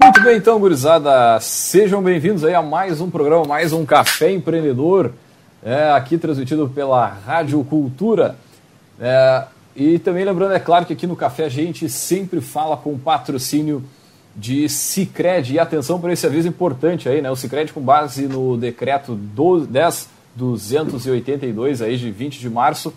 [0.00, 5.10] Muito bem, então, gurizada, sejam bem-vindos aí a mais um programa, mais um Café Empreendedor,
[5.60, 8.36] é, aqui transmitido pela Rádio Cultura.
[9.00, 12.96] É, e também lembrando, é claro que aqui no Café a gente sempre fala com
[12.96, 13.82] patrocínio
[14.36, 15.54] de Cicred.
[15.54, 17.28] E atenção para esse aviso importante aí, né?
[17.28, 19.18] O Cicred com base no decreto
[20.38, 22.94] 10.282 aí de 20 de março,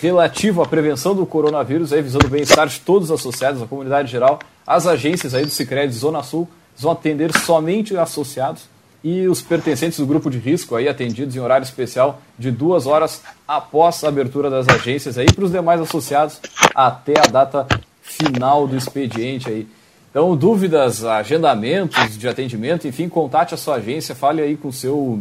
[0.00, 4.10] relativo à prevenção do coronavírus, aí visando o bem-estar de todos os associados, a comunidade
[4.10, 8.62] geral, as agências aí do Cicred Zona Sul vão atender somente associados
[9.02, 13.22] e os pertencentes do grupo de risco aí atendidos em horário especial de duas horas
[13.46, 16.40] após a abertura das agências aí para os demais associados
[16.74, 17.66] até a data
[18.00, 19.68] final do expediente aí.
[20.10, 25.20] Então, dúvidas, agendamentos de atendimento, enfim, contate a sua agência, fale aí com o seu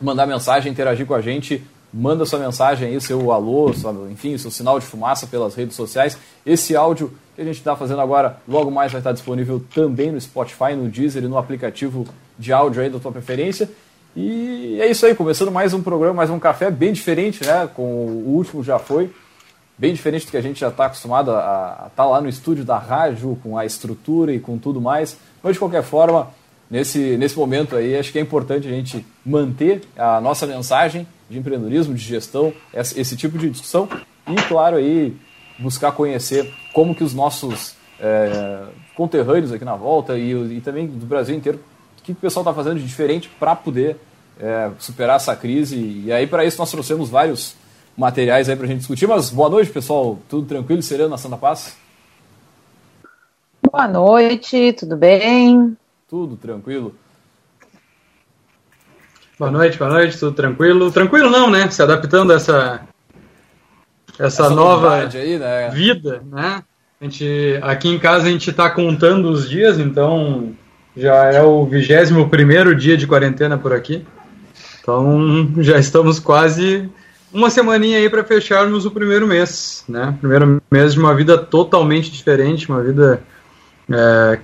[0.00, 4.50] mandar mensagem, interagir com a gente, manda sua mensagem aí, seu alô, sua, enfim, seu
[4.50, 6.18] sinal de fumaça pelas redes sociais.
[6.44, 10.20] Esse áudio que a gente está fazendo agora, logo mais vai estar disponível também no
[10.20, 12.06] Spotify, no Deezer e no aplicativo
[12.38, 13.70] de áudio aí da tua preferência.
[14.16, 17.68] E é isso aí, começando mais um programa, mais um café bem diferente, né?
[17.72, 19.12] Com o último já foi,
[19.76, 22.64] bem diferente do que a gente já está acostumado a estar tá lá no estúdio
[22.64, 25.16] da rádio, com a estrutura e com tudo mais.
[25.42, 26.30] Mas de qualquer forma,
[26.74, 31.38] nesse, nesse momento aí, acho que é importante a gente manter a nossa mensagem de
[31.38, 33.88] empreendedorismo, de gestão, esse, tipo de discussão
[34.26, 35.16] e, claro, aí
[35.56, 38.64] buscar conhecer como que os nossos é,
[38.96, 41.60] conterrâneos aqui na volta e, e também do Brasil inteiro
[42.02, 43.96] que o pessoal está fazendo de diferente para poder
[44.40, 46.02] é, superar essa crise.
[46.04, 47.54] E aí, para isso, nós trouxemos vários
[47.96, 49.06] materiais aí para a gente discutir.
[49.06, 50.18] Mas boa noite, pessoal.
[50.28, 51.76] Tudo tranquilo sereno na Santa Paz?
[53.62, 55.76] Boa noite, tudo bem?
[56.08, 56.94] Tudo tranquilo.
[59.38, 60.90] Boa noite, boa noite, tudo tranquilo.
[60.92, 61.68] Tranquilo não, né?
[61.70, 62.82] Se adaptando a essa,
[64.18, 65.70] essa, essa nova aí, né?
[65.70, 66.62] vida, né?
[67.00, 70.54] A gente, aqui em casa a gente está contando os dias, então
[70.96, 74.06] já é o 21 primeiro dia de quarentena por aqui.
[74.80, 76.88] Então já estamos quase
[77.32, 80.16] uma semaninha aí para fecharmos o primeiro mês, né?
[80.20, 83.22] Primeiro mês de uma vida totalmente diferente, uma vida
[83.90, 84.38] é,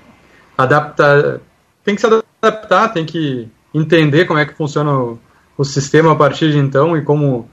[1.85, 5.19] tem que se adaptar, tem que entender como é que funciona o,
[5.57, 7.49] o sistema a partir de então e como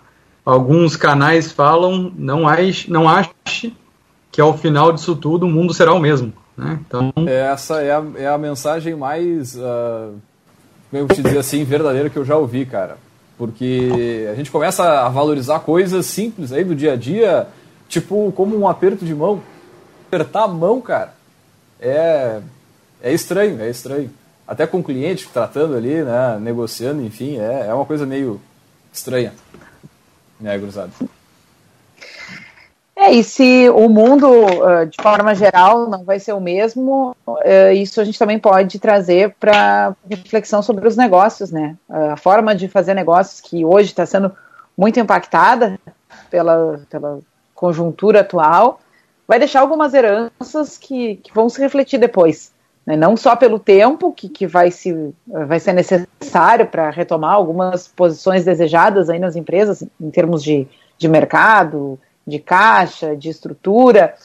[0.45, 3.75] alguns canais falam, não ache, não ache
[4.31, 6.31] que ao final disso tudo o mundo será o mesmo.
[6.55, 6.79] Né?
[6.87, 7.13] Então...
[7.27, 10.13] Essa é a, é a mensagem mais, uh,
[10.89, 12.97] como eu te dizer assim, verdadeira que eu já ouvi, cara.
[13.37, 17.47] Porque a gente começa a valorizar coisas simples aí do dia a dia,
[17.87, 19.41] tipo como um aperto de mão.
[20.07, 21.13] Apertar a mão, cara,
[21.79, 22.39] é,
[23.01, 24.09] é estranho, é estranho.
[24.47, 28.41] Até com o cliente tratando ali, né, negociando, enfim, é, é uma coisa meio
[28.91, 29.33] estranha,
[30.39, 30.91] né, gurizada?
[32.95, 34.27] É, e se o mundo,
[34.89, 37.15] de forma geral, não vai ser o mesmo,
[37.75, 41.77] isso a gente também pode trazer para reflexão sobre os negócios, né?
[41.87, 44.35] A forma de fazer negócios que hoje está sendo
[44.75, 45.79] muito impactada
[46.31, 47.19] pela, pela
[47.53, 48.79] conjuntura atual,
[49.27, 52.51] vai deixar algumas heranças que, que vão se refletir depois.
[52.87, 52.95] Né?
[52.95, 58.45] Não só pelo tempo que, que vai, se, vai ser necessário para retomar algumas posições
[58.45, 60.65] desejadas aí nas empresas, em termos de,
[60.97, 64.15] de mercado, de caixa, de estrutura,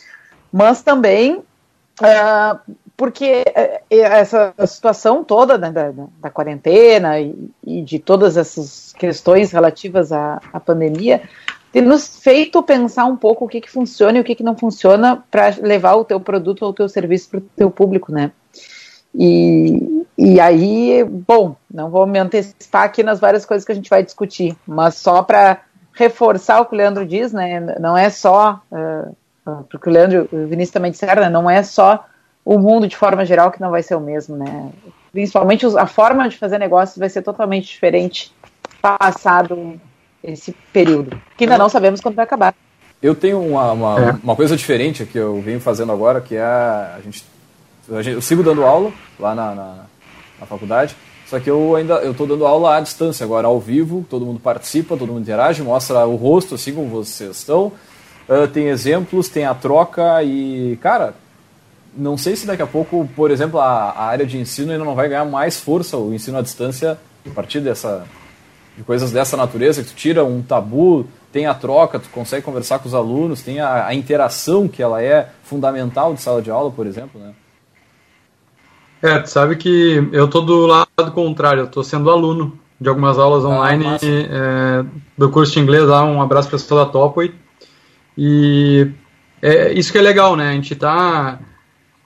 [0.53, 7.99] mas também uh, porque uh, essa situação toda né, da, da, quarentena e, e, de
[7.99, 11.23] todas essas questões relativas à, à, pandemia
[11.73, 14.57] tem nos feito pensar um pouco o que, que funciona e o que, que não
[14.57, 18.31] funciona para levar o teu produto ou o teu serviço para o teu público, né?
[19.15, 23.91] E, e aí, bom, não vou me antecipar aqui nas várias coisas que a gente
[23.91, 25.63] vai discutir, mas só para
[25.95, 27.61] reforçar o que o Leandro diz, né?
[27.81, 31.29] Não é só, uh, porque o Leandro e o Vinícius também disseram, né?
[31.29, 32.07] não é só
[32.45, 34.71] o mundo de forma geral que não vai ser o mesmo, né?
[35.13, 38.35] principalmente a forma de fazer negócios vai ser totalmente diferente
[38.81, 39.81] passado
[40.23, 42.55] esse período, que ainda não sabemos quando vai acabar.
[43.03, 44.17] Eu tenho uma, uma, é.
[44.23, 47.25] uma coisa diferente que eu venho fazendo agora, que é a gente,
[47.91, 49.77] a gente eu sigo dando aula lá na, na,
[50.41, 50.95] na faculdade,
[51.27, 54.39] só que eu ainda eu estou dando aula à distância agora, ao vivo, todo mundo
[54.39, 57.73] participa, todo mundo interage, mostra o rosto assim como vocês estão,
[58.29, 61.15] uh, tem exemplos, tem a troca e, cara,
[61.97, 64.95] não sei se daqui a pouco, por exemplo, a, a, área de ensino ainda não
[64.95, 66.97] vai ganhar mais força, o ensino à distância,
[67.27, 68.07] a partir dessa,
[68.77, 72.79] de coisas dessa natureza, que tu tira um tabu, tem a troca, tu consegue conversar
[72.79, 76.71] com os alunos, tem a, a interação que ela é fundamental de sala de aula,
[76.71, 77.33] por exemplo, né?
[79.03, 83.19] É, tu sabe que eu tô do lado contrário, eu tô sendo aluno de algumas
[83.19, 84.85] aulas ah, online ah, é,
[85.19, 87.35] do curso de inglês lá, um abraço para pessoal da Topway.
[88.17, 88.89] E
[89.41, 90.51] é, isso que é legal, né?
[90.51, 91.41] A gente tá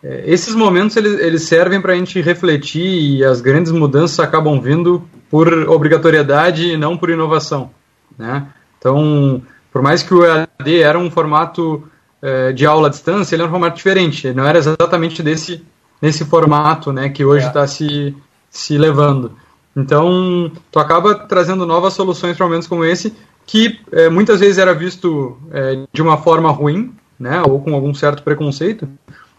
[0.02, 4.60] é, esses momentos eles, eles servem para a gente refletir e as grandes mudanças acabam
[4.60, 7.70] vindo por obrigatoriedade e não por inovação,
[8.18, 8.46] né?
[8.78, 9.42] Então,
[9.72, 11.88] por mais que o EAD era um formato
[12.22, 15.64] é, de aula à distância, ele era um formato diferente, ele não era exatamente desse
[16.00, 17.66] nesse formato, né, que hoje está é.
[17.66, 18.14] se
[18.50, 19.32] se levando.
[19.76, 23.14] Então, tu acaba trazendo novas soluções para momentos como esse,
[23.44, 27.92] que é, muitas vezes era visto é, de uma forma ruim, né, ou com algum
[27.94, 28.88] certo preconceito,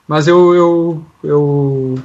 [0.08, 1.96] mas eu, eu, eu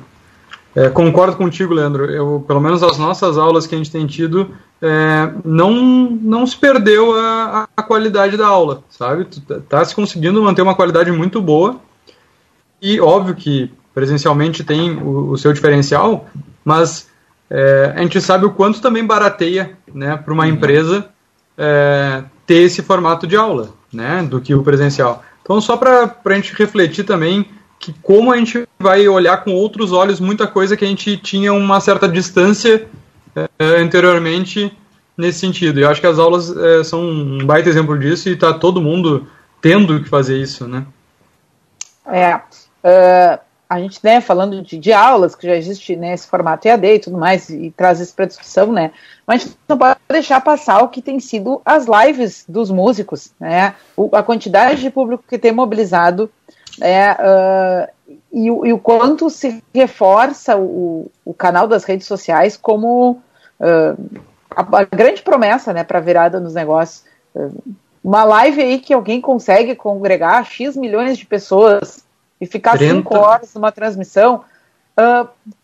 [0.75, 2.07] é, concordo contigo, Leandro.
[2.07, 5.73] Eu, pelo menos as nossas aulas que a gente tem tido, é, não,
[6.11, 9.27] não se perdeu a, a, qualidade da aula, sabe?
[9.27, 11.77] Tu tá, tá se conseguindo manter uma qualidade muito boa.
[12.81, 16.27] E óbvio que presencialmente tem o, o seu diferencial,
[16.65, 17.09] mas
[17.51, 20.51] é, a gente sabe o quanto também barateia né, para uma uhum.
[20.51, 21.07] empresa
[21.57, 25.23] é, ter esse formato de aula né, do que o presencial.
[25.43, 27.47] Então, só para a gente refletir também
[27.83, 31.53] que como a gente vai olhar com outros olhos muita coisa que a gente tinha
[31.53, 32.89] uma certa distância
[33.35, 33.49] é,
[33.81, 34.73] anteriormente
[35.19, 35.81] nesse sentido.
[35.81, 39.27] Eu acho que as aulas é, são um baita exemplo disso e está todo mundo
[39.61, 40.87] tendo que fazer isso, né?
[42.07, 46.69] É, uh, a gente, né, falando de, de, aulas, que já existe nesse né, formato
[46.69, 48.93] EAD e tudo mais, e traz isso para discussão, né,
[49.27, 53.33] mas a gente não pode deixar passar o que tem sido as lives dos músicos,
[53.41, 56.31] né, o, a quantidade de público que tem mobilizado
[56.81, 63.23] é, uh, e, e, o quanto se reforça o, o canal das redes sociais como
[63.61, 64.21] uh,
[64.51, 67.05] a, a, grande promessa né, para a virada nos negócios.
[67.35, 72.05] Uh, uma live aí que alguém consegue congregar X milhões de pessoas
[72.41, 72.95] e ficar 30.
[72.95, 74.43] cinco horas numa transmissão,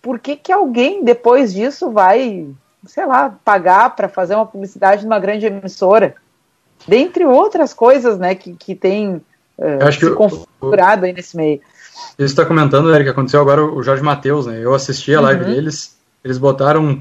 [0.00, 2.48] por que, que alguém depois disso vai,
[2.86, 6.14] sei lá, pagar para fazer uma publicidade numa grande emissora?
[6.86, 9.20] Dentre outras coisas né, que, que tem
[9.58, 11.60] é, acho que configurado aí nesse meio.
[12.16, 14.60] Você está comentando, Eric, aconteceu agora o Jorge Matheus, né?
[14.62, 15.50] Eu assisti a live uhum.
[15.52, 16.98] deles, eles botaram.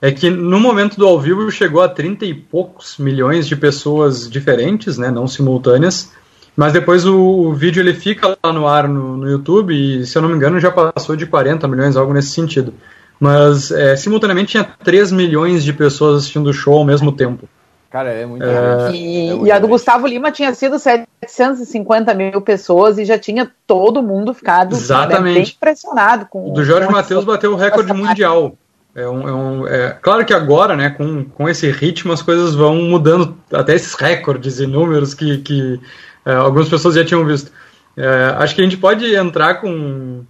[0.00, 4.30] É que no momento do ao vivo chegou a 30 e poucos milhões de pessoas
[4.30, 5.10] diferentes, né?
[5.10, 6.12] Não simultâneas.
[6.56, 10.18] Mas depois o, o vídeo ele fica lá no ar no, no, YouTube e, se
[10.18, 12.74] eu não me engano, já passou de 40 milhões, algo nesse sentido.
[13.20, 17.48] Mas é, simultaneamente tinha 3 milhões de pessoas assistindo o show ao mesmo tempo.
[17.90, 18.90] Cara, é muito é...
[18.92, 23.50] E, é e a do Gustavo Lima tinha sido 750 mil pessoas e já tinha
[23.66, 25.22] todo mundo ficado Exatamente.
[25.22, 28.54] Né, bem impressionado com o do Jorge Matheus bateu o recorde mundial.
[28.94, 32.54] É um, é um, é, claro que agora, né, com, com esse ritmo, as coisas
[32.54, 35.80] vão mudando, até esses recordes e números que, que
[36.26, 37.52] é, algumas pessoas já tinham visto.
[37.96, 40.24] É, acho que a gente pode entrar com,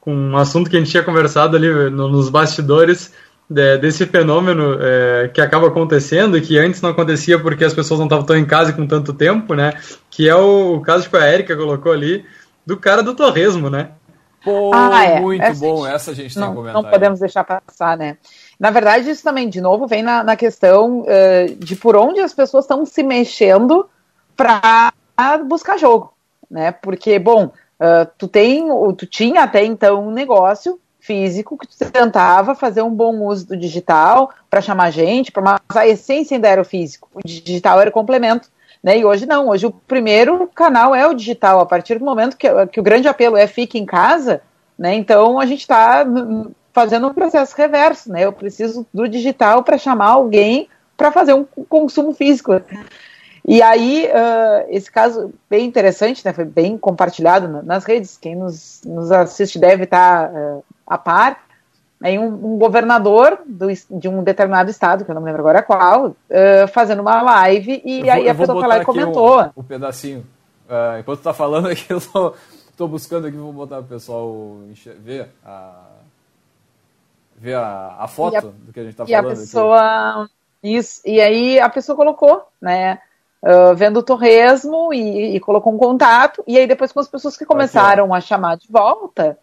[0.00, 3.12] com um assunto que a gente tinha conversado ali no, nos bastidores,
[3.48, 8.00] de, desse fenômeno é, que acaba acontecendo e que antes não acontecia porque as pessoas
[8.00, 9.74] não estavam tão em casa com tanto tempo, né?
[10.10, 12.24] Que é o, o caso que a Erika colocou ali
[12.66, 13.90] do cara do torresmo, né?
[14.42, 15.20] Pô, ah, é.
[15.20, 16.82] muito essa bom, gente, essa a gente não, tem comentário.
[16.82, 18.18] Não podemos deixar passar, né?
[18.60, 22.34] Na verdade, isso também, de novo, vem na, na questão uh, de por onde as
[22.34, 23.88] pessoas estão se mexendo
[24.36, 24.92] para
[25.46, 26.12] buscar jogo,
[26.50, 26.72] né?
[26.72, 32.80] Porque, bom, uh, tu tem, tu tinha até então um negócio físico que tentava fazer
[32.80, 37.10] um bom uso do digital para chamar gente, mas a essência ainda era o físico.
[37.12, 38.48] O digital era o complemento.
[38.82, 38.98] Né?
[38.98, 41.60] E hoje não, hoje o primeiro canal é o digital.
[41.60, 44.40] A partir do momento que, que o grande apelo é fique em casa,
[44.78, 44.94] né?
[44.94, 46.06] então a gente está
[46.72, 48.10] fazendo um processo reverso.
[48.10, 48.24] Né?
[48.24, 52.52] Eu preciso do digital para chamar alguém para fazer um consumo físico.
[53.46, 58.80] E aí, uh, esse caso bem interessante, né, foi bem compartilhado nas redes, quem nos,
[58.86, 61.44] nos assiste deve estar tá, uh, a par,
[62.02, 65.62] aí um, um governador do, de um determinado estado, que eu não me lembro agora
[65.62, 69.42] qual, uh, fazendo uma live e vou, aí a pessoa foi lá e comentou.
[69.42, 70.26] Um, um pedacinho.
[70.68, 72.34] Uh, enquanto tu tá falando aqui, eu tô,
[72.76, 74.58] tô buscando aqui, vou botar o pessoal
[74.98, 75.72] ver a...
[77.36, 79.24] ver a, a foto a, do que a gente está falando.
[79.24, 80.22] E a pessoa.
[80.24, 80.32] Aqui.
[80.64, 82.98] Isso, e aí a pessoa colocou, né?
[83.42, 87.36] Uh, vendo o torresmo e, e, colocou um contato, e aí depois com as pessoas
[87.36, 89.38] que começaram Aqui, a chamar de volta,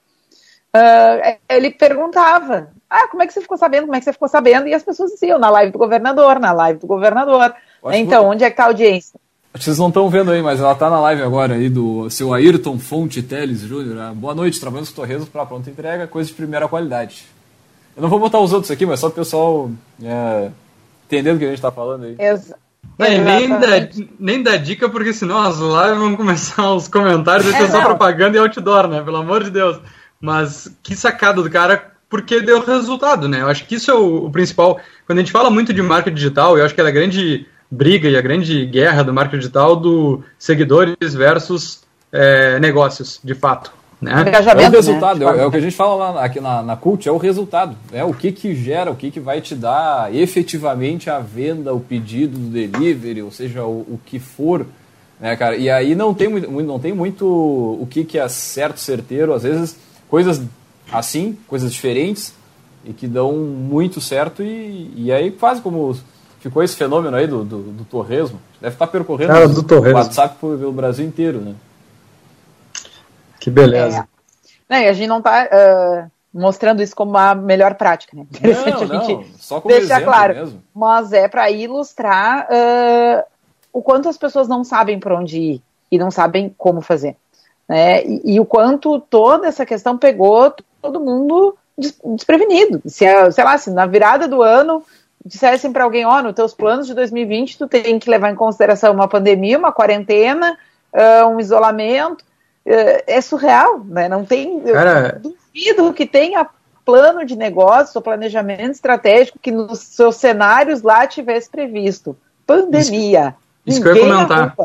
[0.76, 4.28] uh, ele perguntava, ah, como é que você ficou sabendo, como é que você ficou
[4.28, 7.54] sabendo, e as pessoas diziam, na live do governador, na live do governador,
[7.94, 8.30] então, que...
[8.30, 9.20] onde é que está a audiência?
[9.54, 12.80] Vocês não estão vendo aí, mas ela está na live agora aí do seu Ayrton
[12.80, 13.96] Fonte Teles Júnior.
[13.96, 14.14] Né?
[14.16, 17.26] Boa noite, trabalhando com Torresmo para pronta entrega, coisa de primeira qualidade.
[17.96, 19.70] Eu não vou botar os outros aqui, mas só o pessoal
[20.02, 20.50] é,
[21.06, 22.16] entendendo o que a gente está falando aí.
[22.18, 22.56] Exa
[22.98, 27.68] nem, dá, nem dá dica, porque senão as lives vão começar os comentários e é,
[27.68, 29.02] só propaganda e outdoor, né?
[29.02, 29.80] Pelo amor de Deus.
[30.22, 33.42] Mas que sacada do cara, porque deu resultado, né?
[33.42, 34.80] Eu acho que isso é o, o principal.
[35.08, 38.10] Quando a gente fala muito de marca digital, eu acho que é a grande briga
[38.10, 43.72] e a grande guerra do marketing digital do seguidores versus é, negócios, de fato.
[44.02, 44.12] Né?
[44.12, 44.68] É o né?
[44.68, 45.26] resultado, né?
[45.26, 47.78] é, é, o que a gente fala lá aqui na, na Cult, é o resultado.
[47.94, 51.80] É o que, que gera, o que, que vai te dar efetivamente a venda, o
[51.80, 54.66] pedido do delivery, ou seja, o, o que for.
[55.20, 55.56] Né, cara?
[55.56, 59.78] E aí não tem, não tem muito o que, que é certo, certeiro, às vezes
[60.12, 60.44] coisas
[60.92, 62.36] assim, coisas diferentes,
[62.84, 65.98] e que dão muito certo, e, e aí faz como
[66.42, 68.42] ficou esse fenômeno aí do, do, do torresmo.
[68.60, 71.56] Deve estar percorrendo Cara, o WhatsApp pelo Brasil inteiro, né?
[73.40, 74.08] Que beleza.
[74.70, 74.90] É.
[74.90, 78.26] a gente não está uh, mostrando isso como a melhor prática, né?
[78.30, 80.34] Interessante não, a gente não, só como deixar claro.
[80.34, 80.64] Mesmo.
[80.76, 83.24] Mas é para ilustrar uh,
[83.72, 87.16] o quanto as pessoas não sabem para onde ir e não sabem como fazer.
[87.72, 88.04] Né?
[88.04, 92.82] E, e, o quanto toda essa questão pegou todo mundo desprevenido.
[92.86, 94.84] Se, sei lá, se na virada do ano
[95.26, 98.36] dissessem para alguém, ó, oh, nos teus planos de 2020 tu tem que levar em
[98.36, 100.58] consideração uma pandemia, uma quarentena,
[100.92, 102.26] uh, um isolamento,
[102.66, 104.10] é, é surreal, né?
[104.10, 104.60] Não tem.
[104.60, 105.22] Cara...
[105.24, 106.46] duvido que tenha
[106.84, 112.18] plano de negócio ou planejamento estratégico que nos seus cenários lá tivesse previsto.
[112.46, 113.34] Pandemia.
[113.66, 114.56] Isso, isso que eu ia comentar.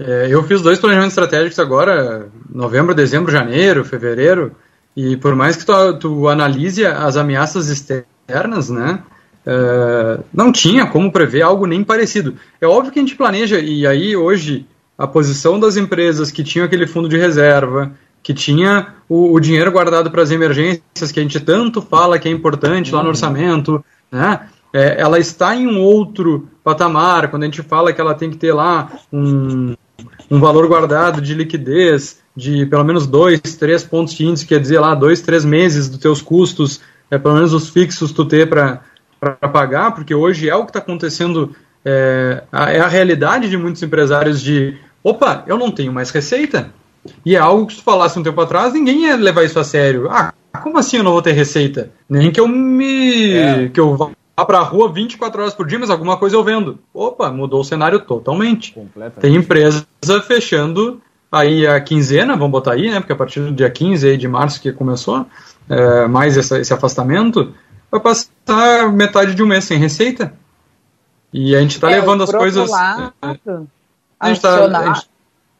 [0.00, 4.52] É, eu fiz dois planejamentos estratégicos agora, novembro, dezembro, janeiro, fevereiro,
[4.96, 9.00] e por mais que tu, tu analise as ameaças externas, né,
[9.44, 12.34] é, não tinha como prever algo nem parecido.
[12.58, 14.66] É óbvio que a gente planeja, e aí hoje
[14.96, 17.92] a posição das empresas que tinham aquele fundo de reserva,
[18.22, 22.28] que tinha o, o dinheiro guardado para as emergências, que a gente tanto fala que
[22.28, 22.96] é importante uhum.
[22.96, 23.12] lá no uhum.
[23.12, 24.48] orçamento, né?
[24.72, 28.36] É, ela está em um outro patamar, quando a gente fala que ela tem que
[28.36, 29.74] ter lá um,
[30.30, 34.78] um valor guardado de liquidez de pelo menos dois, três pontos de índice, quer dizer
[34.78, 38.80] lá, dois, três meses dos teus custos, é, pelo menos os fixos tu ter para
[39.48, 43.82] pagar, porque hoje é o que está acontecendo, é a, é a realidade de muitos
[43.82, 46.72] empresários de opa, eu não tenho mais receita.
[47.24, 50.08] E é algo que se falasse um tempo atrás, ninguém ia levar isso a sério.
[50.10, 50.32] Ah,
[50.62, 51.90] como assim eu não vou ter receita?
[52.08, 53.32] Nem que eu me.
[53.32, 53.68] É.
[53.68, 56.78] que eu vá pra rua 24 horas por dia, mas alguma coisa eu vendo.
[56.94, 58.74] Opa, mudou o cenário totalmente.
[59.20, 59.86] Tem empresa
[60.26, 63.00] fechando aí a quinzena, vamos botar aí, né?
[63.00, 65.26] Porque a partir do dia 15 de março que começou,
[65.68, 67.54] é, mais essa, esse afastamento,
[67.90, 70.32] vai passar metade de um mês sem receita.
[71.32, 72.70] E a gente está é, levando as coisas.
[72.70, 73.36] Lado, é,
[74.18, 75.08] a gente tá, a gente,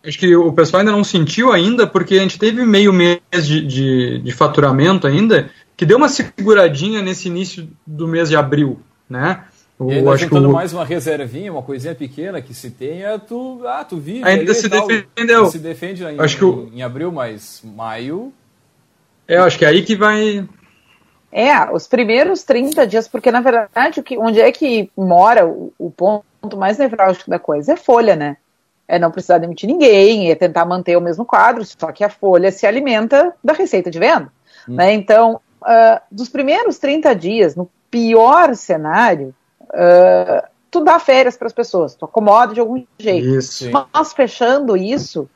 [0.04, 3.64] acho que o pessoal ainda não sentiu ainda, porque a gente teve meio mês de,
[3.64, 9.44] de, de, faturamento ainda, que deu uma seguradinha nesse início do mês de abril, né?
[9.78, 10.52] O, e ainda acho juntando o...
[10.52, 14.22] mais uma reservinha, uma coisinha pequena que se tenha, tu, ah, tu vive.
[14.22, 15.46] Ainda se tal, defendeu.
[15.46, 16.70] Se defende em, acho em, que o...
[16.70, 18.30] em abril, mas maio.
[19.26, 20.46] É, acho que é aí que vai.
[21.32, 25.72] É, os primeiros 30 dias, porque na verdade, o que, onde é que mora o,
[25.78, 27.72] o ponto mais nevrálgico da coisa?
[27.72, 28.36] É folha, né?
[28.86, 32.52] é não precisar demitir ninguém, é tentar manter o mesmo quadro, só que a folha
[32.52, 34.30] se alimenta da receita de venda.
[34.68, 34.74] Hum.
[34.74, 34.92] Né?
[34.92, 41.52] Então, uh, dos primeiros 30 dias, no pior cenário, uh, tu dá férias para as
[41.52, 43.26] pessoas, tu acomoda de algum jeito.
[43.26, 43.70] Isso.
[43.70, 45.28] Mas fechando isso,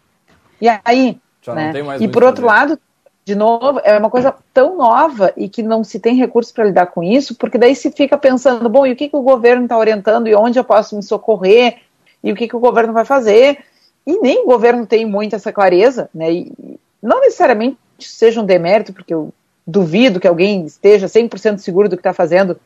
[0.61, 1.21] e aí?
[1.55, 1.73] né?
[2.01, 2.59] e por outro fazer.
[2.59, 2.81] lado,
[3.25, 6.87] de novo, é uma coisa tão nova e que não se tem recursos para lidar
[6.87, 9.79] com isso, porque daí se fica pensando, bom, e o que, que o governo está
[9.79, 11.79] orientando e onde eu posso me socorrer
[12.23, 13.59] e o que, que o governo vai fazer.
[14.07, 16.31] E nem o governo tem muito essa clareza, né?
[16.31, 19.33] E não necessariamente seja um demérito, porque eu
[19.67, 22.59] duvido que alguém esteja 100% seguro do que está fazendo,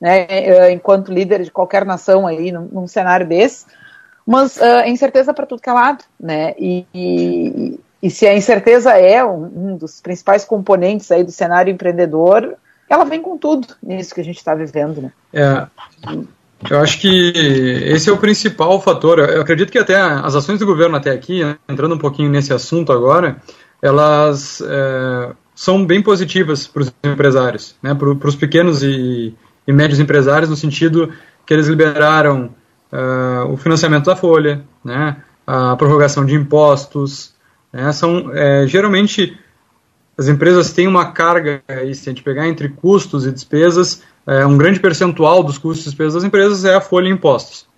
[0.00, 3.64] né, eh, enquanto líder de qualquer nação aí, num, num cenário desse,
[4.26, 6.54] mas uh, incerteza para tudo que é lado, né?
[6.58, 11.72] E, e, e, se a incerteza é um, um, dos principais componentes aí do cenário
[11.72, 12.54] empreendedor,
[12.88, 15.12] ela vem com tudo nisso que a gente está vivendo, né?
[15.32, 15.66] É.
[16.70, 17.32] Eu acho que
[17.84, 19.18] esse é o principal fator.
[19.18, 22.52] Eu acredito que até as ações do governo até aqui, né, entrando um pouquinho nesse
[22.52, 23.36] assunto agora,
[23.82, 25.32] elas é,
[25.62, 29.32] são bem positivas para os empresários, né, para os pequenos e,
[29.64, 31.12] e, médios empresários, no sentido
[31.46, 32.50] que eles liberaram
[32.92, 37.32] uh, o financiamento da folha, né, a prorrogação de impostos,
[37.72, 39.38] né, são é, geralmente
[40.18, 44.44] as empresas têm uma carga, aí, se a gente pegar entre custos e despesas, é,
[44.44, 47.68] um grande percentual dos custos e despesas das empresas é a folha e impostos.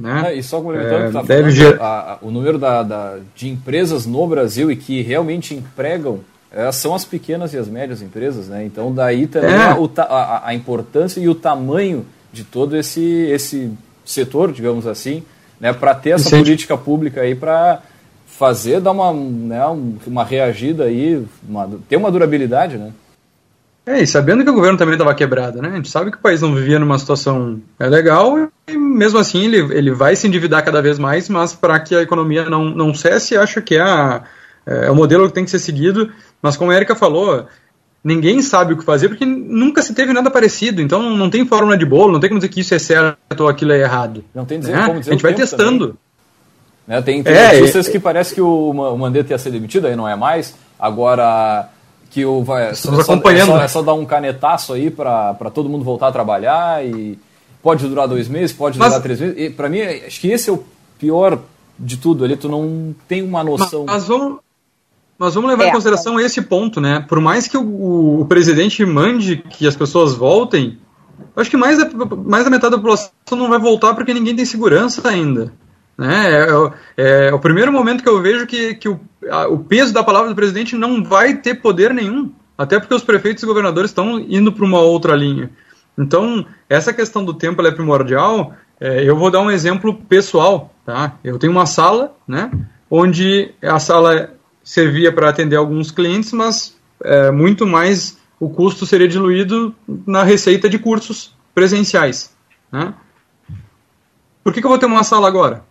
[0.00, 0.32] Né?
[0.32, 1.78] É, e só complementando, é, tá deve ger...
[1.82, 6.24] a, a, o número da, da, de empresas no Brasil e que realmente empregam
[6.72, 8.64] são as pequenas e as médias empresas, né?
[8.64, 9.64] Então daí também é.
[9.64, 13.70] a, a, a, importância e o tamanho de todo esse, esse
[14.04, 15.22] setor, digamos assim,
[15.60, 15.72] né?
[15.72, 17.82] Para ter essa política pública aí para
[18.26, 19.62] fazer, dar uma, né,
[20.06, 22.92] uma reagida aí, uma, ter uma durabilidade, né?
[23.86, 25.68] É, e sabendo que o governo também estava quebrado, né?
[25.68, 28.36] A gente sabe que o país não vivia numa situação é legal
[28.66, 32.02] e mesmo assim ele, ele vai se endividar cada vez mais, mas para que a
[32.02, 34.22] economia não, não cesse, acho que é, a,
[34.66, 36.10] é o modelo que tem que ser seguido.
[36.42, 37.46] Mas como a Erika falou,
[38.02, 40.82] ninguém sabe o que fazer porque nunca se teve nada parecido.
[40.82, 43.48] Então não tem fórmula de bolo, não tem como dizer que isso é certo ou
[43.48, 44.24] aquilo é errado.
[44.34, 44.86] Não tem dizer, né?
[44.86, 45.96] como dizer A gente vai testando.
[46.86, 47.02] Né?
[47.02, 49.96] Tem, tem é, notícias é, que parece que o, o Mandetta ia ser demitido, aí
[49.96, 50.54] não é mais.
[50.78, 51.68] Agora
[52.10, 53.52] que o vai, Estamos só, acompanhando.
[53.52, 57.18] É só, é só, dar um canetaço aí para todo mundo voltar a trabalhar e
[57.62, 59.54] pode durar dois meses, pode mas, durar três meses.
[59.54, 60.64] Para mim, acho que esse é o
[60.98, 61.40] pior
[61.78, 63.84] de tudo ali, tu não tem uma noção.
[63.84, 64.38] Mas, mas vamos,
[65.18, 65.68] mas vamos levar é.
[65.68, 67.04] em consideração esse ponto, né?
[67.08, 70.78] Por mais que o, o, presidente mande que as pessoas voltem,
[71.34, 74.44] acho que mais da, mais da metade da população não vai voltar porque ninguém tem
[74.44, 75.52] segurança ainda.
[75.96, 76.30] Né?
[76.30, 76.46] É,
[76.96, 80.04] é, é, o primeiro momento que eu vejo que, que o, a, o peso da
[80.04, 84.18] palavra do presidente não vai ter poder nenhum, até porque os prefeitos e governadores estão
[84.18, 85.50] indo para uma outra linha.
[85.98, 88.52] Então, essa questão do tempo é primordial.
[88.78, 90.70] É, eu vou dar um exemplo pessoal.
[90.84, 91.14] Tá?
[91.24, 92.50] Eu tenho uma sala, né,
[92.90, 94.35] onde a sala
[94.66, 99.72] servia para atender alguns clientes, mas é, muito mais o custo seria diluído
[100.04, 102.34] na receita de cursos presenciais.
[102.70, 102.92] Né?
[104.42, 105.64] Por que, que eu vou ter uma sala agora?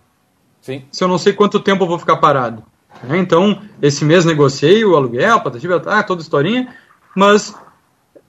[0.61, 0.83] Sim.
[0.91, 2.63] se eu não sei quanto tempo eu vou ficar parado.
[3.03, 3.19] Né?
[3.19, 6.73] Então, esse mês negociei o aluguel, patativa, ah, toda historinha,
[7.13, 7.53] mas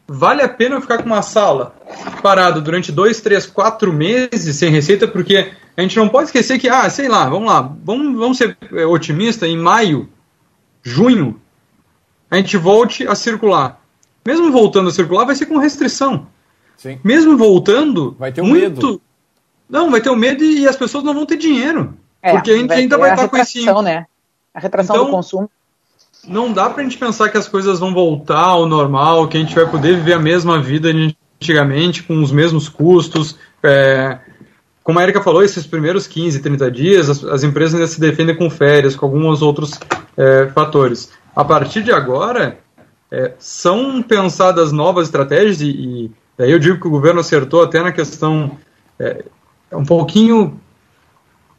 [0.07, 1.75] vale a pena eu ficar com uma sala
[2.23, 6.69] parado durante dois, três, quatro meses sem receita, porque a gente não pode esquecer que,
[6.69, 10.09] ah, sei lá, vamos lá, vamos, vamos ser é, otimistas, em maio,
[10.87, 11.41] junho,
[12.31, 13.81] a gente volte a circular.
[14.25, 16.29] Mesmo voltando a circular, vai ser com restrição.
[16.77, 17.01] Sim.
[17.03, 18.61] Mesmo voltando, vai ter um muito...
[18.61, 19.01] medo.
[19.69, 21.95] Não, vai ter o um medo e as pessoas não vão ter dinheiro.
[22.23, 23.65] É, porque a gente vai ainda vai estar com esse.
[23.83, 24.07] Né?
[24.55, 25.51] A retração então, do consumo.
[26.27, 29.55] Não dá pra gente pensar que as coisas vão voltar ao normal, que a gente
[29.55, 30.89] vai poder viver a mesma vida
[31.41, 33.37] antigamente, com os mesmos custos.
[33.61, 34.19] É,
[34.87, 38.37] como a Erika falou, esses primeiros 15, 30 dias, as, as empresas ainda se defendem
[38.37, 39.81] com férias, com alguns outros
[40.17, 41.11] é, fatores.
[41.35, 42.57] A partir de agora,
[43.11, 47.83] é, são pensadas novas estratégias, e, e daí eu digo que o governo acertou até
[47.83, 48.57] na questão
[48.97, 49.25] é,
[49.73, 50.57] um pouquinho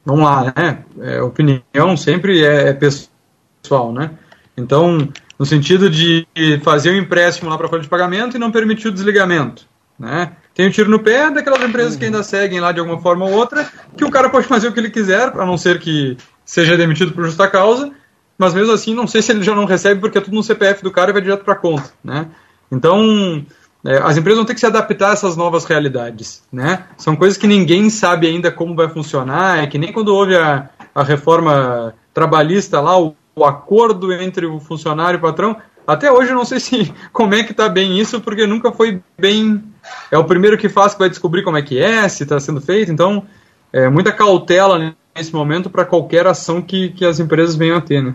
[0.06, 0.86] vamos lá, né?
[1.02, 4.12] É, opinião sempre é, é, pessoal, né?
[4.56, 6.26] Então, no sentido de
[6.64, 9.68] fazer um empréstimo lá para folha de pagamento e não permitir o desligamento,
[10.00, 10.32] né?
[10.58, 13.32] Tem um tiro no pé daquelas empresas que ainda seguem lá de alguma forma ou
[13.32, 16.76] outra, que o cara pode fazer o que ele quiser, a não ser que seja
[16.76, 17.92] demitido por justa causa,
[18.40, 20.82] mas mesmo assim, não sei se ele já não recebe porque é tudo no CPF
[20.82, 22.26] do cara e vai direto para conta, né?
[22.72, 23.46] Então,
[23.86, 26.88] é, as empresas vão ter que se adaptar a essas novas realidades, né?
[26.98, 30.70] São coisas que ninguém sabe ainda como vai funcionar, é que nem quando houve a,
[30.96, 35.56] a reforma trabalhista lá, o, o acordo entre o funcionário e o patrão,
[35.88, 39.02] até hoje eu não sei se como é que está bem isso, porque nunca foi
[39.18, 39.64] bem.
[40.12, 42.60] É o primeiro que faz que vai descobrir como é que é, se está sendo
[42.60, 42.92] feito.
[42.92, 43.26] Então,
[43.72, 48.04] é muita cautela nesse momento para qualquer ação que, que as empresas venham a ter,
[48.04, 48.14] né?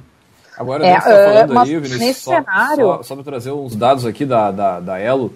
[0.56, 2.86] Agora, é, a gente está falando uh, aí, Vinícius, só, cenário...
[2.86, 5.32] só, só para trazer uns dados aqui da, da, da Elo,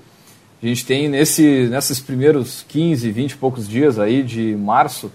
[0.62, 5.10] a gente tem nesse, nesses primeiros 15, 20 e poucos dias aí de março,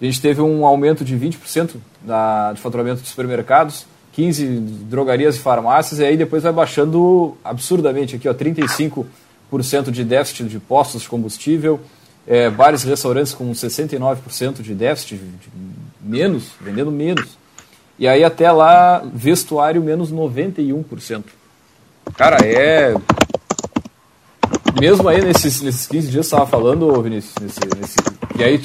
[0.00, 4.46] a gente teve um aumento de 20% da, de faturamento dos supermercados, 15
[4.88, 10.58] drogarias e farmácias, e aí depois vai baixando absurdamente aqui, ó, 35% de déficit de
[10.58, 11.80] postos de combustível,
[12.26, 15.50] é, bares e restaurantes com 69% de déficit, de, de
[16.00, 17.38] menos, vendendo menos.
[17.98, 21.24] E aí até lá, vestuário menos 91%.
[22.16, 22.94] Cara, é
[24.80, 27.96] mesmo aí nesses, nesses 15 dias você estava falando, Vinícius, nesse, nesse,
[28.36, 28.60] e aí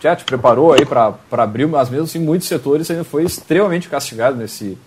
[0.00, 4.36] já te preparou aí para abrir, mas mesmo assim muitos setores ainda foi extremamente castigado
[4.36, 4.78] nesse,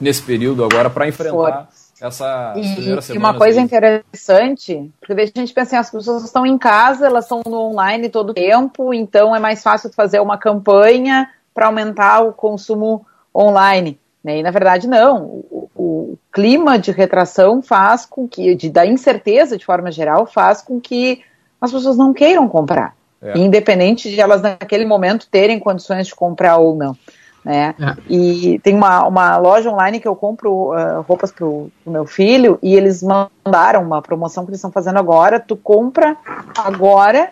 [0.00, 1.68] nesse período agora para enfrentar
[2.00, 3.14] essa e, primeira semana.
[3.14, 3.64] E uma coisa aí.
[3.64, 8.08] interessante, porque a gente pensa assim, as pessoas estão em casa, elas estão no online
[8.08, 13.98] todo o tempo, então é mais fácil fazer uma campanha para aumentar o consumo online.
[14.24, 14.38] Né?
[14.38, 19.58] E na verdade não, o, o clima de retração faz com que, de, da incerteza
[19.58, 21.22] de forma geral, faz com que
[21.60, 23.38] as pessoas não queiram comprar, é.
[23.38, 26.96] independente de elas naquele momento terem condições de comprar ou não.
[27.44, 27.74] Né?
[27.80, 27.96] É.
[28.08, 32.58] E tem uma, uma loja online que eu compro uh, roupas para o meu filho
[32.62, 35.40] e eles mandaram uma promoção que eles estão fazendo agora.
[35.40, 36.16] Tu compra
[36.56, 37.30] agora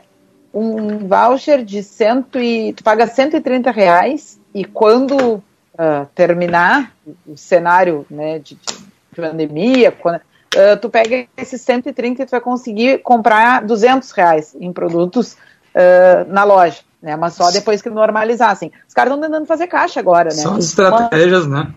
[0.53, 6.93] um voucher de cento e tu paga 130 reais e quando uh, terminar
[7.27, 12.41] o cenário né, de, de pandemia, quando, uh, tu pega esses 130 e tu vai
[12.41, 15.37] conseguir comprar 200 reais em produtos
[15.75, 17.17] uh, na loja, né?
[17.17, 18.73] Mas só depois que normalizassem.
[18.87, 20.43] Os caras estão tentando fazer caixa agora, né?
[20.43, 21.75] São estratégias, Mas, né?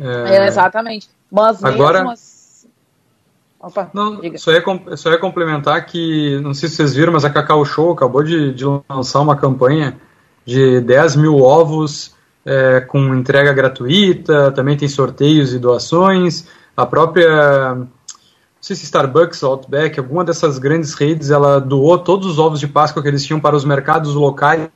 [0.00, 0.36] É...
[0.36, 1.08] É, exatamente.
[1.30, 2.04] Mas agora...
[2.04, 2.14] mesmo
[3.60, 4.62] Opa, não, só ia,
[4.96, 8.54] só ia complementar que, não sei se vocês viram, mas a Cacau Show acabou de,
[8.54, 9.98] de lançar uma campanha
[10.44, 12.14] de 10 mil ovos
[12.46, 16.46] é, com entrega gratuita, também tem sorteios e doações.
[16.76, 17.78] A própria,
[18.58, 22.66] não sei se Starbucks, Outback, alguma dessas grandes redes, ela doou todos os ovos de
[22.66, 24.68] Páscoa que eles tinham para os mercados locais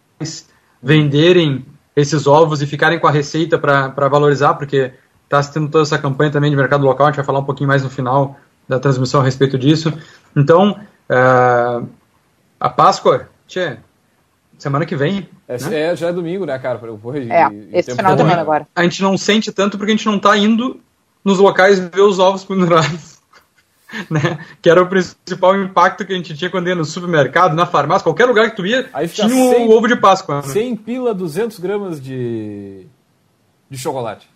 [0.80, 1.66] venderem
[1.96, 4.92] esses ovos e ficarem com a receita para valorizar, porque
[5.24, 7.68] está tendo toda essa campanha também de mercado local, a gente vai falar um pouquinho
[7.68, 9.92] mais no final da transmissão a respeito disso.
[10.36, 10.78] Então,
[11.10, 11.86] uh,
[12.60, 13.78] a Páscoa, tchê,
[14.56, 15.28] semana que vem.
[15.48, 15.80] É, né?
[15.80, 16.78] é, já é domingo, né, cara?
[16.78, 18.68] Vou, é, esse final de semana agora.
[18.76, 20.80] A gente não sente tanto porque a gente não está indo
[21.24, 23.11] nos locais ver os ovos pendurados.
[24.10, 24.38] Né?
[24.60, 28.04] Que era o principal impacto que a gente tinha quando ia no supermercado, na farmácia,
[28.04, 30.36] qualquer lugar que tu ia, tinha o um ovo de Páscoa.
[30.36, 30.42] Né?
[30.42, 32.86] 100 pila, 200 gramas de,
[33.68, 34.32] de chocolate.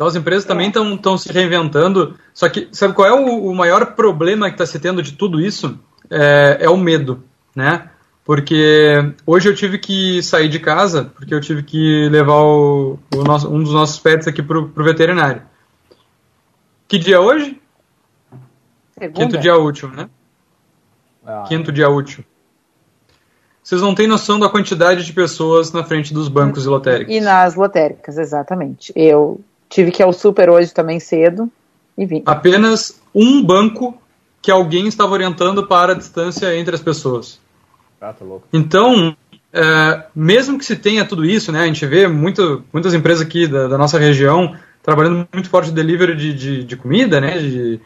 [0.00, 2.18] Então as empresas também estão se reinventando.
[2.32, 5.38] Só que sabe qual é o, o maior problema que está se tendo de tudo
[5.38, 5.78] isso?
[6.10, 7.22] É, é, o medo,
[7.54, 7.90] né?
[8.24, 13.22] Porque hoje eu tive que sair de casa porque eu tive que levar o, o
[13.22, 15.42] nosso, um dos nossos pets aqui para o veterinário.
[16.88, 17.60] Que dia é hoje?
[19.00, 19.20] Segunda.
[19.20, 20.08] Quinto dia útil, né?
[21.26, 22.24] Ah, Quinto dia útil.
[23.62, 27.14] Vocês não têm noção da quantidade de pessoas na frente dos bancos e lotéricas.
[27.14, 28.92] E nas lotéricas, exatamente.
[28.96, 31.48] Eu Tive que ir ao super hoje também cedo
[31.96, 32.22] e vim.
[32.26, 33.96] Apenas um banco
[34.42, 37.38] que alguém estava orientando para a distância entre as pessoas.
[38.00, 38.48] Ah, tá louco.
[38.52, 39.16] Então,
[39.52, 43.46] é, mesmo que se tenha tudo isso, né, a gente vê muito, muitas empresas aqui
[43.46, 47.80] da, da nossa região trabalhando muito forte de delivery de, de, de comida, né, de,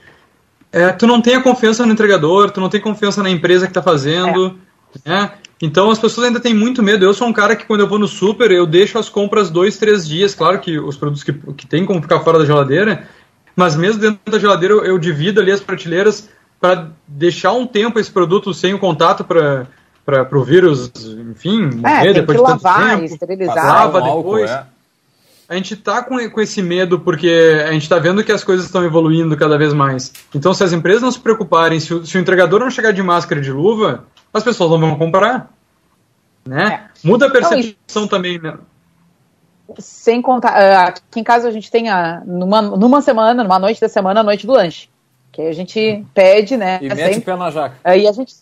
[0.74, 3.70] é, tu não tem a confiança no entregador, tu não tem confiança na empresa que
[3.70, 4.58] está fazendo,
[5.04, 5.08] é.
[5.08, 5.30] né,
[5.62, 7.04] então as pessoas ainda têm muito medo.
[7.04, 9.78] Eu sou um cara que quando eu vou no super, eu deixo as compras dois,
[9.78, 10.34] três dias.
[10.34, 13.06] Claro que os produtos que, que tem como ficar fora da geladeira,
[13.54, 16.28] mas mesmo dentro da geladeira eu, eu divido ali as prateleiras
[16.60, 19.68] para deixar um tempo esse produto sem o contato para
[20.04, 20.92] para o vírus,
[21.30, 23.04] enfim, é, morrer é, depois de tanto lavar, tempo.
[23.04, 23.56] Esterilizar.
[23.56, 24.50] Lava depois.
[24.50, 24.73] Álcool, é.
[25.48, 28.64] A gente tá com, com esse medo porque a gente está vendo que as coisas
[28.64, 30.12] estão evoluindo cada vez mais.
[30.35, 33.02] Então, se as empresas não se preocuparem, se o, se o entregador não chegar de
[33.02, 35.50] máscara e de luva, as pessoas não vão comprar.
[36.46, 36.88] Né?
[37.04, 37.07] É.
[37.09, 38.57] Muda a percepção então, também, né?
[39.78, 43.80] Sem contar, ah, aqui em casa a gente tem a, numa, numa semana, numa noite
[43.80, 44.88] da semana, a noite do lanche.
[45.33, 46.78] Que aí a gente pede, né?
[46.80, 47.76] E mete o pé na jaca.
[47.83, 48.35] Aí a gente.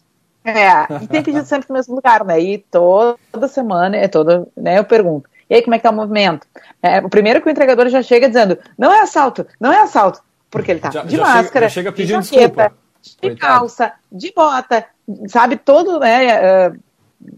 [0.45, 2.41] É, e tem pedido sempre no mesmo lugar, né?
[2.41, 5.31] E toda semana, é toda, né, eu pergunto.
[5.53, 6.47] E aí, como é que tá o movimento?
[6.83, 10.23] É, o primeiro que o entregador já chega dizendo, não é assalto, não é assalto,
[10.51, 12.77] porque ele tá já, de já máscara, chega, já chega pedindo de jaqueta, desculpa.
[13.03, 13.53] de Coitado.
[13.53, 14.87] calça, de bota,
[15.29, 16.79] sabe, todo, né, uh,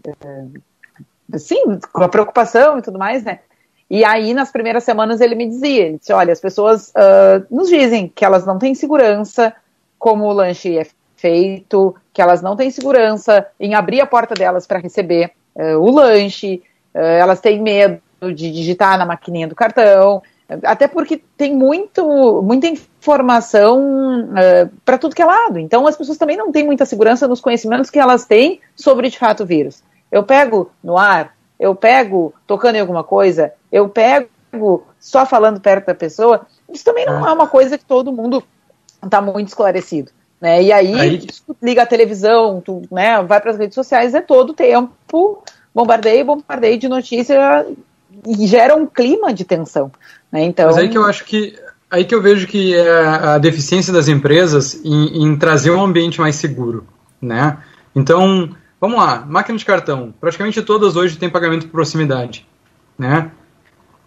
[0.07, 3.39] uh, sim, com a preocupação e tudo mais, né?
[3.89, 7.67] E aí, nas primeiras semanas, ele me dizia, ele disse, olha, as pessoas uh, nos
[7.67, 9.53] dizem que elas não têm segurança
[9.99, 14.65] como o lanche é feito, que elas não têm segurança em abrir a porta delas
[14.65, 20.21] para receber uh, o lanche, uh, elas têm medo de digitar na maquininha do cartão,
[20.63, 25.59] até porque tem muito, muita informação uh, para tudo que é lado.
[25.59, 29.17] Então as pessoas também não têm muita segurança nos conhecimentos que elas têm sobre de
[29.17, 29.83] fato o vírus.
[30.11, 35.87] Eu pego no ar, eu pego tocando em alguma coisa, eu pego só falando perto
[35.87, 36.45] da pessoa.
[36.71, 38.43] Isso também não é uma coisa que todo mundo
[39.03, 40.11] está muito esclarecido.
[40.39, 40.63] Né?
[40.63, 41.17] E aí, aí...
[41.19, 46.23] Tu liga a televisão, tu né, vai para as redes sociais, é todo tempo bombardeio,
[46.23, 47.65] bombardeio de notícia
[48.25, 49.91] e gera um clima de tensão.
[50.31, 50.43] Né?
[50.43, 51.57] Então, Mas aí que eu acho que
[51.89, 56.19] aí que eu vejo que é a deficiência das empresas em, em, trazer um ambiente
[56.19, 56.85] mais seguro,
[57.21, 57.57] né?
[57.95, 58.49] Então,
[58.79, 62.47] vamos lá, máquina de cartão, praticamente todas hoje têm pagamento por proximidade,
[62.97, 63.31] né?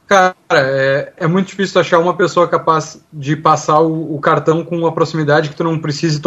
[0.07, 4.79] Cara, é, é muito difícil achar uma pessoa capaz de passar o, o cartão com
[4.79, 6.21] uma proximidade que tu não precise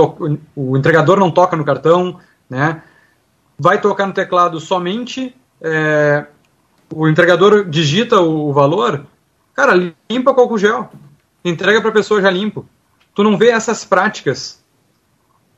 [0.55, 2.83] o entregador não toca no cartão, né?
[3.57, 6.25] Vai tocar no teclado somente é,
[6.93, 9.05] o entregador digita o valor,
[9.53, 9.73] cara,
[10.09, 10.89] limpa com álcool gel.
[11.43, 12.65] entrega para a pessoa já limpo.
[13.13, 14.61] Tu não vê essas práticas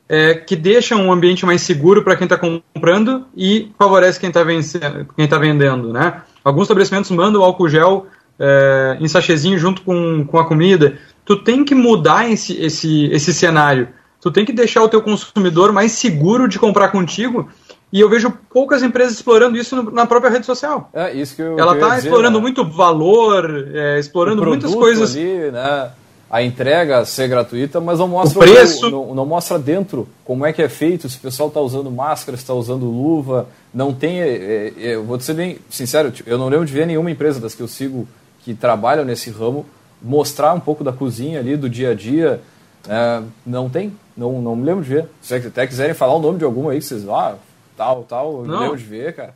[0.08, 4.42] é, que deixam um ambiente mais seguro para quem está comprando e favorece quem está
[4.42, 6.22] tá vendendo, né?
[6.44, 8.08] Alguns estabelecimentos mandam álcool gel
[8.40, 10.98] é, em sachezinho junto com, com a comida.
[11.26, 13.88] Tu tem que mudar esse, esse, esse cenário.
[14.20, 17.50] Tu tem que deixar o teu consumidor mais seguro de comprar contigo
[17.94, 20.90] e eu vejo poucas empresas explorando isso na própria rede social.
[20.92, 22.42] É, isso que eu Ela está explorando né?
[22.42, 25.16] muito valor, é, explorando muitas coisas.
[25.16, 25.92] Ali, né?
[26.28, 28.88] A entrega ser gratuita, mas não mostra o preço.
[28.88, 31.92] O, não, não, mostra dentro como é que é feito, se o pessoal está usando
[31.92, 33.48] máscara, se está usando luva.
[33.72, 34.22] Não tem.
[34.22, 37.12] É, é, é eu vou ser bem sincero, tipo, eu não lembro de ver nenhuma
[37.12, 38.08] empresa das que eu sigo
[38.44, 39.68] que trabalham nesse ramo
[40.02, 42.42] mostrar um pouco da cozinha ali, do dia a dia.
[42.90, 45.06] É, não tem, não, não me lembro de ver.
[45.22, 47.08] Se até quiserem falar o nome de alguma aí, vocês.
[47.08, 47.36] Ah,
[47.76, 48.60] tal, tal, não.
[48.60, 49.36] deu de ver, cara.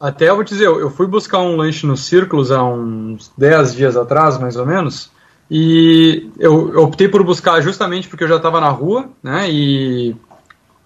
[0.00, 3.74] Até eu vou te dizer, eu fui buscar um lanche no Círculos há uns 10
[3.74, 5.10] dias atrás, mais ou menos,
[5.50, 10.14] e eu, eu optei por buscar justamente porque eu já estava na rua, né, e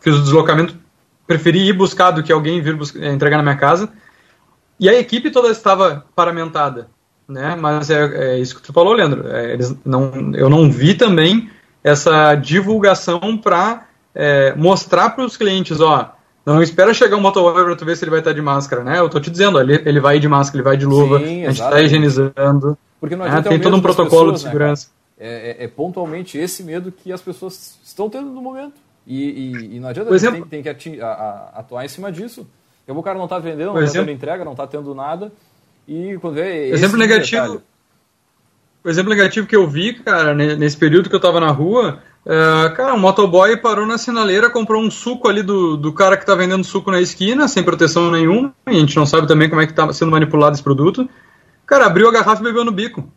[0.00, 0.74] fiz o deslocamento,
[1.26, 3.90] preferi ir buscar do que alguém vir buscar, entregar na minha casa,
[4.80, 6.88] e a equipe toda estava paramentada,
[7.28, 10.94] né, mas é, é isso que tu falou, Leandro, é, eles não, eu não vi
[10.94, 11.50] também
[11.84, 17.76] essa divulgação para é, mostrar para os clientes, ó, não espera chegar um motoboy pra
[17.76, 18.98] tu ver se ele vai estar de máscara, né?
[18.98, 21.50] Eu tô te dizendo, ele, ele vai de máscara, ele vai de luva, Sim, a
[21.50, 22.76] gente tá higienizando.
[23.00, 24.88] Porque não é, tem todo um protocolo pessoas, de né, segurança.
[25.18, 28.74] Né, é, é, pontualmente esse medo que as pessoas estão tendo no momento.
[29.06, 32.46] E, e, e não adianta, gente tem, tem que a, a, atuar em cima disso.
[32.86, 35.32] O cara não tá vendendo, não tá tendo entrega, não tá tendo nada.
[35.86, 36.70] E quando vê.
[36.70, 37.42] Exemplo negativo.
[37.42, 37.62] Detalhe.
[38.84, 42.68] O exemplo negativo que eu vi, cara, nesse período que eu tava na rua, é,
[42.70, 46.34] cara, um motoboy parou na sinaleira, comprou um suco ali do, do cara que tá
[46.34, 49.66] vendendo suco na esquina, sem proteção nenhuma, e a gente não sabe também como é
[49.66, 51.08] que tá sendo manipulado esse produto.
[51.66, 53.10] Cara, abriu a garrafa e bebeu no bico.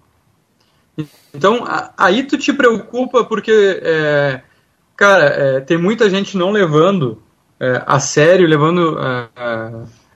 [1.33, 4.41] Então, a, aí tu te preocupa porque, é,
[4.95, 7.21] cara, é, tem muita gente não levando
[7.59, 9.27] é, a sério, levando é,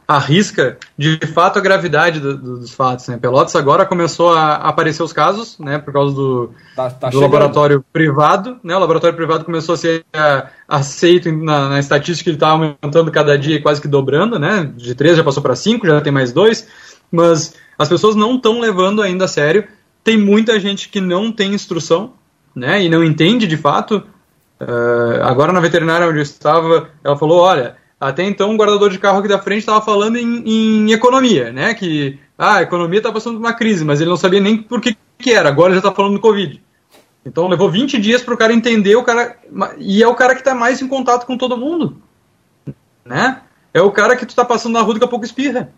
[0.09, 3.07] arrisca de fato a gravidade do, do, dos fatos.
[3.07, 3.15] Né?
[3.15, 7.85] Pelotas agora começou a aparecer os casos, né, por causa do, tá, tá do laboratório
[7.93, 8.59] privado.
[8.63, 8.75] Né?
[8.75, 13.37] O laboratório privado começou a ser a, aceito na, na, estatística, ele está aumentando cada
[13.37, 14.73] dia, quase que dobrando, né?
[14.75, 16.67] De três já passou para cinco, já tem mais dois.
[17.11, 19.67] Mas as pessoas não estão levando ainda a sério.
[20.03, 22.13] Tem muita gente que não tem instrução,
[22.55, 24.01] né, e não entende de fato.
[24.59, 28.97] Uh, agora na veterinária onde eu estava, ela falou, olha, até então, o guardador de
[28.97, 31.73] carro aqui da frente estava falando em, em, economia, né?
[31.73, 34.79] Que ah, a economia está passando por uma crise, mas ele não sabia nem por
[34.79, 35.49] que, que era.
[35.49, 36.63] Agora já está falando do Covid.
[37.25, 39.37] Então levou 20 dias para o cara entender o cara.
[39.77, 42.01] E é o cara que está mais em contato com todo mundo.
[43.03, 43.41] Né?
[43.73, 45.69] É o cara que tu está passando na rua daqui a pouco espirra.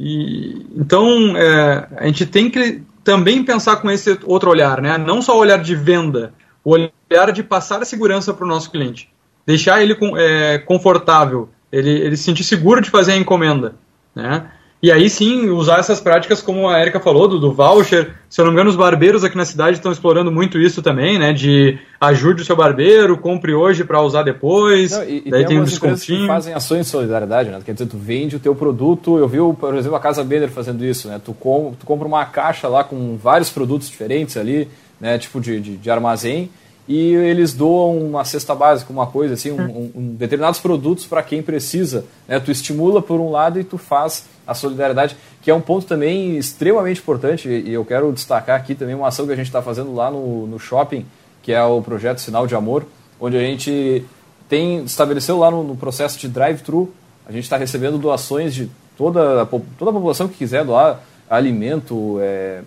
[0.00, 4.96] E, então é, a gente tem que também pensar com esse outro olhar, né?
[4.96, 6.32] Não só o olhar de venda,
[6.64, 9.13] o olhar de passar a segurança para o nosso cliente
[9.46, 13.74] deixar ele é, confortável, ele, ele se sentir seguro de fazer a encomenda,
[14.14, 14.46] né?
[14.84, 18.16] E aí sim, usar essas práticas como a Erika falou, do, do, voucher.
[18.28, 21.18] Se eu não me engano, os barbeiros aqui na cidade estão explorando muito isso também,
[21.18, 21.32] né?
[21.32, 24.90] De ajude o seu barbeiro, compre hoje para usar depois.
[24.90, 26.20] Não, e, daí e tem, tem um descontinho.
[26.20, 27.62] Que fazem ações de solidariedade, né?
[27.64, 29.16] Quer dizer, tu vende o teu produto.
[29.16, 31.18] Eu vi, por exemplo, a Casa Bender fazendo isso, né?
[31.24, 34.68] Tu, com, tu compra uma caixa lá com vários produtos diferentes ali,
[35.00, 35.16] né?
[35.16, 36.50] Tipo de, de, de armazém
[36.86, 41.22] e eles doam uma cesta básica, uma coisa assim, um, um, um determinados produtos para
[41.22, 42.04] quem precisa.
[42.28, 42.38] Né?
[42.38, 46.36] Tu estimula por um lado e tu faz a solidariedade, que é um ponto também
[46.36, 49.94] extremamente importante, e eu quero destacar aqui também uma ação que a gente está fazendo
[49.94, 51.06] lá no, no shopping,
[51.42, 52.84] que é o projeto Sinal de Amor,
[53.18, 54.04] onde a gente
[54.48, 56.92] tem estabeleceu lá no, no processo de drive-thru,
[57.26, 62.18] a gente está recebendo doações de toda a, toda a população que quiser doar alimento,
[62.20, 62.62] é,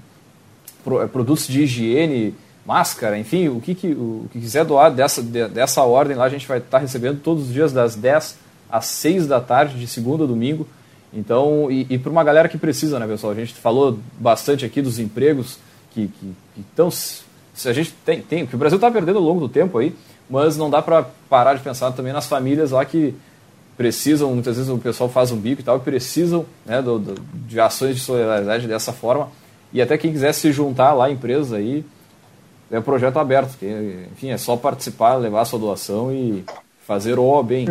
[1.01, 2.33] é, produtos de higiene,
[2.67, 6.45] máscara, enfim, o que, que, o que quiser doar dessa, dessa ordem lá, a gente
[6.45, 8.37] vai estar recebendo todos os dias das 10
[8.69, 10.67] às 6 da tarde, de segunda a domingo.
[11.13, 13.31] Então, e, e para uma galera que precisa, né, pessoal?
[13.31, 15.57] A gente falou bastante aqui dos empregos
[15.93, 16.11] que
[16.57, 16.91] estão.
[16.91, 19.95] Se a gente tem, tem, que o Brasil está perdendo ao longo do tempo aí,
[20.29, 23.15] mas não dá para parar de pensar também nas famílias lá que
[23.77, 27.59] precisam, muitas vezes o pessoal faz um bico e tal, precisam né, do, do, de
[27.61, 29.29] ações de solidariedade dessa forma.
[29.71, 31.85] E até quem quiser se juntar lá, empresas aí,
[32.71, 33.65] é um projeto aberto, que,
[34.11, 36.43] enfim, é só participar, levar a sua doação e
[36.85, 37.69] fazer o bem.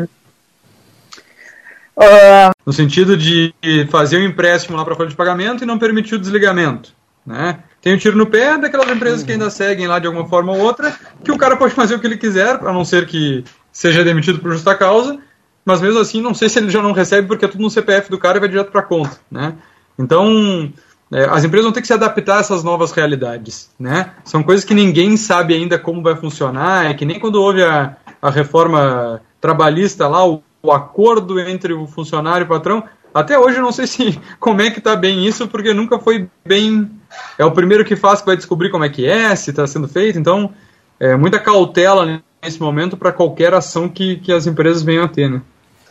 [1.96, 2.50] Uh...
[2.64, 3.54] No sentido de
[3.90, 6.92] fazer o um empréstimo lá para folha de pagamento e não permitir o desligamento.
[7.24, 7.58] Né?
[7.80, 9.26] Tem um tiro no pé daquelas empresas uhum.
[9.26, 12.00] que ainda seguem lá de alguma forma ou outra, que o cara pode fazer o
[12.00, 15.18] que ele quiser, a não ser que seja demitido por justa causa,
[15.64, 18.10] mas mesmo assim não sei se ele já não recebe porque é tudo no CPF
[18.10, 19.18] do cara e vai direto para conta.
[19.30, 19.54] Né?
[19.98, 20.72] Então,
[21.10, 24.12] as empresas vão ter que se adaptar a essas novas realidades, né?
[24.24, 27.96] São coisas que ninguém sabe ainda como vai funcionar, é que nem quando houve a,
[28.20, 32.82] a reforma trabalhista lá, o, o acordo entre o funcionário e o patrão,
[33.14, 36.28] até hoje eu não sei se como é que está bem isso, porque nunca foi
[36.44, 36.90] bem.
[37.38, 39.88] É o primeiro que faz que vai descobrir como é que é, se está sendo
[39.88, 40.18] feito.
[40.18, 40.52] Então,
[41.00, 45.30] é muita cautela nesse momento para qualquer ação que, que as empresas venham a ter,
[45.30, 45.40] né?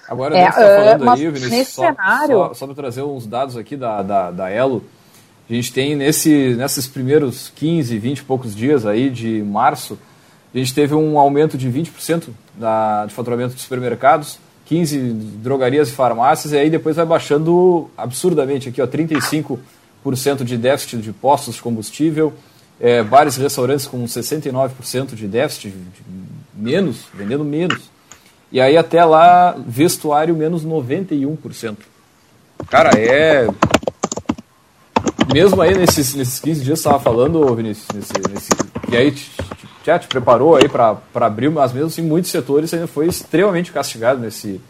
[0.08, 2.38] Agora, é, uh, falando aí, Vinícius, só, cenário...
[2.38, 4.84] só, só para trazer uns dados aqui da, da, da Elo,
[5.50, 9.98] a gente tem nesse, nesses primeiros 15, 20 e poucos dias aí de março,
[10.54, 14.98] a gente teve um aumento de 20% da, de faturamento de supermercados, 15
[15.44, 19.60] drogarias e farmácias, e aí depois vai baixando absurdamente aqui, ó, 35%
[20.44, 22.34] de déficit de postos de combustível,
[22.80, 26.04] é, bares e restaurantes com 69% de déficit, de, de
[26.56, 27.92] menos, vendendo menos.
[28.52, 31.78] E aí até lá, vestuário menos 91%.
[32.70, 33.48] Cara, é
[35.34, 38.50] mesmo aí nesses, nesses 15 dias você estava falando, Vinícius, nesse, nesse,
[38.90, 39.32] e aí te,
[39.84, 44.20] já te preparou aí para abrir, mas mesmo assim muitos setores ainda foi extremamente castigado
[44.20, 44.62] nesse,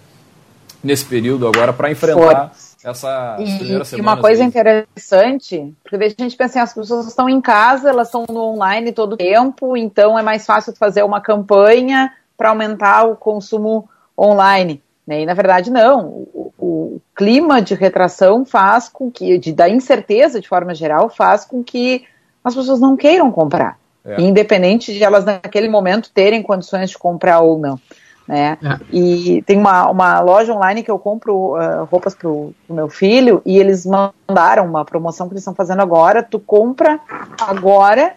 [0.84, 2.90] nesse período agora para enfrentar foi.
[2.90, 4.48] essa e, e uma coisa aí.
[4.48, 8.92] interessante, porque a gente pensa assim, as pessoas estão em casa, elas estão no online
[8.92, 14.82] todo o tempo, então é mais fácil fazer uma campanha para aumentar o consumo online.
[15.08, 15.22] Né?
[15.22, 16.28] E na verdade não,
[16.66, 21.64] o, clima de retração faz com que, de, da incerteza de forma geral, faz com
[21.64, 22.04] que
[22.44, 24.20] as pessoas não queiram comprar, é.
[24.22, 27.80] independente de elas naquele momento terem condições de comprar ou não.
[28.28, 28.58] Né?
[28.64, 28.80] É.
[28.92, 33.42] E tem uma, uma loja online que eu compro uh, roupas para o meu filho
[33.46, 36.24] e eles mandaram uma promoção que eles estão fazendo agora.
[36.24, 37.00] Tu compra
[37.40, 38.16] agora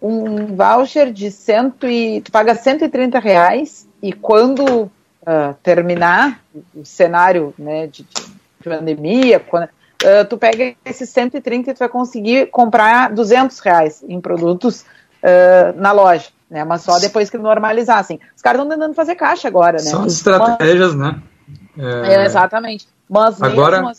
[0.00, 4.88] um voucher de cento e tu paga 130 reais e quando
[5.28, 6.40] uh, terminar
[6.74, 11.88] o cenário né, de, de pandemia, quando, uh, tu pega esses 130 e tu vai
[11.88, 14.86] conseguir comprar 200 reais em produtos
[15.22, 16.28] uh, na loja.
[16.50, 18.18] Né, mas só depois que normalizar, assim.
[18.34, 19.90] Os caras estão tentando fazer caixa agora, né?
[19.90, 21.22] São estratégias, mas, né?
[21.76, 22.14] É...
[22.14, 22.88] É, exatamente.
[23.06, 23.92] Mas agora, mesmo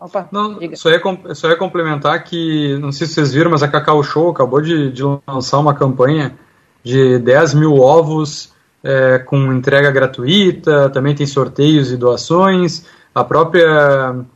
[0.00, 1.00] Opa, não, só ia,
[1.34, 4.92] só ia complementar que, não sei se vocês viram, mas a Cacau Show acabou de,
[4.92, 6.38] de lançar uma campanha
[6.84, 8.52] de 10 mil ovos
[8.88, 12.86] é, com entrega gratuita, também tem sorteios e doações.
[13.14, 14.26] A própria, não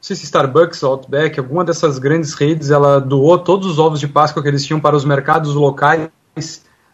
[0.00, 4.06] sei se Starbucks ou Outback, alguma dessas grandes redes, ela doou todos os ovos de
[4.06, 6.08] Páscoa que eles tinham para os mercados locais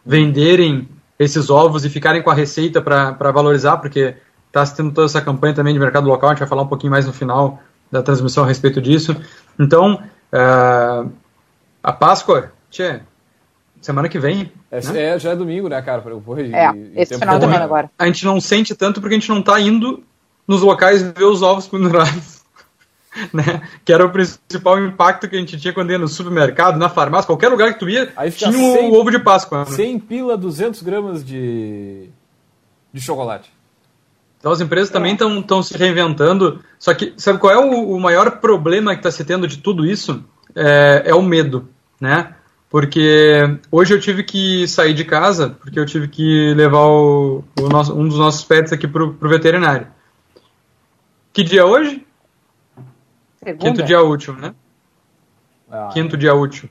[0.03, 4.15] venderem esses ovos e ficarem com a receita para valorizar, porque
[4.47, 6.91] está tendo toda essa campanha também de mercado local, a gente vai falar um pouquinho
[6.91, 9.15] mais no final da transmissão a respeito disso.
[9.59, 11.05] Então, é,
[11.83, 13.01] a Páscoa, tchê,
[13.81, 14.51] semana que vem.
[14.71, 15.03] É, né?
[15.03, 16.01] é, já é domingo, né, cara?
[16.01, 17.91] Porra, é, e, esse final de semana agora.
[17.97, 20.03] A gente não sente tanto porque a gente não tá indo
[20.47, 22.37] nos locais ver os ovos pendurados.
[23.33, 23.61] Né?
[23.83, 27.25] Que era o principal impacto que a gente tinha quando ia no supermercado, na farmácia,
[27.25, 29.59] qualquer lugar que tu ia, tinha o ovo de Páscoa.
[29.59, 29.65] Né?
[29.65, 32.09] 100 pila, 200 gramas de,
[32.93, 33.51] de chocolate.
[34.39, 34.93] Então as empresas é.
[34.93, 36.63] também estão se reinventando.
[36.77, 39.85] Só que, sabe qual é o, o maior problema que está se tendo de tudo
[39.85, 40.23] isso?
[40.55, 41.67] É, é o medo,
[41.99, 42.35] né?
[42.69, 47.69] Porque hoje eu tive que sair de casa, porque eu tive que levar o, o
[47.69, 49.87] nosso, um dos nossos pets aqui pro, pro veterinário.
[51.31, 52.05] Que dia é hoje?
[53.41, 53.65] Segunda.
[53.65, 54.53] Quinto dia útil, né?
[55.71, 56.19] Ah, Quinto é.
[56.19, 56.69] dia útil.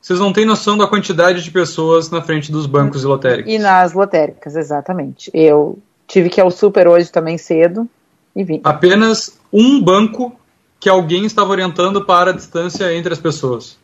[0.00, 3.52] Vocês não têm noção da quantidade de pessoas na frente dos bancos e lotéricas.
[3.52, 5.30] E nas lotéricas, exatamente.
[5.32, 7.88] Eu tive que ir ao super hoje também cedo
[8.34, 8.60] e vim.
[8.64, 10.34] Apenas um banco
[10.78, 13.78] que alguém estava orientando para a distância entre as pessoas.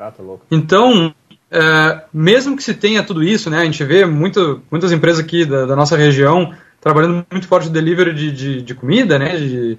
[0.00, 0.46] Ah, tá louco.
[0.50, 1.14] Então,
[1.50, 5.44] é, mesmo que se tenha tudo isso, né, a gente vê muito, muitas empresas aqui
[5.44, 9.78] da, da nossa região trabalhando muito forte de delivery de, de, de comida, né, de,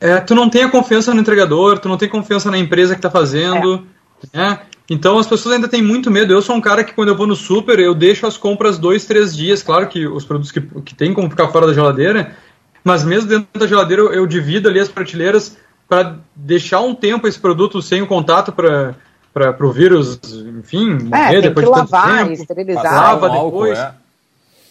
[0.00, 2.98] é, tu não tem a confiança no entregador, tu não tem confiança na empresa que
[2.98, 3.86] está fazendo,
[4.32, 4.38] é.
[4.38, 6.32] né, então as pessoas ainda têm muito medo.
[6.32, 9.04] Eu sou um cara que quando eu vou no super, eu deixo as compras dois,
[9.04, 12.36] três dias, claro que os produtos que, que tem como ficar fora da geladeira,
[12.82, 15.56] mas mesmo dentro da geladeira eu, eu divido ali as prateleiras
[15.88, 18.94] para deixar um tempo esse produto sem o contato para
[19.34, 20.20] para o vírus,
[20.60, 22.32] enfim, é, morrer é, depois de tanto lavar, tempo.
[22.32, 22.94] Esterilizar.
[22.94, 23.76] Lava depois.
[23.76, 23.92] é.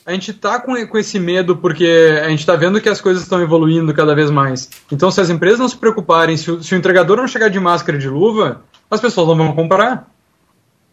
[0.06, 3.24] A gente está com, com esse medo porque a gente está vendo que as coisas
[3.24, 4.70] estão evoluindo cada vez mais.
[4.92, 7.60] Então, se as empresas não se preocuparem, se o, se o entregador não chegar de
[7.60, 10.08] máscara e de luva, as pessoas não vão comprar.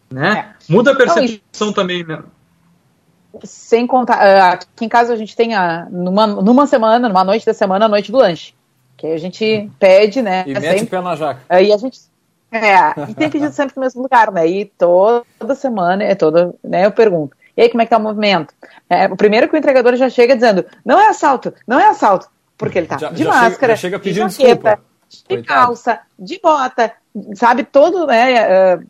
[0.09, 0.53] Né?
[0.69, 0.73] É.
[0.73, 2.19] Muda a percepção então, também, né?
[3.43, 7.45] Sem contar, eh, aqui em casa a gente tem a, numa, numa semana, numa noite
[7.45, 8.53] da semana, a noite do lanche.
[8.97, 10.43] Que a gente pede, né?
[10.45, 11.41] E mete o pé na jaca.
[11.49, 11.99] Aí a gente
[12.51, 14.47] é, e tem pedido sempre no mesmo lugar, né?
[14.47, 17.35] E toda semana, é toda, né, eu pergunto.
[17.55, 18.53] E aí, como é que tá o movimento?
[18.89, 22.29] É, o primeiro que o entregador já chega dizendo, não é assalto, não é assalto,
[22.57, 24.79] porque ele tá já, de já máscara, chega, chega pedindo desculpa.
[25.09, 25.47] de Coitado.
[25.47, 26.93] calça, de bota,
[27.35, 28.83] sabe, todo, né, uh,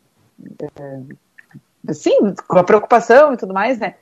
[0.80, 3.94] uh, sim, com a preocupação e tudo mais, né,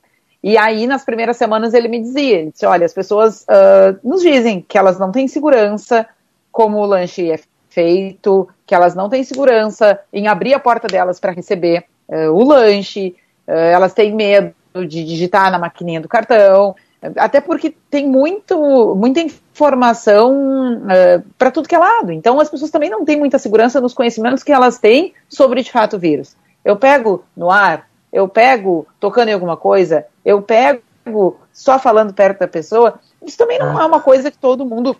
[0.43, 4.23] e aí, nas primeiras semanas, ele me dizia, ele disse, olha, as pessoas uh, nos
[4.23, 6.07] dizem que elas não têm segurança
[6.51, 7.39] como o lanche é
[7.71, 12.45] feito, que elas não têm segurança em abrir a porta delas para receber uh, o
[12.45, 13.17] lanche,
[13.49, 16.75] uh, elas têm medo de digitar na maquininha do cartão,
[17.17, 22.13] até porque tem muito, muita informação uh, para tudo que é lado.
[22.13, 25.73] Então as pessoas também não têm muita segurança nos conhecimentos que elas têm sobre de
[25.73, 26.37] fato o vírus.
[26.65, 32.41] Eu pego no ar, eu pego tocando em alguma coisa, eu pego só falando perto
[32.41, 33.01] da pessoa.
[33.25, 34.95] Isso também não é uma coisa que todo mundo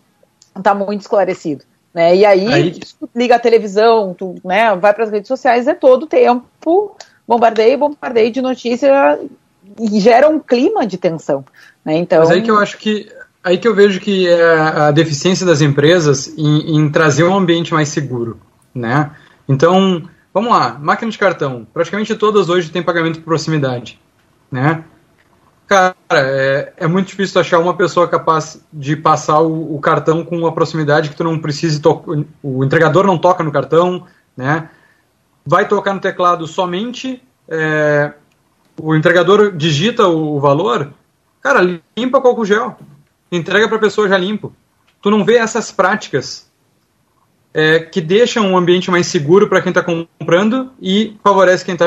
[0.57, 1.65] está muito esclarecido.
[1.93, 2.17] Né?
[2.17, 2.81] E aí, aí...
[2.99, 7.79] tu liga a televisão, tu né, vai para as redes sociais, é todo tempo bombardeio,
[7.79, 9.19] bombardeio de notícia
[9.79, 11.45] e gera um clima de tensão.
[11.85, 11.97] Né?
[11.97, 13.09] Então, Mas aí que eu acho que
[13.43, 17.73] aí que eu vejo que é a deficiência das empresas em, em, trazer um ambiente
[17.73, 18.39] mais seguro,
[18.75, 19.13] né?
[19.49, 23.99] Então, vamos lá, máquina de cartão, praticamente todas hoje têm pagamento por proximidade,
[24.51, 24.85] né?
[25.71, 30.37] Cara, é, é muito difícil achar uma pessoa capaz de passar o, o cartão com
[30.37, 31.81] uma proximidade que tu não precise
[32.43, 34.05] o entregador não toca no cartão,
[34.37, 34.69] né?
[35.47, 38.13] Vai tocar no teclado somente é,
[38.83, 40.93] o entregador digita o, o valor,
[41.41, 41.61] cara,
[41.97, 42.77] limpa com álcool gel.
[43.31, 44.53] Entrega para a pessoa já limpo.
[45.01, 46.51] Tu não vê essas práticas
[47.55, 51.87] é, que deixam o ambiente mais seguro para quem está comprando e favorece quem está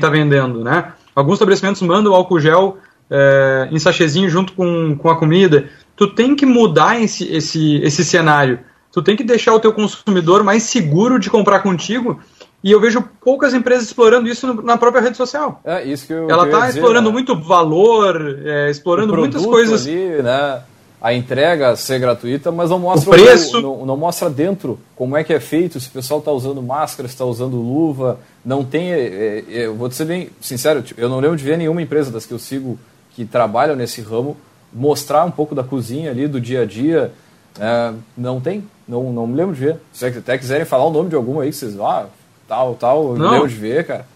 [0.00, 0.94] tá vendendo, né?
[1.14, 2.78] Alguns estabelecimentos mandam álcool gel
[3.10, 5.68] é, em sachezinho junto com, com a comida.
[5.96, 8.58] Tu tem que mudar esse, esse, esse cenário.
[8.92, 12.20] Tu tem que deixar o teu consumidor mais seguro de comprar contigo
[12.66, 15.60] e eu vejo poucas empresas explorando isso na própria rede social.
[15.64, 17.12] É, isso que eu Ela está explorando né?
[17.12, 19.86] muito valor, é, explorando muitas coisas.
[19.86, 20.62] Ali, né?
[21.00, 23.58] A entrega ser gratuita, mas não mostra o preço.
[23.58, 26.60] O, não, não, mostra dentro como é que é feito, se o pessoal está usando
[26.60, 28.18] máscara, se está usando luva.
[28.44, 28.90] Não tem.
[28.90, 32.10] É, é, eu vou ser bem sincero, tipo, eu não lembro de ver nenhuma empresa
[32.10, 32.76] das que eu sigo
[33.16, 34.36] que trabalham nesse ramo
[34.70, 37.10] mostrar um pouco da cozinha ali, do dia a dia.
[37.58, 39.80] É, não tem, não, não me lembro de ver.
[39.90, 41.80] Se até quiserem falar o nome de alguma aí que vocês.
[41.80, 42.06] Ah,
[42.46, 43.30] tal, tal, não.
[43.30, 44.06] deu de ver, cara.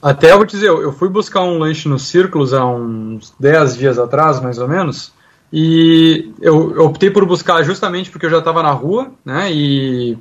[0.00, 3.76] Até eu vou te dizer, eu fui buscar um lanche no Círculos há uns 10
[3.76, 5.12] dias atrás, mais ou menos,
[5.52, 10.18] e eu, eu optei por buscar justamente porque eu já estava na rua, né, e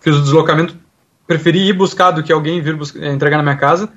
[0.00, 0.76] fiz o deslocamento,
[1.28, 3.88] preferi ir buscar do que alguém vir buscar, entregar na minha casa,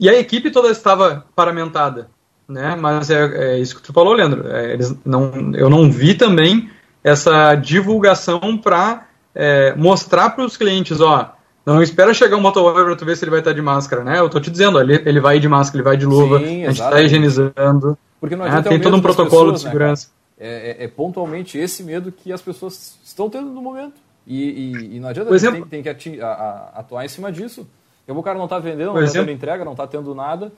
[0.00, 2.08] e a equipe toda estava paramentada,
[2.48, 6.14] né, mas é, é isso que tu falou, Leandro, é, eles não, eu não vi
[6.14, 6.70] também
[7.02, 11.34] essa divulgação para é, mostrar para os clientes, ó,
[11.66, 14.18] não espera chegar um motoboy para tu ver se ele vai estar de máscara, né?
[14.18, 16.68] Eu tô te dizendo, ele, ele vai de máscara, ele vai de luva, Sim, a
[16.70, 17.96] gente está higienizando.
[18.20, 20.08] Porque não é, tem todo um protocolo pessoas, de né, segurança.
[20.38, 23.94] Né, é, é, pontualmente esse medo que as pessoas estão tendo no momento.
[24.26, 27.30] E, e, e não adianta, gente tem, tem que ati, a, a, atuar em cima
[27.30, 27.66] disso.
[28.06, 30.52] o cara não está vendendo, não está tendo entrega, não está tendo nada.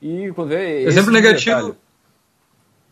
[0.00, 0.84] E quando vê.
[0.84, 1.76] Exemplo negativo.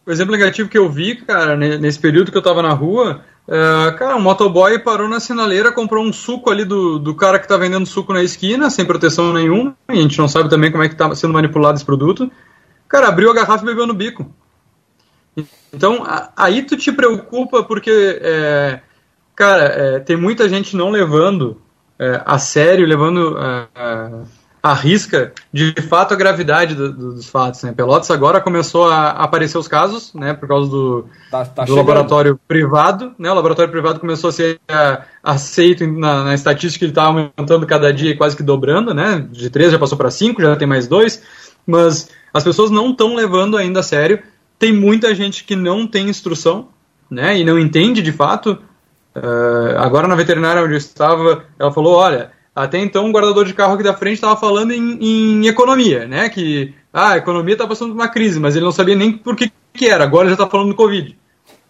[0.06, 3.92] O exemplo negativo que eu vi, cara, nesse período que eu estava na rua, é,
[3.92, 7.56] cara, um motoboy parou na sinaleira, comprou um suco ali do, do cara que tá
[7.56, 10.88] vendendo suco na esquina, sem proteção nenhuma, e a gente não sabe também como é
[10.88, 12.30] que tá sendo manipulado esse produto.
[12.88, 14.32] Cara, abriu a garrafa e bebeu no bico.
[15.72, 16.04] Então,
[16.36, 18.80] aí tu te preocupa porque, é,
[19.34, 21.60] cara, é, tem muita gente não levando
[21.98, 23.66] é, a sério, levando é,
[24.70, 27.62] arrisca de fato a gravidade do, do, dos fatos.
[27.62, 27.72] Né?
[27.72, 32.38] Pelotas agora começou a aparecer os casos, né, por causa do, tá, tá do laboratório
[32.46, 33.14] privado.
[33.18, 33.30] Né?
[33.30, 37.92] O laboratório privado começou a ser a, aceito na, na, estatística, ele está aumentando cada
[37.92, 39.26] dia e quase que dobrando, né?
[39.30, 41.22] De três já passou para cinco, já tem mais dois.
[41.66, 44.22] Mas as pessoas não estão levando ainda a sério.
[44.58, 46.68] Tem muita gente que não tem instrução,
[47.10, 47.38] né?
[47.38, 48.58] E não entende de fato.
[49.16, 53.52] Uh, agora na veterinária onde eu estava, ela falou, olha, até então, o guardador de
[53.52, 56.30] carro aqui da frente estava falando em, em, economia, né?
[56.30, 59.36] Que ah, a economia está passando por uma crise, mas ele não sabia nem por
[59.36, 60.02] que, que era.
[60.02, 61.18] Agora já está falando do Covid.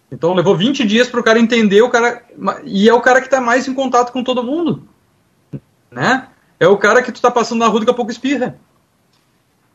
[0.09, 2.23] Então levou 20 dias para o cara entender o cara.
[2.63, 4.87] E é o cara que está mais em contato com todo mundo.
[5.91, 6.29] Né?
[6.57, 8.57] É o cara que tu está passando na rua daqui a pouco espirra.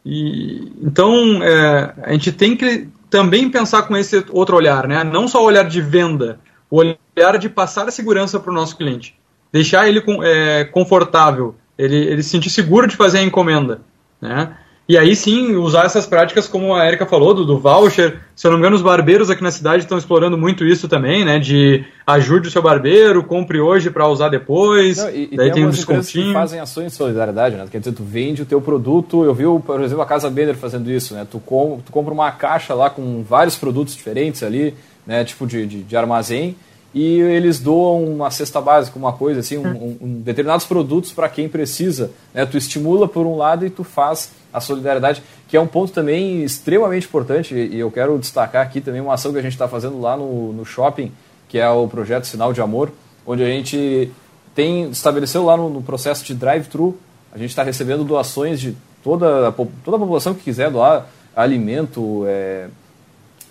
[0.06, 5.04] E, então é, a gente tem que também pensar com esse outro olhar, né?
[5.04, 6.40] Não só o olhar de venda,
[6.70, 9.14] o olhar de passar a segurança para o nosso cliente
[9.53, 13.82] deixar ele é, confortável, ele, ele se sentir seguro de fazer a encomenda,
[14.20, 14.57] né?
[14.88, 18.20] E aí sim, usar essas práticas, como a Erika falou, do, do, voucher.
[18.34, 21.24] Se eu não me engano, os barbeiros aqui na cidade estão explorando muito isso também,
[21.24, 21.38] né?
[21.38, 24.98] De ajude o seu barbeiro, compre hoje para usar depois.
[24.98, 26.26] Não, e, daí e tem, tem um descontinho.
[26.26, 27.64] que fazem ações de solidariedade, né?
[27.70, 29.24] Quer dizer, tu vende o teu produto.
[29.24, 31.24] Eu vi, por exemplo, a Casa Bender fazendo isso, né?
[31.30, 34.74] Tu, com, tu compra uma caixa lá com vários produtos diferentes ali,
[35.07, 35.24] né?
[35.24, 36.57] Tipo de, de, de armazém
[36.95, 41.28] e eles doam uma cesta básica, uma coisa assim, um, um, um determinados produtos para
[41.28, 42.11] quem precisa.
[42.34, 42.45] Né?
[42.45, 46.45] Tu estimula por um lado e tu faz a solidariedade, que é um ponto também
[46.45, 49.99] extremamente importante e eu quero destacar aqui também uma ação que a gente está fazendo
[50.01, 51.11] lá no, no shopping,
[51.49, 52.93] que é o projeto Sinal de Amor,
[53.26, 54.11] onde a gente
[54.55, 56.99] tem estabeleceu lá no, no processo de drive-thru,
[57.32, 62.24] a gente está recebendo doações de toda a, toda a população que quiser doar alimento,
[62.26, 62.68] é,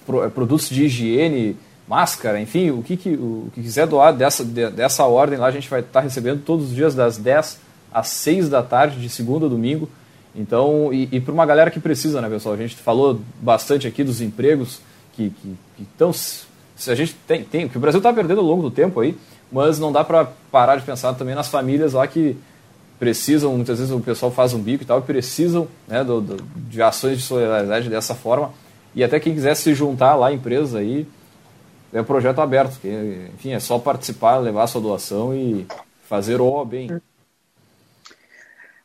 [0.06, 1.58] pro, é, produtos de higiene,
[1.92, 5.52] máscara, enfim, o que, que, o que quiser doar dessa, de, dessa ordem lá, a
[5.52, 7.60] gente vai estar tá recebendo todos os dias das 10
[7.94, 9.90] às 6 da tarde, de segunda a domingo.
[10.34, 12.56] Então, e, e para uma galera que precisa, né, pessoal?
[12.56, 14.80] A gente falou bastante aqui dos empregos
[15.12, 15.34] que
[15.78, 16.14] estão.
[16.14, 19.18] Se a gente tem, tem, que o Brasil está perdendo ao longo do tempo aí,
[19.52, 22.38] mas não dá para parar de pensar também nas famílias lá que
[22.98, 26.38] precisam, muitas vezes o pessoal faz um bico e tal, precisam né, do, do,
[26.70, 28.50] de ações de solidariedade dessa forma.
[28.96, 31.06] E até quem quiser se juntar lá empresa aí,
[31.94, 32.80] é um projeto aberto.
[32.80, 35.66] Que, enfim, é só participar, levar a sua doação e
[36.08, 36.90] fazer o bem.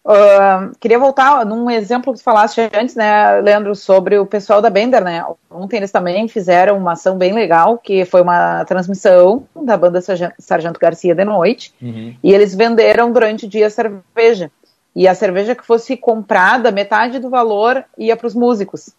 [0.06, 4.70] Uh, queria voltar num exemplo que tu falaste antes, né, Leandro, sobre o pessoal da
[4.70, 5.24] Bender, né?
[5.50, 10.00] Ontem eles também fizeram uma ação bem legal, que foi uma transmissão da banda
[10.38, 12.14] Sargento Garcia de noite, uhum.
[12.22, 14.48] e eles venderam durante o dia cerveja.
[14.94, 18.90] E a cerveja que fosse comprada, metade do valor ia para os músicos.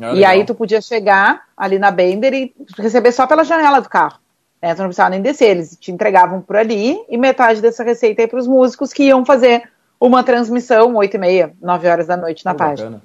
[0.00, 3.88] Ah, e aí tu podia chegar ali na Bender e receber só pela janela do
[3.88, 4.18] carro.
[4.60, 4.74] Né?
[4.74, 8.28] Tu não precisava nem descer, eles te entregavam por ali e metade dessa receita ia
[8.28, 9.70] para os músicos que iam fazer
[10.00, 13.02] uma transmissão, 8 e meia, 9 horas da noite na oh, página.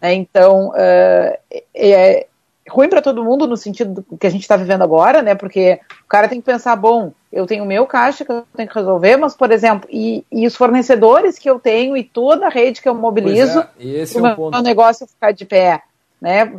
[0.00, 2.26] É, então, uh, é, é,
[2.68, 5.34] ruim para todo mundo no sentido do que a gente está vivendo agora, né?
[5.34, 8.68] Porque o cara tem que pensar, bom, eu tenho o meu caixa que eu tenho
[8.68, 12.50] que resolver, mas, por exemplo, e, e os fornecedores que eu tenho e toda a
[12.50, 15.82] rede que eu mobilizo, é, o é meu negócio ficar de pé,
[16.20, 16.52] né?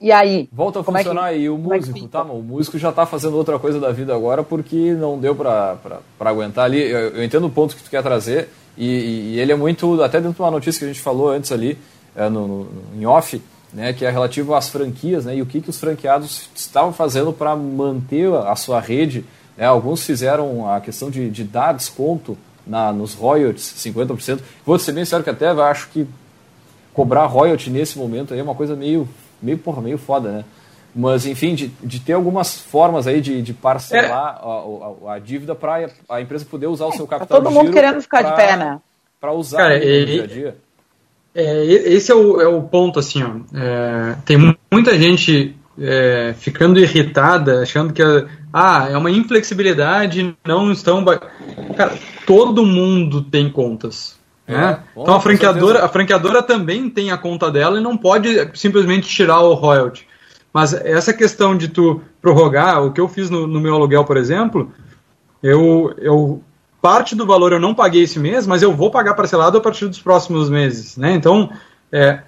[0.00, 0.48] E aí?
[0.50, 2.22] Volta a funcionar é que, e o é músico, é tá?
[2.22, 5.76] O músico já está fazendo outra coisa da vida agora porque não deu para
[6.20, 6.80] aguentar ali.
[6.80, 10.20] Eu, eu entendo o ponto que tu quer trazer, e, e, ele é muito, até
[10.20, 11.78] dentro de uma notícia que a gente falou antes ali,
[12.16, 13.40] é, no, no, em off,
[13.72, 17.32] né, que é relativo às franquias, né, e o que, que os franqueados estavam fazendo
[17.32, 19.24] para manter a sua rede.
[19.56, 24.40] Né, alguns fizeram a questão de, de dar desconto na, nos royalties, 50%.
[24.64, 26.06] Vou ser bem sério que até acho que
[26.94, 29.06] cobrar royalty nesse momento aí é uma coisa meio,
[29.42, 30.44] meio, porra, meio foda, né?
[30.96, 35.08] Mas, enfim, de, de ter algumas formas aí de, de parcelar é.
[35.08, 37.52] a, a, a, dívida para a empresa poder usar o seu tá capital tá todo
[37.52, 38.80] mundo querendo ficar pra, de pé, né?
[39.20, 40.56] Para usar Cara, no e, dia a dia.
[41.34, 43.30] É, esse é o, é o ponto, assim, ó.
[43.58, 48.00] É, tem muita gente é, ficando irritada, achando que
[48.52, 51.04] ah, é uma inflexibilidade, não estão.
[51.76, 54.16] Cara, todo mundo tem contas.
[54.46, 54.80] É, né?
[54.94, 59.08] Bom, então a franqueadora, a franqueadora também tem a conta dela e não pode simplesmente
[59.08, 60.06] tirar o royalty.
[60.52, 64.16] Mas essa questão de tu prorrogar, o que eu fiz no, no meu aluguel, por
[64.16, 64.70] exemplo,
[65.42, 66.42] eu, eu
[66.80, 69.88] parte do valor eu não paguei esse mês, mas eu vou pagar parcelado a partir
[69.88, 71.12] dos próximos meses, né?
[71.12, 71.50] Então,
[71.90, 72.22] é,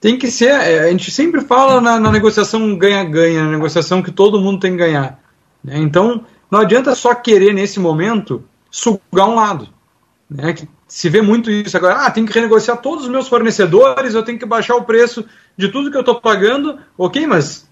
[0.00, 4.10] tem que ser, é, a gente sempre fala na, na negociação ganha-ganha, na negociação que
[4.10, 5.20] todo mundo tem que ganhar.
[5.62, 5.78] Né?
[5.78, 9.68] Então, não adianta só querer nesse momento sugar um lado.
[10.30, 10.52] Né?
[10.52, 14.22] Que se vê muito isso agora, ah, tem que renegociar todos os meus fornecedores, eu
[14.22, 15.24] tenho que baixar o preço
[15.56, 17.68] de tudo que eu estou pagando, ok, mas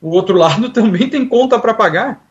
[0.00, 2.24] o outro lado também tem conta para pagar.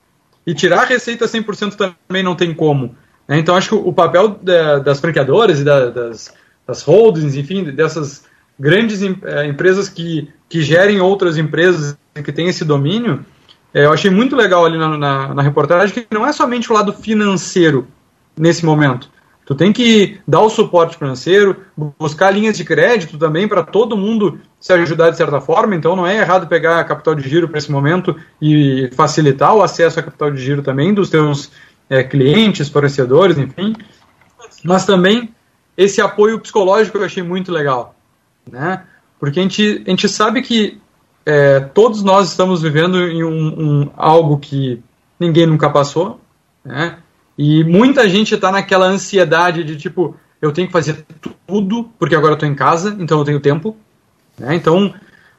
[0.45, 2.97] E tirar a receita 100% também não tem como.
[3.27, 3.39] Né?
[3.39, 4.39] Então, acho que o papel
[4.84, 6.34] das franqueadoras e das,
[6.67, 8.25] das holdings, enfim, dessas
[8.59, 13.25] grandes é, empresas que, que gerem outras empresas que têm esse domínio,
[13.73, 16.75] é, eu achei muito legal ali na, na, na reportagem que não é somente o
[16.75, 17.88] lado financeiro
[18.38, 19.12] nesse momento.
[19.46, 21.58] Tu tem que dar o suporte financeiro,
[22.00, 25.76] buscar linhas de crédito também para todo mundo se ajudar de certa forma.
[25.76, 30.00] Então não é errado pegar capital de giro para esse momento e facilitar o acesso
[30.00, 31.52] a capital de giro também dos teus
[31.89, 33.76] é, clientes, fornecedores, enfim.
[34.64, 35.34] Mas também
[35.76, 37.96] esse apoio psicológico eu achei muito legal,
[38.50, 38.84] né?
[39.20, 40.80] Porque a gente, a gente sabe que
[41.26, 44.82] é, todos nós estamos vivendo em um, um, algo que
[45.20, 46.22] ninguém nunca passou,
[46.64, 47.00] né?
[47.38, 51.05] E muita gente está naquela ansiedade de tipo, eu tenho que fazer
[51.47, 53.75] tudo, porque agora eu estou em casa, então eu tenho tempo.
[54.38, 54.55] Né?
[54.55, 54.93] Então,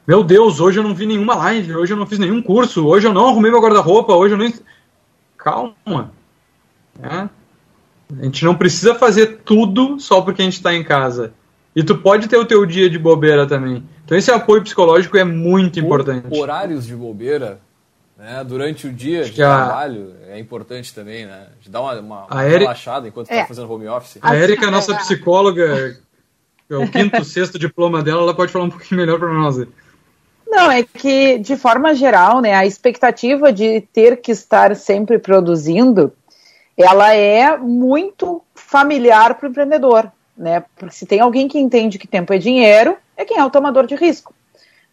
[0.05, 3.07] meu Deus, hoje eu não vi nenhuma live, hoje eu não fiz nenhum curso, hoje
[3.07, 4.51] eu não arrumei meu guarda-roupa, hoje eu não.
[5.37, 6.11] Calma.
[6.99, 7.29] Né?
[8.19, 11.33] A gente não precisa fazer tudo só porque a gente está em casa.
[11.75, 13.83] E tu pode ter o teu dia de bobeira também.
[14.05, 16.27] Então esse apoio psicológico é muito importante.
[16.29, 17.59] Horários de bobeira
[18.17, 18.43] né?
[18.43, 21.47] Durante o dia de trabalho é importante também, né?
[21.61, 22.59] De dar uma, uma, uma Eric...
[22.59, 23.45] relaxada enquanto está é.
[23.45, 24.17] fazendo home office.
[24.21, 25.97] A Erika, nossa psicóloga,
[26.69, 29.57] é o quinto, sexto diploma dela, ela pode falar um pouquinho melhor para nós.
[30.47, 36.13] Não, é que, de forma geral, né, a expectativa de ter que estar sempre produzindo,
[36.77, 40.63] ela é muito familiar para o empreendedor, né?
[40.77, 43.85] Porque se tem alguém que entende que tempo é dinheiro, é quem é o tomador
[43.85, 44.33] de risco,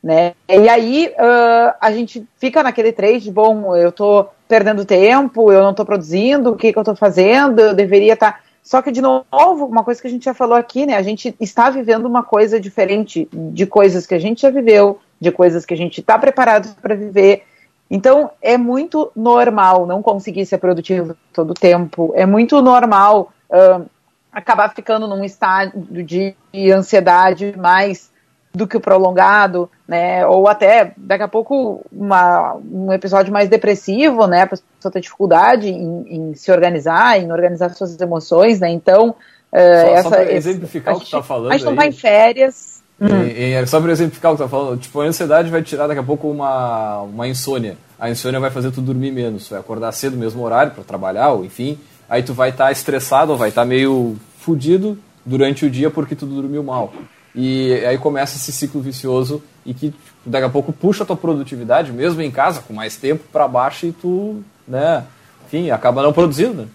[0.02, 0.34] né?
[0.48, 5.70] E aí uh, a gente fica naquele trade, bom, eu estou perdendo tempo, eu não
[5.70, 8.32] estou produzindo, o que, que eu estou fazendo, eu deveria estar...
[8.32, 8.40] Tá...
[8.62, 10.96] Só que, de novo, uma coisa que a gente já falou aqui, né?
[10.96, 15.32] A gente está vivendo uma coisa diferente de coisas que a gente já viveu, de
[15.32, 17.42] coisas que a gente está preparado para viver.
[17.90, 22.12] Então, é muito normal não conseguir ser produtivo todo o tempo.
[22.14, 23.84] É muito normal uh,
[24.30, 25.72] acabar ficando num estado
[26.04, 26.36] de
[26.70, 28.11] ansiedade mais
[28.54, 30.26] do que o prolongado, né?
[30.26, 34.42] Ou até daqui a pouco uma, um episódio mais depressivo, né?
[34.42, 38.70] A pessoa ter dificuldade em, em, se organizar, em organizar suas emoções, né?
[38.70, 39.14] Então, uh,
[39.52, 41.52] só, essa, só exemplificar esse, o que está falando.
[41.52, 42.82] A gente não vai em férias.
[43.00, 43.24] Hum.
[43.24, 46.00] E, e, só para exemplificar o que está falando, tipo, a ansiedade vai tirar daqui
[46.00, 47.76] a pouco uma, uma insônia.
[47.98, 51.44] A insônia vai fazer tu dormir menos, vai acordar cedo, mesmo horário para trabalhar, ou
[51.44, 51.78] enfim.
[52.08, 55.90] Aí tu vai estar tá estressado, ou vai estar tá meio fudido durante o dia
[55.90, 56.92] porque tu dormiu mal.
[57.34, 61.92] E aí começa esse ciclo vicioso e que daqui a pouco puxa a tua produtividade,
[61.92, 65.04] mesmo em casa, com mais tempo, para baixo e tu, né,
[65.46, 66.68] enfim, acaba não produzindo, né?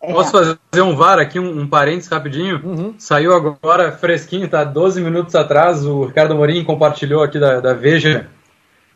[0.00, 0.12] É.
[0.12, 2.60] Posso fazer um VAR aqui, um, um parênteses rapidinho?
[2.62, 2.94] Uhum.
[2.98, 8.28] Saiu agora fresquinho, tá 12 minutos atrás, o Ricardo Morim compartilhou aqui da, da Veja.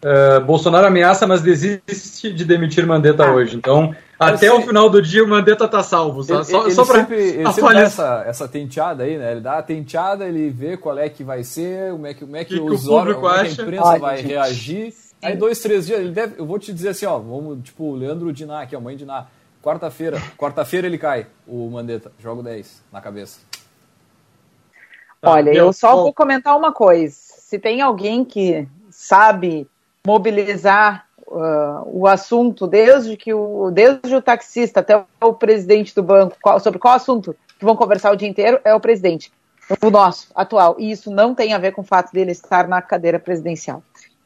[0.03, 3.33] Uh, Bolsonaro ameaça, mas desiste de demitir Mandetta ah.
[3.33, 3.57] hoje.
[3.57, 6.21] Então, até o final do dia o Mandetta tá salvo.
[6.21, 9.33] Ele, só ele só pra sempre, ele sempre dá essa, essa tenteada aí, né?
[9.33, 12.37] Ele dá a tenteada, ele vê qual é que vai ser, como é que, como
[12.37, 14.27] é que, que os órgãos, como é que a imprensa Ai, vai gente.
[14.27, 14.95] reagir.
[15.23, 17.95] Aí dois, três dias, ele deve, eu vou te dizer assim, ó, vamos, tipo, o
[17.95, 19.27] Leandro Diná, aqui, a mãe Diná,
[19.62, 23.41] quarta-feira, quarta-feira ele cai, o Mandetta, jogo 10 na cabeça.
[25.21, 27.14] Tá, Olha, eu só vou comentar uma coisa.
[27.14, 29.66] Se tem alguém que sabe
[30.07, 36.37] mobilizar uh, o assunto, desde que o, desde o taxista até o presidente do banco,
[36.43, 39.33] qual, sobre qual assunto que vão conversar o dia inteiro, é o presidente,
[39.81, 40.76] o nosso, atual.
[40.78, 43.83] E isso não tem a ver com o fato dele estar na cadeira presidencial.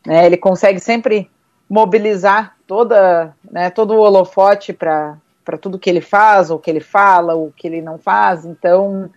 [0.07, 0.25] Né?
[0.25, 1.31] Ele consegue sempre
[1.69, 5.19] mobilizar toda, né, todo o holofote para
[5.61, 8.45] tudo que ele faz, ou que ele fala, ou que ele não faz.
[8.45, 9.11] Então,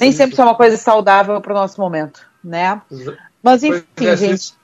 [0.00, 2.80] nem sempre isso é uma coisa saudável para o nosso momento, né?
[3.42, 4.54] Mas enfim, é, gente.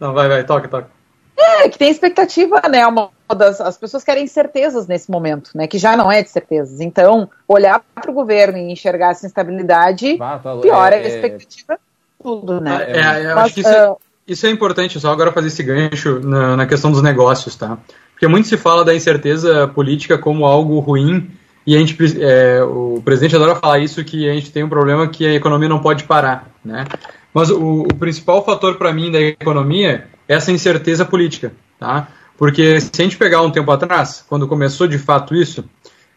[0.00, 0.90] Não, vai, vai, toca, toca.
[1.36, 2.86] É, que tem expectativa, né?
[2.86, 5.66] Uma das, as pessoas querem certezas nesse momento, né?
[5.66, 6.80] Que já não é de certezas.
[6.80, 11.78] Então, olhar para o governo e enxergar essa instabilidade ah, tá, piora é, a expectativa
[12.22, 12.84] tudo, né?
[12.86, 13.96] É, é eu Mas, acho que isso, uh, é,
[14.28, 17.76] isso, é, importante, só agora fazer esse gancho na, na questão dos negócios, tá?
[18.12, 21.28] Porque muito se fala da incerteza política como algo ruim
[21.66, 25.08] e a gente, é, o presidente adora falar isso, que a gente tem um problema
[25.08, 26.84] que a economia não pode parar, né?
[27.32, 32.08] Mas o, o principal fator para mim da economia é essa incerteza política, tá?
[32.36, 35.64] Porque se a gente pegar um tempo atrás, quando começou de fato isso,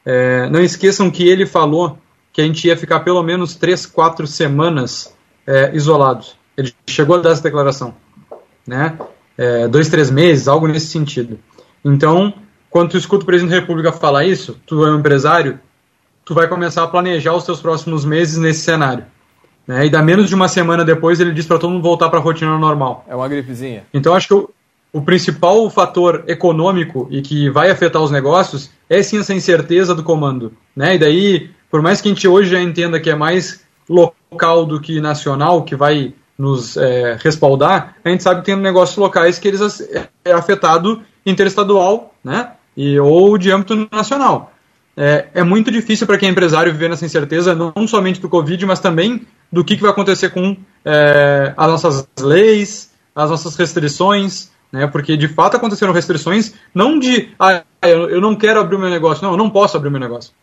[0.06, 1.98] é, não esqueçam que ele falou
[2.32, 5.16] que a gente ia ficar pelo menos três, quatro semanas
[5.48, 6.36] é, isolados.
[6.58, 7.96] Ele chegou a dar essa declaração,
[8.68, 8.98] né?
[9.38, 11.40] É, dois, três meses, algo nesse sentido.
[11.84, 12.34] Então,
[12.70, 15.60] quando tu escuta o presidente da República falar isso, tu é um empresário,
[16.26, 19.06] tu vai começar a planejar os teus próximos meses nesse cenário.
[19.68, 19.88] Né?
[19.88, 22.22] E dá menos de uma semana depois ele diz para todo mundo voltar para a
[22.22, 23.06] rotina normal.
[23.08, 23.84] É uma gripezinha.
[23.94, 24.50] Então acho que o,
[24.94, 30.04] o principal fator econômico e que vai afetar os negócios é sim essa incerteza do
[30.04, 30.54] comando.
[30.76, 30.96] Né?
[30.96, 34.80] E daí, por mais que a gente hoje já entenda que é mais local do
[34.80, 39.48] que nacional, que vai nos é, respaldar, a gente sabe que tem negócios locais que
[39.48, 42.52] eles é, é afetado interestadual, né?
[42.76, 44.52] E, ou de âmbito nacional.
[44.98, 48.66] É, é muito difícil para quem é empresário viver nessa incerteza, não somente do Covid,
[48.66, 54.50] mas também do que, que vai acontecer com é, as nossas leis, as nossas restrições,
[54.72, 54.88] né?
[54.88, 59.24] Porque de fato aconteceram restrições, não de ah, eu, não quero abrir o meu negócio,
[59.24, 60.34] não, eu não posso abrir o meu negócio.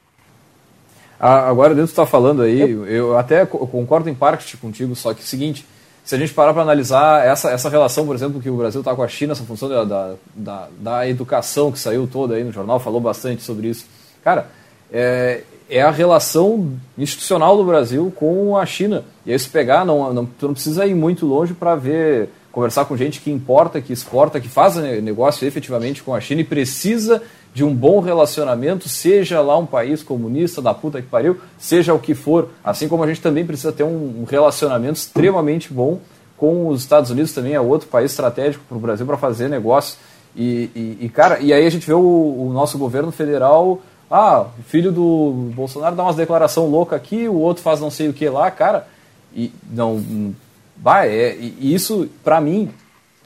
[1.20, 5.20] Ah, agora, dentro está falando aí, eu, eu até concordo em parte contigo, só que
[5.20, 5.64] é o seguinte,
[6.04, 8.94] se a gente parar para analisar essa, essa relação, por exemplo, que o Brasil está
[8.94, 12.50] com a China, essa função da, da, da, da, educação que saiu toda aí no
[12.50, 13.86] jornal, falou bastante sobre isso.
[14.24, 14.48] Cara,
[14.90, 15.42] é,
[15.72, 19.04] é a relação institucional do Brasil com a China.
[19.24, 22.84] E aí se pegar, não, não, tu não precisa ir muito longe para ver, conversar
[22.84, 27.22] com gente que importa, que exporta, que faz negócio efetivamente com a China e precisa
[27.54, 31.98] de um bom relacionamento, seja lá um país comunista da puta que pariu, seja o
[31.98, 32.50] que for.
[32.62, 36.00] Assim como a gente também precisa ter um relacionamento extremamente bom
[36.36, 39.96] com os Estados Unidos, também é outro país estratégico para o Brasil para fazer negócio.
[40.34, 43.80] E, e, e, cara, e aí a gente vê o, o nosso governo federal
[44.14, 48.10] ah, o filho do Bolsonaro dá umas declaração louca aqui, o outro faz não sei
[48.10, 48.86] o que lá, cara.
[49.34, 50.34] E não,
[50.76, 52.70] vai, é, isso, para mim,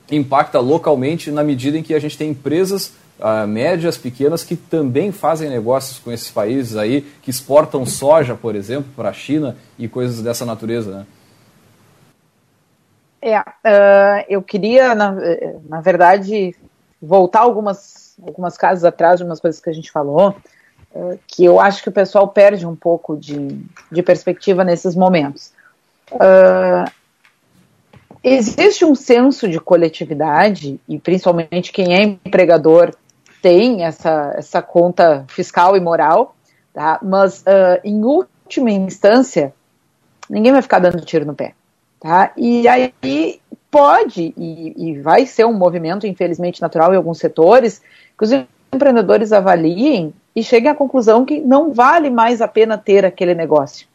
[0.08, 5.10] impacta localmente na medida em que a gente tem empresas uh, médias, pequenas, que também
[5.10, 9.88] fazem negócios com esses países aí, que exportam soja, por exemplo, para a China e
[9.88, 11.06] coisas dessa natureza, né?
[13.20, 15.16] É, uh, eu queria, na,
[15.68, 16.54] na verdade,
[17.02, 20.36] voltar algumas, algumas casas atrás de umas coisas que a gente falou,
[21.26, 25.52] que eu acho que o pessoal perde um pouco de, de perspectiva nesses momentos.
[26.12, 26.90] Uh,
[28.22, 32.94] existe um senso de coletividade, e principalmente quem é empregador
[33.42, 36.34] tem essa, essa conta fiscal e moral,
[36.72, 36.98] tá?
[37.02, 39.52] mas uh, em última instância,
[40.28, 41.54] ninguém vai ficar dando tiro no pé.
[42.00, 42.32] Tá?
[42.36, 42.92] E aí
[43.70, 47.80] pode, e, e vai ser um movimento, infelizmente, natural em alguns setores,
[48.18, 48.30] que os
[48.72, 53.88] empreendedores avaliem e cheguem à conclusão que não vale mais a pena ter aquele negócio.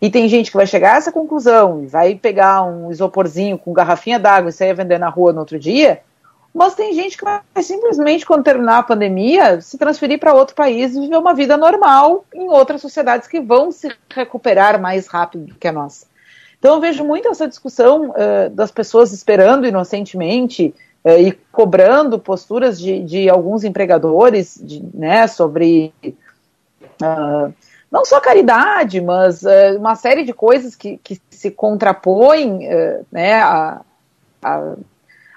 [0.00, 3.72] E tem gente que vai chegar a essa conclusão e vai pegar um isoporzinho com
[3.72, 6.02] garrafinha d'água e sair vender na rua no outro dia,
[6.54, 10.94] mas tem gente que vai simplesmente, quando terminar a pandemia, se transferir para outro país
[10.94, 15.54] e viver uma vida normal em outras sociedades que vão se recuperar mais rápido do
[15.54, 16.06] que a nossa.
[16.58, 20.74] Então eu vejo muito essa discussão uh, das pessoas esperando inocentemente
[21.04, 25.92] uh, e cobrando posturas de, de alguns empregadores de, né, sobre
[27.02, 27.52] uh,
[27.90, 29.42] não só caridade, mas
[29.78, 32.68] uma série de coisas que, que se contrapõem
[33.10, 33.80] né, a,
[34.42, 34.74] a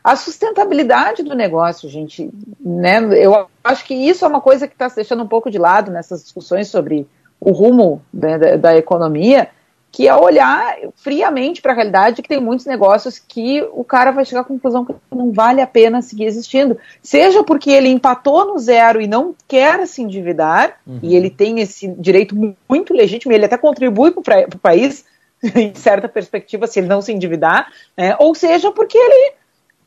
[0.03, 2.99] a sustentabilidade do negócio, gente, né?
[3.23, 5.91] Eu acho que isso é uma coisa que está se deixando um pouco de lado
[5.91, 7.07] nessas discussões sobre
[7.39, 9.49] o rumo né, da, da, economia,
[9.91, 14.23] que é olhar friamente para a realidade que tem muitos negócios que o cara vai
[14.23, 18.57] chegar à conclusão que não vale a pena seguir existindo, seja porque ele empatou no
[18.57, 20.99] zero e não quer se endividar, uhum.
[21.03, 22.35] e ele tem esse direito
[22.69, 25.03] muito legítimo, ele até contribui para o país
[25.55, 27.67] em certa perspectiva se ele não se endividar,
[27.97, 28.15] né?
[28.19, 29.33] ou seja porque ele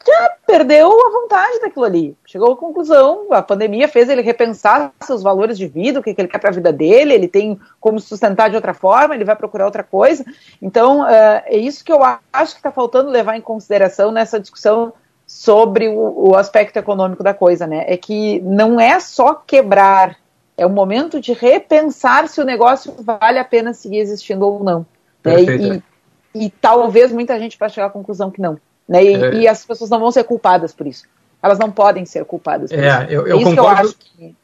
[0.06, 2.16] já perdeu a vontade daquilo ali.
[2.26, 6.28] Chegou à conclusão, a pandemia fez ele repensar seus valores de vida, o que, ele
[6.28, 9.64] quer para a vida dele, ele tem como sustentar de outra forma, ele vai procurar
[9.64, 10.24] outra coisa.
[10.60, 14.92] Então, uh, é isso que eu acho que está faltando levar em consideração nessa discussão
[15.26, 17.84] sobre o, o, aspecto econômico da coisa, né?
[17.86, 20.16] É que não é só quebrar,
[20.56, 24.86] é o momento de repensar se o negócio vale a pena seguir existindo ou não.
[25.24, 25.42] Né?
[25.42, 28.58] E, e, e talvez muita gente vai chegar à conclusão que não.
[28.88, 29.04] Né?
[29.04, 29.34] E, é.
[29.34, 31.04] e, as pessoas não vão ser culpadas por isso.
[31.42, 33.12] Elas não podem ser culpadas por é, isso.
[33.12, 33.88] Eu, eu é isso concordo.
[33.88, 34.36] Eu, que...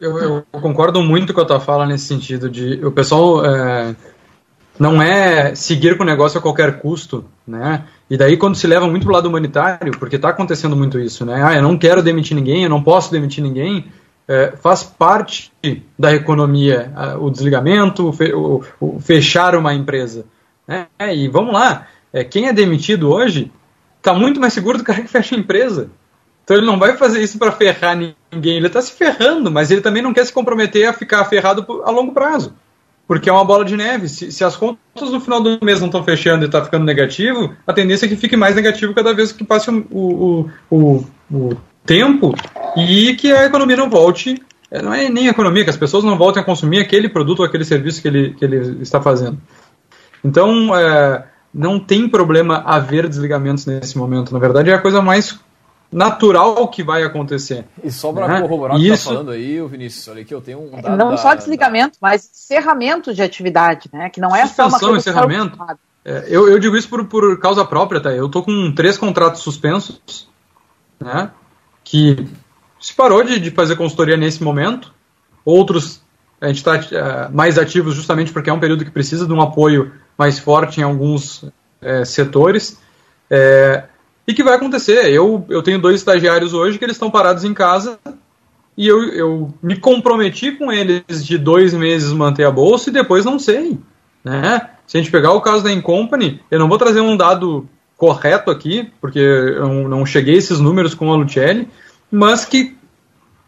[0.00, 3.94] eu, eu, concordo muito com a tua fala nesse sentido de o pessoal é,
[4.78, 7.84] não é seguir com o negócio a qualquer custo, né?
[8.10, 11.24] E daí quando se leva muito para o lado humanitário, porque está acontecendo muito isso,
[11.24, 11.42] né?
[11.44, 13.86] Ah, eu não quero demitir ninguém, eu não posso demitir ninguém.
[14.28, 15.52] É, faz parte
[15.98, 20.24] da economia o desligamento, o, o, fechar uma empresa.
[20.66, 20.86] Né?
[21.12, 23.50] E vamos lá, é, quem é demitido hoje
[23.98, 25.90] está muito mais seguro do cara que fecha a empresa.
[26.44, 29.80] Então ele não vai fazer isso para ferrar ninguém, ele está se ferrando, mas ele
[29.80, 32.54] também não quer se comprometer a ficar ferrado a longo prazo.
[33.06, 34.08] Porque é uma bola de neve.
[34.08, 37.54] Se, se as contas no final do mês não estão fechando e está ficando negativo,
[37.66, 41.56] a tendência é que fique mais negativo cada vez que passe o, o, o, o
[41.84, 42.34] tempo
[42.76, 44.40] e que a economia não volte.
[44.70, 47.44] É, não é nem economia, que as pessoas não voltem a consumir aquele produto ou
[47.44, 49.38] aquele serviço que ele, que ele está fazendo.
[50.24, 54.32] Então, é, não tem problema haver desligamentos nesse momento.
[54.32, 55.38] Na verdade, é a coisa mais
[55.92, 57.66] natural que vai acontecer.
[57.84, 58.40] E só para né?
[58.40, 61.10] corroborar o que está falando aí, o Vinícius, olha aqui, eu tenho um dado Não
[61.10, 62.08] da, só desligamento, da...
[62.08, 64.08] mas encerramento de atividade, né?
[64.08, 65.58] Que não é só uma coisa encerramento.
[66.04, 68.10] É, eu, eu digo isso por, por causa própria, tá?
[68.10, 70.28] Eu tô com três contratos suspensos,
[70.98, 71.30] né?
[71.84, 72.26] Que
[72.80, 74.92] se parou de, de fazer consultoria nesse momento.
[75.44, 76.00] Outros
[76.40, 79.40] a gente está é, mais ativos justamente porque é um período que precisa de um
[79.40, 81.44] apoio mais forte em alguns
[81.80, 82.78] é, setores.
[83.30, 83.84] É,
[84.26, 85.10] e que vai acontecer?
[85.10, 87.98] Eu, eu tenho dois estagiários hoje que eles estão parados em casa
[88.76, 93.24] e eu, eu me comprometi com eles de dois meses manter a bolsa e depois
[93.24, 93.78] não sei.
[94.24, 94.70] Né?
[94.86, 98.50] Se a gente pegar o caso da Incompany, eu não vou trazer um dado correto
[98.50, 101.68] aqui, porque eu não cheguei a esses números com a Lucelli,
[102.10, 102.76] mas que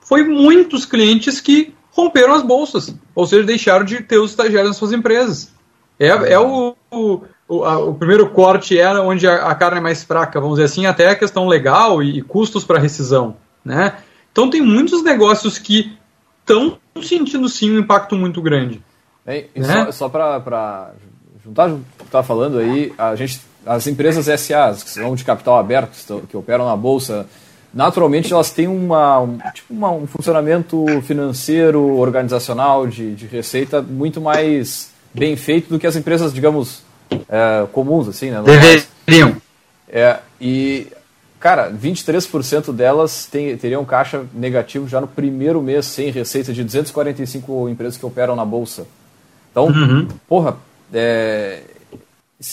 [0.00, 4.76] foi muitos clientes que romperam as bolsas, ou seja, deixaram de ter os estagiários nas
[4.76, 5.53] suas empresas.
[5.98, 10.02] É, é o, o, a, o primeiro corte é onde a, a, carne é mais
[10.02, 13.36] fraca, vamos dizer assim, até a questão legal e, e custos para rescisão.
[13.64, 13.94] Né?
[14.32, 15.96] Então tem muitos negócios que
[16.40, 18.82] estão sentindo sim um impacto muito grande.
[19.24, 19.86] Bem, né?
[19.86, 20.92] Só, só para
[21.44, 25.58] juntar o que está falando aí, a gente, as empresas SAs, que são de capital
[25.58, 27.26] aberto, que, estão, que operam na Bolsa,
[27.72, 34.20] naturalmente elas têm uma, um, tipo uma, um funcionamento financeiro, organizacional, de, de receita muito
[34.20, 36.82] mais bem feito do que as empresas, digamos,
[37.28, 38.42] é, comuns, assim, né?
[38.42, 39.36] Deveriam.
[39.88, 40.88] É, e,
[41.38, 47.68] cara, 23% delas tem, teriam caixa negativo já no primeiro mês sem receita de 245
[47.68, 48.86] empresas que operam na Bolsa.
[49.50, 50.08] Então, uhum.
[50.26, 50.56] porra,
[50.92, 51.62] é,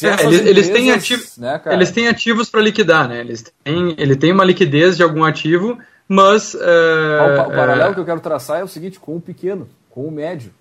[0.03, 3.20] é, eles, eles, têm ativos, né, eles têm ativos para liquidar, né?
[3.20, 6.53] Eles têm, ele tem uma liquidez de algum ativo, mas.
[6.53, 9.68] Uh, o, o, paralelo uh, que eu quero traçar é o seguinte: com o pequeno,
[9.89, 10.53] com o médio.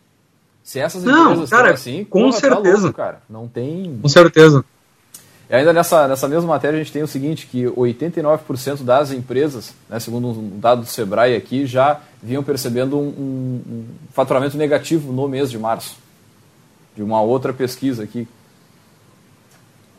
[0.70, 2.62] Se essas não, empresas cara, assim, com porra, certeza.
[2.62, 3.20] Tá louco, cara.
[3.28, 3.98] Não tem.
[4.00, 4.64] Com certeza.
[5.50, 9.74] E ainda nessa, nessa mesma matéria a gente tem o seguinte, que 89% das empresas,
[9.88, 15.12] né, segundo um dado do Sebrae aqui, já vinham percebendo um, um, um faturamento negativo
[15.12, 15.96] no mês de março.
[16.94, 18.28] De uma outra pesquisa aqui,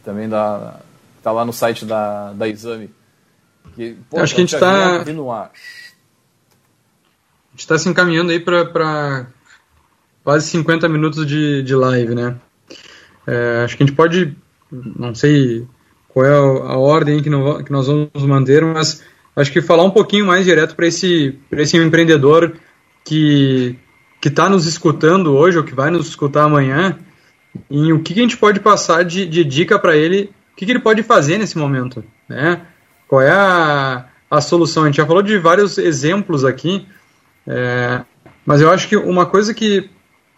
[0.05, 0.79] também da,
[1.21, 2.89] tá lá no site da, da Exame.
[3.75, 5.01] Que, pô, Acho que a gente está...
[5.01, 5.19] A gente
[7.57, 9.27] está se encaminhando aí para
[10.23, 12.35] quase 50 minutos de, de live, né?
[13.27, 14.35] É, acho que a gente pode,
[14.71, 15.67] não sei
[16.09, 19.03] qual é a, ordem que, não, que nós vamos manter, mas
[19.35, 22.53] acho que falar um pouquinho mais direto para esse, esse empreendedor
[23.05, 23.77] que
[24.21, 26.99] que está nos escutando hoje ou que vai nos escutar amanhã,
[27.69, 30.65] em o que, que a gente pode passar de, de dica para ele, o que,
[30.65, 32.61] que ele pode fazer nesse momento, né?
[33.07, 34.83] Qual é a, a solução?
[34.83, 36.85] A gente já falou de vários exemplos aqui,
[37.47, 38.03] é,
[38.45, 39.89] mas eu acho que uma coisa que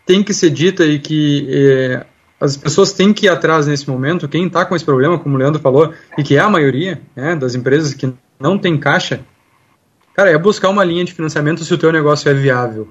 [0.06, 2.06] tem que ser dita e que é,
[2.39, 5.38] as pessoas têm que ir atrás nesse momento, quem está com esse problema, como o
[5.38, 9.22] Leandro falou, e que é a maioria né, das empresas que não tem caixa,
[10.14, 12.89] cara, é buscar uma linha de financiamento se o teu negócio é viável.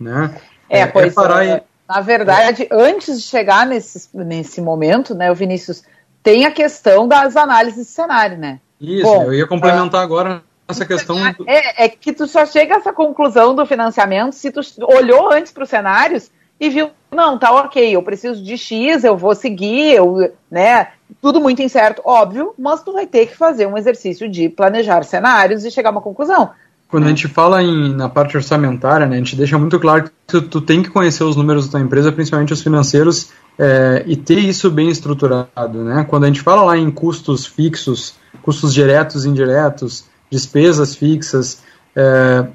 [0.00, 0.34] Né?
[0.70, 1.62] É, é, é pois é, e...
[1.88, 5.82] Na verdade, antes de chegar nesse, nesse momento, né, o Vinícius,
[6.22, 8.60] tem a questão das análises de cenário, né?
[8.80, 11.16] Isso, Bom, eu ia complementar uh, agora essa questão.
[11.46, 15.50] É, é, que tu só chega a essa conclusão do financiamento se tu olhou antes
[15.50, 16.30] para os cenários
[16.60, 20.88] e viu, não, tá ok, eu preciso de X, eu vou seguir, eu, né,
[21.22, 25.64] tudo muito incerto, óbvio, mas tu vai ter que fazer um exercício de planejar cenários
[25.64, 26.50] e chegar a uma conclusão.
[26.88, 30.10] Quando a gente fala em, na parte orçamentária, né, a gente deixa muito claro que
[30.26, 34.16] tu, tu tem que conhecer os números da tua empresa, principalmente os financeiros, é, e
[34.16, 35.84] ter isso bem estruturado.
[35.84, 36.06] Né?
[36.08, 41.62] Quando a gente fala lá em custos fixos, custos diretos e indiretos, despesas fixas,
[41.94, 42.46] é,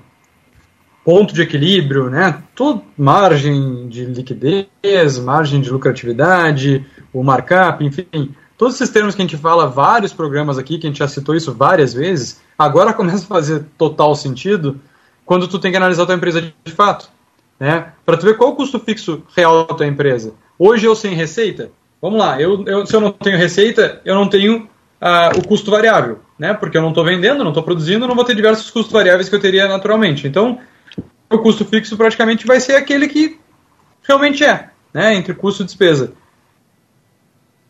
[1.03, 2.41] ponto de equilíbrio, né?
[2.55, 9.25] Tudo, margem de liquidez, margem de lucratividade, o markup, enfim, todos esses termos que a
[9.25, 13.23] gente fala, vários programas aqui, que a gente já citou isso várias vezes, agora começa
[13.23, 14.79] a fazer total sentido
[15.25, 17.09] quando tu tem que analisar a tua empresa de fato,
[17.59, 17.93] né?
[18.05, 20.33] Para tu ver qual o custo fixo real da tua empresa.
[20.57, 24.27] Hoje eu sem receita, vamos lá, eu, eu se eu não tenho receita, eu não
[24.27, 24.69] tenho
[25.01, 26.53] uh, o custo variável, né?
[26.53, 29.35] Porque eu não estou vendendo, não estou produzindo, não vou ter diversos custos variáveis que
[29.35, 30.27] eu teria naturalmente.
[30.27, 30.59] Então,
[31.36, 33.39] o custo fixo praticamente vai ser aquele que
[34.07, 36.13] realmente é, né, entre custo e despesa.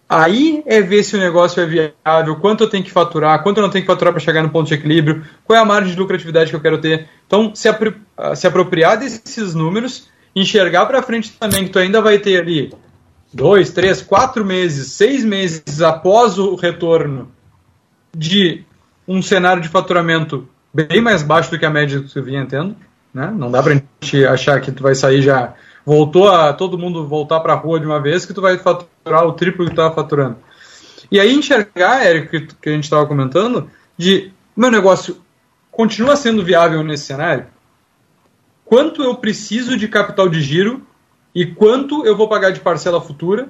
[0.07, 3.63] Aí é ver se o negócio é viável, quanto eu tenho que faturar, quanto eu
[3.63, 5.99] não tenho que faturar para chegar no ponto de equilíbrio, qual é a margem de
[5.99, 7.07] lucratividade que eu quero ter.
[7.25, 7.95] Então, se, apri
[8.35, 12.71] se apropriar desses números, enxergar para frente também que tu ainda vai ter ali
[13.33, 17.31] dois, três, quatro meses, seis meses após o retorno
[18.15, 18.63] de
[19.07, 22.75] um cenário de faturamento bem mais baixo do que a média que você vinha tendo.
[23.13, 23.31] Né?
[23.35, 25.53] Não dá para a gente achar que tu vai sair já
[25.85, 29.25] voltou a todo mundo voltar para a rua de uma vez que tu vai faturar
[29.25, 30.37] o triplo que tu estava faturando.
[31.11, 35.17] E aí enxergar, Eric, que, que a gente estava comentando, de meu negócio
[35.71, 37.45] continua sendo viável nesse cenário?
[38.65, 40.81] Quanto eu preciso de capital de giro
[41.35, 43.47] e quanto eu vou pagar de parcela futura?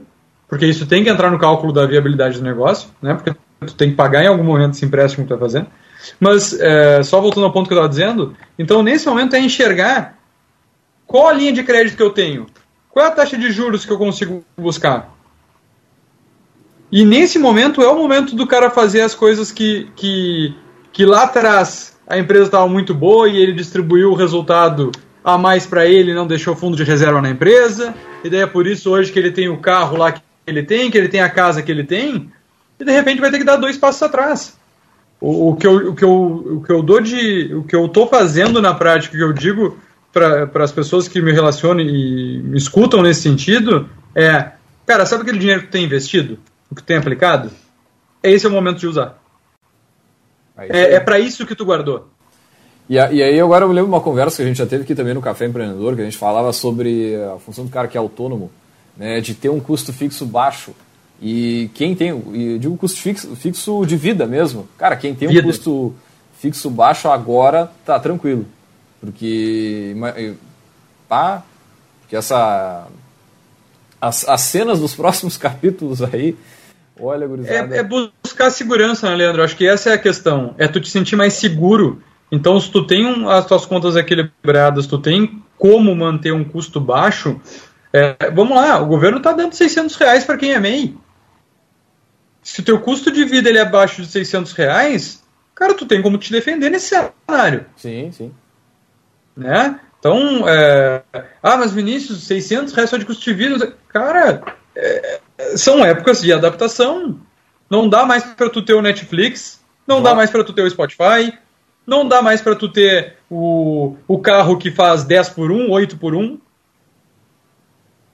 [0.49, 3.13] Porque isso tem que entrar no cálculo da viabilidade do negócio, né?
[3.13, 3.33] Porque
[3.65, 5.65] tu tem que pagar em algum momento esse empréstimo que tu vai fazer.
[6.19, 10.17] Mas, é, só voltando ao ponto que eu estava dizendo, então nesse momento é enxergar
[11.05, 12.47] qual a linha de crédito que eu tenho,
[12.89, 15.13] qual é a taxa de juros que eu consigo buscar.
[16.91, 20.55] E nesse momento é o momento do cara fazer as coisas que, que,
[20.91, 24.91] que lá atrás a empresa estava muito boa e ele distribuiu o resultado
[25.23, 28.67] a mais para ele, não deixou fundo de reserva na empresa, e daí é por
[28.67, 31.29] isso hoje que ele tem o carro lá que ele tem, que ele tem a
[31.29, 32.29] casa que ele tem,
[32.79, 34.57] e de repente vai ter que dar dois passos atrás.
[35.23, 36.11] O, o, que, eu, o, que, eu,
[36.57, 37.55] o que eu dou de.
[37.55, 39.79] O que eu estou fazendo na prática, que eu digo
[40.11, 44.51] para as pessoas que me relacionam e me escutam nesse sentido, é.
[44.85, 46.37] Cara, sabe aquele dinheiro que tu tem investido?
[46.69, 47.49] O que tu tem aplicado?
[48.21, 49.17] Esse é o momento de usar.
[50.57, 52.09] É, é para isso que tu guardou.
[52.89, 54.65] E, a, e, aí agora eu me lembro de uma conversa que a gente já
[54.65, 57.87] teve aqui também no Café Empreendedor, que a gente falava sobre a função do cara
[57.87, 58.51] que é autônomo,
[58.97, 60.73] né, de ter um custo fixo baixo.
[61.25, 64.67] E quem tem, e eu digo custo fixo, fixo de vida mesmo.
[64.77, 65.39] Cara, quem tem vida.
[65.39, 65.95] um custo
[66.37, 68.45] fixo baixo agora tá tranquilo.
[68.99, 69.95] Porque
[71.07, 71.41] tá,
[72.01, 72.87] porque essa
[74.01, 76.35] as, as cenas dos próximos capítulos aí.
[76.99, 77.73] Olha, gurizada.
[77.73, 79.43] É, é buscar segurança, né, Leandro?
[79.43, 80.53] Acho que essa é a questão.
[80.57, 82.03] É tu te sentir mais seguro.
[82.29, 86.81] Então, se tu tem um, as tuas contas equilibradas, tu tem como manter um custo
[86.81, 87.39] baixo,
[87.93, 90.97] é, vamos lá, o governo está dando 600 reais para quem é MEI.
[92.43, 95.23] Se o teu custo de vida ele é abaixo de 600 reais,
[95.55, 97.65] cara, tu tem como te defender nesse cenário.
[97.77, 98.33] Sim, sim.
[99.35, 99.79] Né?
[99.97, 101.01] Então, é...
[101.41, 103.73] ah, mas Vinícius, 600 reais só de custo de vida.
[103.87, 104.43] Cara,
[104.75, 105.19] é...
[105.55, 107.19] são épocas de adaptação.
[107.69, 110.69] Não dá mais para tu ter o Netflix, não dá mais para tu ter o
[110.69, 111.33] Spotify,
[111.87, 115.97] não dá mais para tu ter o, o carro que faz 10 por 1, 8
[115.97, 116.39] por 1.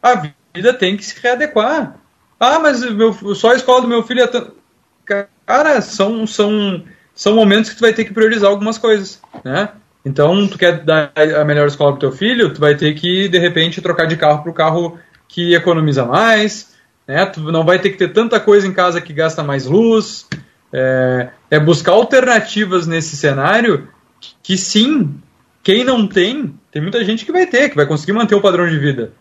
[0.02, 1.99] A vida tem que se readequar.
[2.40, 5.26] Ah, mas meu, só a escola do meu filho é.
[5.46, 6.84] Cara, são, são,
[7.14, 9.70] são momentos que tu vai ter que priorizar algumas coisas, né?
[10.06, 13.38] Então, tu quer dar a melhor escola pro teu filho, tu vai ter que, de
[13.38, 16.76] repente, trocar de carro pro carro que economiza mais,
[17.08, 17.26] né?
[17.26, 20.28] Tu não vai ter que ter tanta coisa em casa que gasta mais luz.
[20.72, 23.88] É, é buscar alternativas nesse cenário
[24.44, 25.20] que, sim,
[25.64, 28.70] quem não tem, tem muita gente que vai ter, que vai conseguir manter o padrão
[28.70, 29.14] de vida.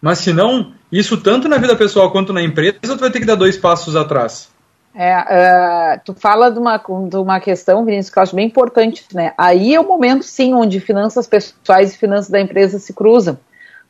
[0.00, 3.26] Mas se não, isso tanto na vida pessoal quanto na empresa, tu vai ter que
[3.26, 4.48] dar dois passos atrás.
[4.94, 9.04] É, uh, tu fala de uma, de uma questão, Vinícius, que eu acho bem importante,
[9.12, 9.32] né?
[9.36, 13.38] Aí é o momento, sim, onde finanças pessoais e finanças da empresa se cruzam.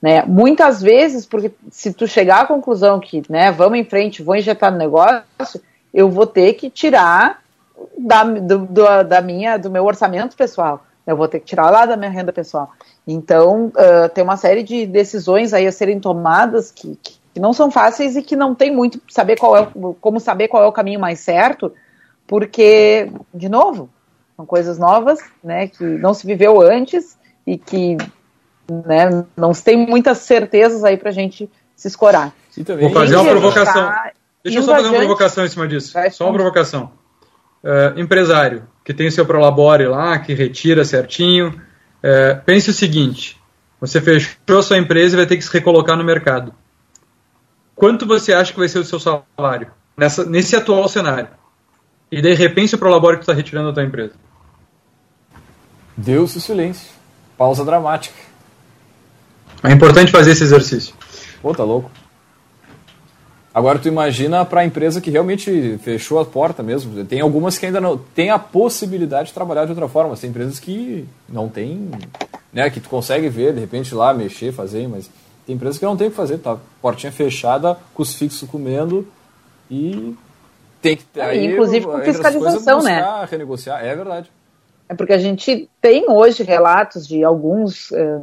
[0.03, 0.23] Né?
[0.27, 4.71] Muitas vezes, porque se tu chegar à conclusão que, né, vamos em frente, vou injetar
[4.71, 5.61] no negócio,
[5.93, 7.43] eu vou ter que tirar
[7.99, 10.85] da, do, do, da minha, do meu orçamento pessoal.
[11.09, 12.71] Eu vou ter que tirar lá da minha renda pessoal.
[13.07, 17.55] Então, uh, tem uma série de decisões aí a serem tomadas que, que, que, não
[17.55, 19.67] são fáceis e que não tem muito saber qual é,
[20.03, 21.73] como saber qual é o caminho mais certo,
[22.27, 23.89] porque, de novo,
[24.37, 27.97] são coisas novas, né, que não se viveu antes e que
[28.71, 32.35] né, não se tem muitas certezas aí para a gente se escorar.
[32.79, 33.87] Vou fazer uma provocação.
[33.87, 34.13] Tá
[34.45, 35.95] Deixa eu só fazer uma provocação em cima disso.
[36.13, 36.93] Só uma provocação.
[37.63, 41.61] Uh, empresário que tem o seu Prolabore lá, que retira certinho,
[42.03, 43.39] é, pense o seguinte:
[43.81, 46.55] você fechou a sua empresa e vai ter que se recolocar no mercado.
[47.75, 51.29] Quanto você acha que vai ser o seu salário nessa, nesse atual cenário?
[52.11, 54.15] E de repente o Prolabore que está retirando da tua empresa.
[55.97, 56.91] Deu-se o silêncio.
[57.37, 58.17] Pausa dramática.
[59.63, 60.95] É importante fazer esse exercício.
[61.43, 61.91] Pô, tá louco.
[63.59, 67.05] Agora tu imagina para a empresa que realmente fechou a porta mesmo.
[67.05, 70.17] Tem algumas que ainda não tem a possibilidade de trabalhar de outra forma.
[70.17, 71.91] Tem empresas que não tem,
[72.53, 75.11] né, que tu consegue ver, de repente lá mexer, fazer, mas
[75.45, 76.57] tem empresas que não tem o que fazer, tá?
[76.81, 79.09] Portinha fechada, custo fixo comendo
[79.69, 80.15] e
[80.81, 83.27] tem que ter aí, inclusive com fiscalização, né?
[83.29, 84.31] renegociar, é verdade.
[84.89, 88.23] É porque a gente tem hoje relatos de alguns uh,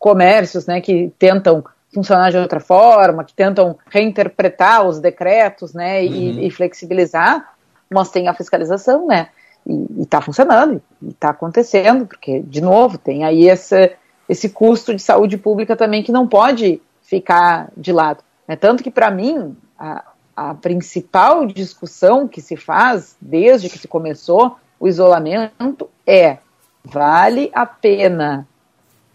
[0.00, 6.08] comércios, né, que tentam funcionar de outra forma, que tentam reinterpretar os decretos, né, e,
[6.08, 6.40] uhum.
[6.40, 7.54] e flexibilizar,
[7.90, 9.28] mas tem a fiscalização, né,
[9.66, 13.92] e está funcionando, e está acontecendo, porque, de novo, tem aí esse,
[14.28, 18.22] esse custo de saúde pública também que não pode ficar de lado.
[18.46, 18.56] Né?
[18.56, 20.04] Tanto que, para mim, a,
[20.36, 26.38] a principal discussão que se faz desde que se começou o isolamento é
[26.84, 28.47] vale a pena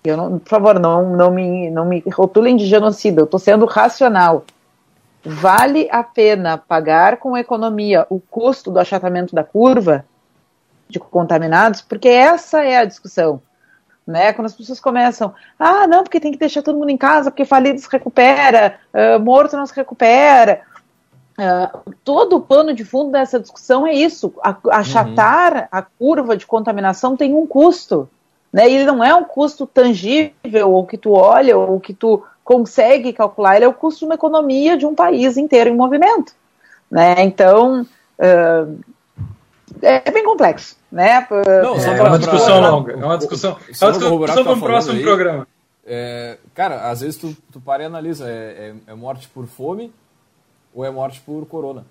[0.03, 3.65] eu não, por favor, não, não, me, não me rotulem de genocida, eu estou sendo
[3.65, 4.45] racional.
[5.23, 10.05] Vale a pena pagar com economia o custo do achatamento da curva
[10.89, 11.81] de contaminados?
[11.81, 13.41] Porque essa é a discussão.
[14.05, 14.33] Né?
[14.33, 17.45] Quando as pessoas começam, ah, não, porque tem que deixar todo mundo em casa, porque
[17.45, 20.61] falido se recupera, uh, morto não se recupera.
[21.39, 24.33] Uh, todo o pano de fundo dessa discussão é isso:
[24.69, 25.67] achatar uhum.
[25.71, 28.09] a curva de contaminação tem um custo.
[28.53, 28.69] Né?
[28.69, 33.55] Ele não é um custo tangível, ou que tu olha, ou que tu consegue calcular,
[33.55, 36.33] ele é o custo de uma economia de um país inteiro em movimento.
[36.91, 37.15] Né?
[37.23, 38.79] Então, uh,
[39.81, 40.77] é bem complexo.
[40.91, 41.27] Né?
[41.63, 44.59] Não, é, é uma discussão pra, longa, é uma discussão, é uma discussão para o
[44.59, 45.47] próximo aí, programa.
[45.85, 49.91] É, cara, às vezes tu, tu para e analisa, é, é, é morte por fome
[50.73, 51.85] ou é morte por corona?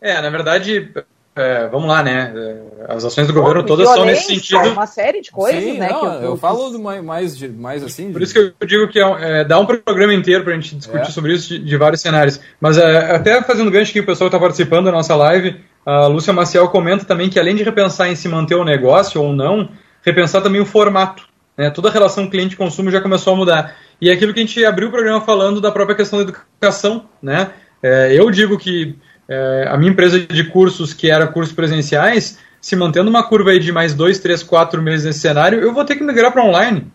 [0.00, 0.92] É, na verdade,
[1.36, 2.32] é, vamos lá, né?
[2.34, 4.72] É, as ações do governo todas são nesse sentido.
[4.72, 5.88] Uma série de coisas, Sim, né?
[5.88, 8.12] Não, eu, eu, falo mais, mais, mais assim.
[8.12, 10.74] Por isso que eu digo que é, é dá um programa inteiro para a gente
[10.74, 11.12] discutir é.
[11.12, 12.40] sobre isso de, de, vários cenários.
[12.60, 16.32] Mas é, até fazendo gancho que o pessoal está participando da nossa live, a Lúcia
[16.32, 19.68] Maciel comenta também que além de repensar em se manter o negócio ou não,
[20.02, 21.28] repensar também o formato.
[21.56, 21.70] Né?
[21.70, 23.76] Toda a relação cliente-consumo já começou a mudar.
[24.00, 27.04] E é aquilo que a gente abriu o programa falando da própria questão da educação.
[27.22, 27.50] Né?
[27.82, 28.96] É, eu digo que
[29.30, 33.60] é, a minha empresa de cursos, que era cursos presenciais, se mantendo uma curva aí
[33.60, 36.88] de mais dois, três, quatro meses nesse cenário, eu vou ter que migrar para online.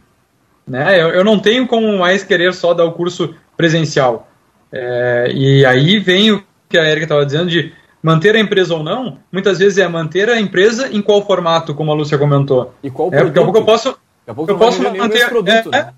[0.67, 1.01] Né?
[1.01, 4.27] Eu, eu, não tenho como mais querer só dar o curso presencial.
[4.69, 7.71] É, e aí vem o que a Erika estava dizendo de
[8.03, 11.91] manter a empresa ou não, muitas vezes é manter a empresa em qual formato, como
[11.91, 12.73] a Lúcia comentou.
[12.83, 15.93] E qual é, Daqui a pouco eu posso, eu posso manter produto, é, né?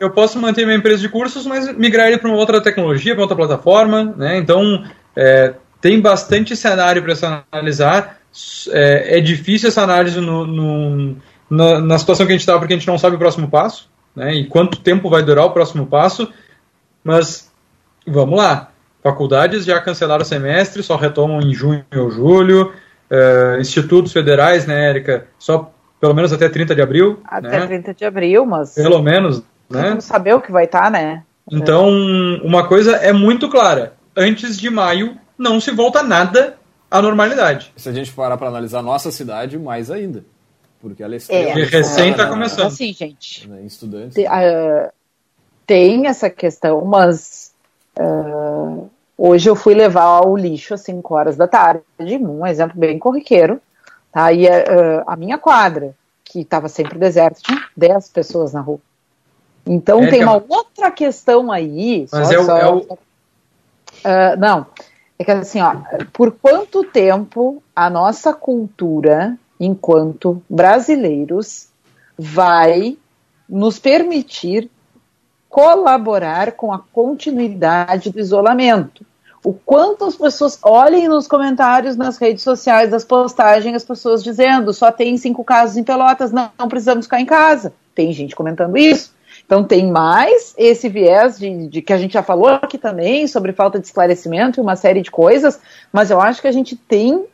[0.00, 3.22] eu posso manter minha empresa de cursos, mas migrar ele para uma outra tecnologia, para
[3.22, 4.38] outra plataforma, né?
[4.38, 4.84] Então
[5.18, 8.18] é, tem bastante cenário para se analisar.
[8.70, 11.16] É, é, difícil essa análise no, no,
[11.50, 13.90] na, na, situação que a gente está, porque a gente não sabe o próximo passo,
[14.14, 14.32] né?
[14.34, 16.32] E quanto tempo vai durar o próximo passo.
[17.02, 17.50] Mas
[18.06, 18.70] vamos lá.
[19.02, 22.72] Faculdades já cancelaram o semestre, só retomam em junho ou julho.
[23.10, 25.26] Uh, institutos federais, né, Érica?
[25.38, 27.20] Só pelo menos até 30 de abril.
[27.24, 27.66] Até né?
[27.66, 28.74] 30 de abril, mas.
[28.74, 29.88] Pelo menos, né?
[29.88, 31.22] Vamos saber o que vai estar, tá, né?
[31.50, 31.88] Então,
[32.44, 36.58] uma coisa é muito clara: antes de maio não se volta nada
[36.90, 37.72] à normalidade.
[37.76, 40.24] Se a gente parar para analisar a nossa cidade, mais ainda.
[40.80, 42.66] Porque ela é, é recém está começando.
[42.66, 43.48] Assim, gente.
[43.48, 44.14] Né, estudantes.
[44.14, 44.90] Tem, uh,
[45.66, 47.52] tem essa questão, mas.
[47.98, 48.88] Uh,
[49.20, 51.82] Hoje eu fui levar o lixo às 5 horas da tarde,
[52.20, 53.60] um exemplo bem corriqueiro,
[54.12, 54.32] tá?
[54.32, 55.92] E uh, a minha quadra,
[56.24, 58.78] que estava sempre deserta, tinha 10 pessoas na rua.
[59.66, 62.06] Então é, tem uma outra questão aí.
[62.12, 62.98] Mas só, é, o, só, é o...
[63.98, 64.66] Uh, não,
[65.18, 65.74] é que assim, ó,
[66.12, 71.68] por quanto tempo a nossa cultura, enquanto brasileiros,
[72.16, 72.96] vai
[73.48, 74.70] nos permitir
[75.48, 79.04] colaborar com a continuidade do isolamento.
[79.44, 84.72] O quanto as pessoas olhem nos comentários nas redes sociais das postagens, as pessoas dizendo
[84.74, 87.72] só tem cinco casos em Pelotas, não, não precisamos ficar em casa.
[87.94, 89.12] Tem gente comentando isso.
[89.48, 93.54] Então tem mais esse viés de, de, que a gente já falou aqui também sobre
[93.54, 95.58] falta de esclarecimento e uma série de coisas,
[95.90, 97.26] mas eu acho que a gente tem uh,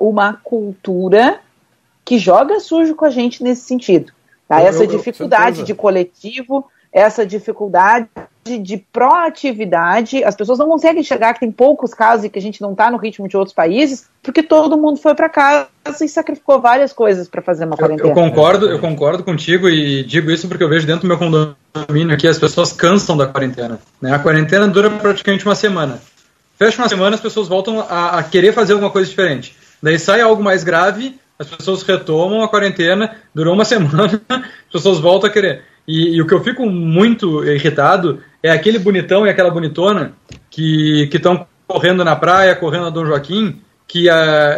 [0.00, 1.40] uma cultura
[2.06, 4.14] que joga sujo com a gente nesse sentido.
[4.48, 4.62] Tá?
[4.62, 8.08] Essa eu, eu, dificuldade de coletivo, essa dificuldade
[8.62, 10.24] de proatividade.
[10.24, 12.90] As pessoas não conseguem enxergar que tem poucos casos e que a gente não está
[12.90, 15.68] no ritmo de outros países, porque todo mundo foi para casa
[16.00, 18.08] e sacrificou várias coisas para fazer uma quarentena.
[18.08, 21.18] Eu, eu, concordo, eu concordo contigo e digo isso porque eu vejo dentro do meu
[21.18, 23.78] condomínio aqui as pessoas cansam da quarentena.
[24.00, 24.14] Né?
[24.14, 26.00] A quarentena dura praticamente uma semana.
[26.56, 29.54] Fecha uma semana, as pessoas voltam a, a querer fazer alguma coisa diferente.
[29.82, 34.98] Daí sai algo mais grave, as pessoas retomam a quarentena, durou uma semana, as pessoas
[34.98, 35.62] voltam a querer.
[35.88, 40.12] E, e, o que eu fico muito irritado é aquele bonitão e aquela bonitona
[40.50, 44.12] que estão correndo na praia, correndo na Dom Joaquim, que uh,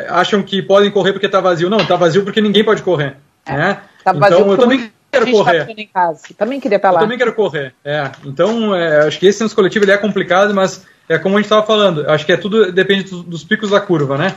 [0.08, 1.70] acham que podem correr porque está vazio.
[1.70, 3.16] Não, está vazio porque ninguém pode correr.
[3.46, 3.80] É, né?
[4.02, 5.88] Tá então eu também quero tá correr.
[5.92, 6.98] Tá também queria estar lá.
[6.98, 7.74] Eu também quero correr.
[7.84, 8.10] É.
[8.24, 11.46] Então, é, acho que esse senso coletivo ele é complicado, mas é como a gente
[11.46, 12.10] estava falando.
[12.10, 14.34] Acho que é tudo depende dos picos da curva, né?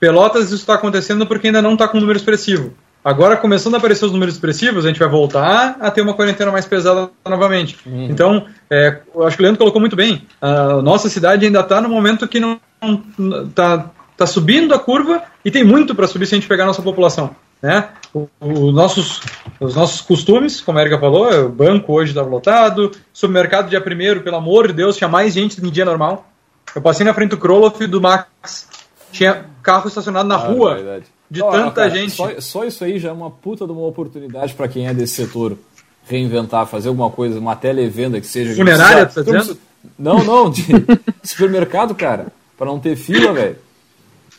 [0.00, 2.74] Pelotas isso está acontecendo porque ainda não está com um número expressivo.
[3.04, 6.52] Agora, começando a aparecer os números expressivos, a gente vai voltar a ter uma quarentena
[6.52, 7.76] mais pesada novamente.
[7.84, 8.06] Uhum.
[8.08, 10.22] Então, é, eu acho que o Leandro colocou muito bem.
[10.40, 12.60] A nossa cidade ainda está no momento que não
[13.48, 16.68] está tá subindo a curva e tem muito para subir se a gente pegar a
[16.68, 17.34] nossa população.
[17.60, 17.88] Né?
[18.14, 19.20] O, o, nossos,
[19.58, 24.20] os nossos costumes, como a Erika falou, o banco hoje estava lotado, supermercado dia primeiro,
[24.20, 26.28] pelo amor de Deus, tinha mais gente do que em dia normal.
[26.72, 28.68] Eu passei na frente do Kroloff do Max,
[29.10, 30.74] tinha carro estacionado na ah, rua.
[30.76, 32.12] Verdade de oh, tanta cara, gente.
[32.12, 35.14] Só, só, isso aí já é uma puta de uma oportunidade para quem é desse
[35.14, 35.56] setor
[36.06, 38.54] reinventar, fazer alguma coisa, uma televenda que seja.
[38.54, 39.56] Funerária, tá dizendo?
[39.98, 40.62] Não, não, de
[41.24, 42.26] supermercado, cara,
[42.58, 43.56] para não ter fila, velho.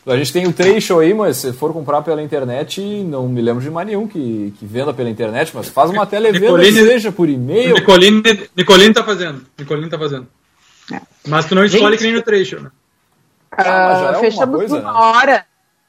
[0.06, 3.62] A gente tem o trecho aí, mas se for comprar pela internet, não me lembro
[3.62, 7.10] de mais nenhum que, que venda pela internet, mas faz uma televenda Nicoline, que seja
[7.10, 7.74] por e-mail.
[7.74, 8.22] Nicoline,
[8.56, 9.44] Nicoline tá fazendo.
[9.58, 10.28] Nicoline tá fazendo.
[10.92, 11.00] É.
[11.26, 12.70] Mas tu não escolhe que nem no trecho, né?
[13.50, 14.98] Ah, é fechamos coisa, uma né?
[14.98, 15.46] hora.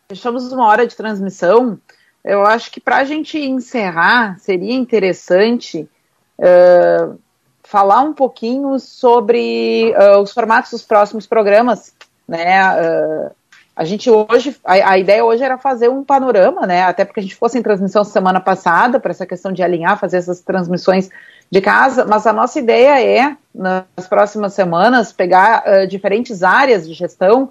[0.08, 1.80] Fechamos uma hora de transmissão.
[2.24, 5.90] Eu acho que para a gente encerrar, seria interessante
[6.38, 7.20] uh,
[7.64, 11.92] falar um pouquinho sobre uh, os formatos dos próximos programas.
[12.28, 12.70] Né?
[12.70, 13.32] Uh,
[13.76, 16.84] a gente hoje, a, a, ideia hoje era fazer um panorama, né?
[16.84, 20.18] Até porque a gente fosse em transmissão semana passada, para essa questão de alinhar, fazer
[20.18, 21.10] essas transmissões
[21.50, 27.50] de casa, mas a nossa ideia é, nas próximas semanas, pegar diferentes áreas de gestão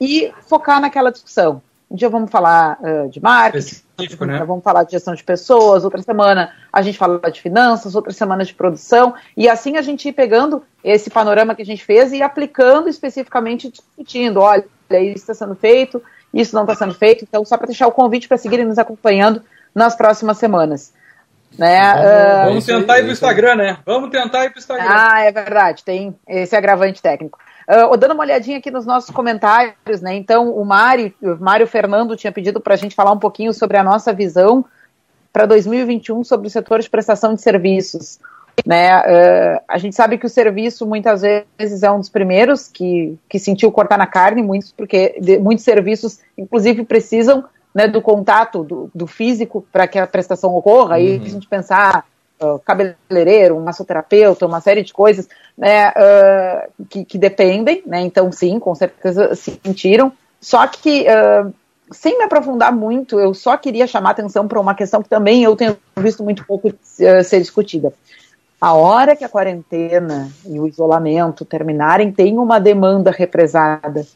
[0.00, 1.60] e focar naquela discussão.
[1.88, 3.82] Um dia vamos falar uh, de marketing,
[4.26, 4.44] né?
[4.44, 8.44] vamos falar de gestão de pessoas, outra semana a gente fala de finanças, outra semana
[8.44, 12.22] de produção, e assim a gente ir pegando esse panorama que a gente fez e
[12.22, 16.02] aplicando especificamente, discutindo, olha, isso está sendo feito,
[16.34, 19.40] isso não está sendo feito, então só para deixar o convite para seguirem nos acompanhando
[19.72, 20.92] nas próximas semanas.
[21.56, 21.80] Né?
[21.80, 23.78] Vamos, uh, vamos tentar ir para o Instagram, né?
[23.86, 24.88] Vamos tentar ir para o Instagram.
[24.88, 27.38] Ah, é verdade, tem esse agravante técnico.
[27.68, 30.14] Uh, dando uma olhadinha aqui nos nossos comentários, né?
[30.14, 33.76] Então, o Mário, o Mário Fernando tinha pedido para a gente falar um pouquinho sobre
[33.76, 34.64] a nossa visão
[35.32, 38.18] para 2021 sobre o setor de prestação de serviços.
[38.64, 39.00] né?
[39.00, 43.38] Uh, a gente sabe que o serviço muitas vezes é um dos primeiros que, que
[43.38, 47.44] sentiu cortar na carne, muitos porque de, muitos serviços, inclusive, precisam
[47.74, 50.96] né, do contato do, do físico para que a prestação ocorra.
[50.96, 51.02] Uhum.
[51.02, 52.06] E a gente pensar
[52.40, 58.00] uh, cabeleireiro, um massoterapeuta, uma série de coisas né, uh, que, que, dependem, né?
[58.00, 60.12] Então, sim, com certeza sentiram.
[60.40, 61.06] Só que
[61.90, 65.54] sem me aprofundar muito, eu só queria chamar atenção para uma questão que também eu
[65.54, 67.92] tenho visto muito pouco uh, ser discutida.
[68.60, 74.06] A hora que a quarentena e o isolamento terminarem, tem uma demanda represada,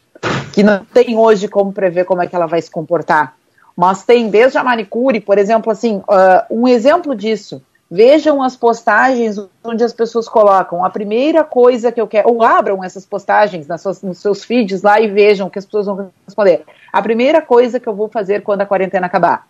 [0.52, 3.36] que não tem hoje como prever como é que ela vai se comportar.
[3.76, 7.62] Mas tem desde a manicure, por exemplo, assim, uh, um exemplo disso.
[7.91, 12.85] Vejam as postagens onde as pessoas colocam a primeira coisa que eu quero, ou abram
[12.85, 16.12] essas postagens nas suas, nos seus feeds lá e vejam o que as pessoas vão
[16.25, 16.65] responder.
[16.93, 19.49] A primeira coisa que eu vou fazer quando a quarentena acabar: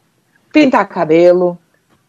[0.51, 1.59] pintar cabelo,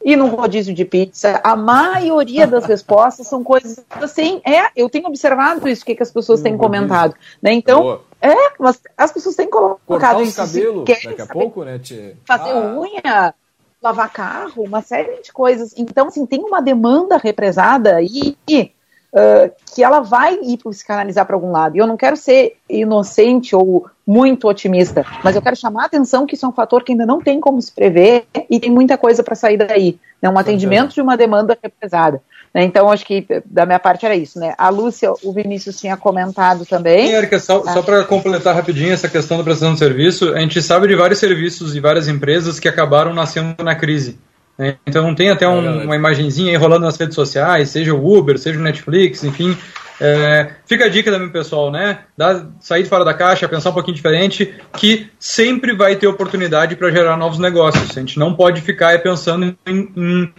[0.03, 1.41] ir num rodízio de pizza.
[1.43, 4.41] A maioria das respostas são coisas assim.
[4.45, 7.13] É, eu tenho observado isso, o que, que as pessoas têm comentado.
[7.41, 7.51] Né?
[7.53, 8.01] Então, Boa.
[8.21, 10.37] é, mas as pessoas têm colocado Cortar isso.
[10.37, 12.15] cabelo daqui a pouco, né, tia?
[12.25, 12.79] Fazer ah.
[12.79, 13.33] unha
[13.81, 15.73] lavar carro, uma série de coisas.
[15.75, 21.35] Então, assim, tem uma demanda represada aí uh, que ela vai ir se canalizar para
[21.35, 21.75] algum lado.
[21.75, 26.25] E eu não quero ser inocente ou muito otimista, mas eu quero chamar a atenção
[26.25, 28.97] que isso é um fator que ainda não tem como se prever e tem muita
[28.97, 29.97] coisa para sair daí.
[30.21, 30.29] Né?
[30.29, 32.21] Um atendimento de uma demanda represada.
[32.53, 32.63] Né?
[32.63, 34.39] Então, acho que da minha parte era isso.
[34.39, 34.53] Né?
[34.57, 37.07] A Lúcia, o Vinícius tinha comentado também.
[37.07, 37.73] Sim, Erika, só, ah.
[37.73, 41.19] só para completar rapidinho essa questão da prestação de serviço, a gente sabe de vários
[41.19, 44.19] serviços e várias empresas que acabaram nascendo na crise.
[44.57, 44.75] Né?
[44.85, 48.37] Então, não tem até um, uma imagenzinha aí rolando nas redes sociais, seja o Uber,
[48.37, 49.57] seja o Netflix, enfim.
[50.03, 51.99] É, fica a dica também, pessoal, né?
[52.17, 56.89] Dá, sair fora da caixa, pensar um pouquinho diferente, que sempre vai ter oportunidade para
[56.89, 57.95] gerar novos negócios.
[57.95, 60.33] A gente não pode ficar pensando em, em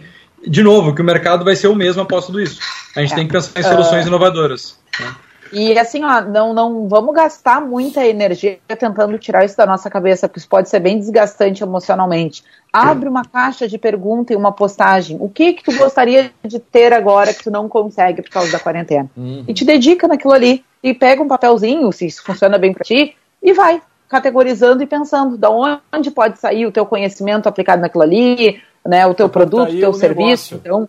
[0.47, 2.59] de novo, que o mercado vai ser o mesmo após tudo isso.
[2.95, 3.15] A gente é.
[3.15, 4.77] tem que pensar em soluções uh, inovadoras.
[4.99, 5.15] Né?
[5.55, 10.27] E assim, ó, não, não vamos gastar muita energia tentando tirar isso da nossa cabeça,
[10.27, 12.43] porque isso pode ser bem desgastante emocionalmente.
[12.71, 15.15] Abre uma caixa de pergunta e uma postagem.
[15.19, 18.59] O que que tu gostaria de ter agora que tu não consegue por causa da
[18.59, 19.07] quarentena?
[19.15, 19.43] Uhum.
[19.47, 20.65] E te dedica naquilo ali.
[20.81, 23.79] E pega um papelzinho, se isso funciona bem para ti, e vai
[24.09, 29.13] categorizando e pensando da onde pode sair o teu conhecimento aplicado naquilo ali, né, o
[29.13, 30.55] teu produto, o teu o serviço.
[30.55, 30.87] Então,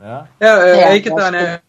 [0.00, 0.22] é.
[0.40, 1.60] É, é, é, aí que tá, né?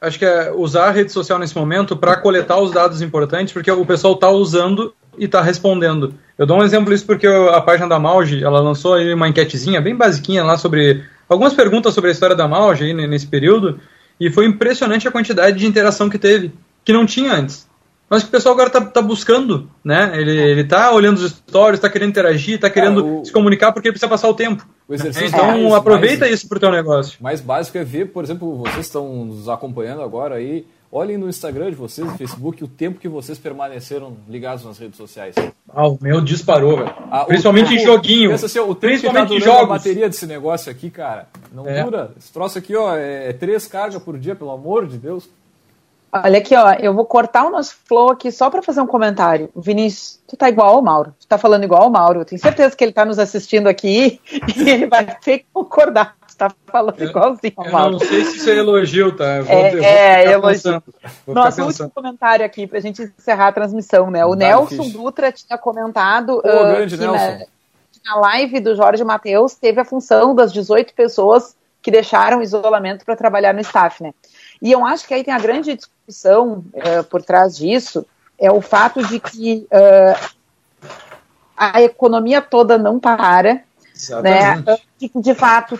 [0.00, 3.70] Acho que é usar a rede social nesse momento para coletar os dados importantes, porque
[3.70, 6.14] o pessoal está usando e está respondendo.
[6.38, 9.80] Eu dou um exemplo disso porque a página da Mauge, ela lançou aí uma enquetezinha
[9.80, 13.80] bem basiquinha lá sobre algumas perguntas sobre a história da Mauge aí nesse período,
[14.20, 16.52] e foi impressionante a quantidade de interação que teve,
[16.84, 17.67] que não tinha antes.
[18.08, 20.12] Mas o pessoal agora tá, tá buscando, né?
[20.14, 23.24] Ele, ele tá olhando os stories, tá querendo interagir, tá querendo ah, o...
[23.24, 24.66] se comunicar porque ele precisa passar o tempo.
[24.88, 27.18] O então mais, aproveita mais, isso pro teu negócio.
[27.20, 31.68] Mais básico é ver, por exemplo, vocês estão nos acompanhando agora aí, olhem no Instagram
[31.68, 35.34] de vocês, no Facebook, o tempo que vocês permaneceram ligados nas redes sociais.
[35.68, 36.94] Ah, o meu disparou, velho.
[37.10, 38.32] Ah, Principalmente em joguinho.
[38.32, 39.62] Assim, o tempo Principalmente que tá em jogos.
[39.64, 41.84] a bateria desse negócio aqui, cara, não é.
[41.84, 42.12] dura.
[42.18, 45.28] Esse troço aqui, ó, é, é três cargas por dia, pelo amor de Deus.
[46.10, 49.50] Olha aqui, ó, eu vou cortar o nosso flow aqui só para fazer um comentário.
[49.54, 51.14] Vinícius, tu tá igual ao Mauro.
[51.20, 52.20] Tu tá falando igual ao Mauro.
[52.20, 54.18] Eu tenho certeza que ele tá nos assistindo aqui
[54.56, 56.16] e ele vai ter que concordar.
[56.26, 57.96] Tu tá falando eu, igualzinho ao Mauro.
[57.96, 59.36] Eu não sei se isso é elogio, tá?
[59.36, 60.82] Eu vou, é, eu vou é elogio.
[61.26, 64.24] Nosso último comentário aqui pra gente encerrar a transmissão, né?
[64.24, 64.92] O vai, Nelson fixe.
[64.92, 67.44] Dutra tinha comentado Pô, uh, grande, que Nelson.
[68.06, 73.04] Na, na live do Jorge Matheus teve a função das 18 pessoas que deixaram isolamento
[73.04, 74.12] para trabalhar no staff, né?
[74.60, 78.06] E eu acho que aí tem a grande discussão uh, por trás disso,
[78.38, 80.28] é o fato de que uh,
[81.56, 83.62] a economia toda não para,
[84.22, 84.62] né?
[84.96, 85.78] De, de fato,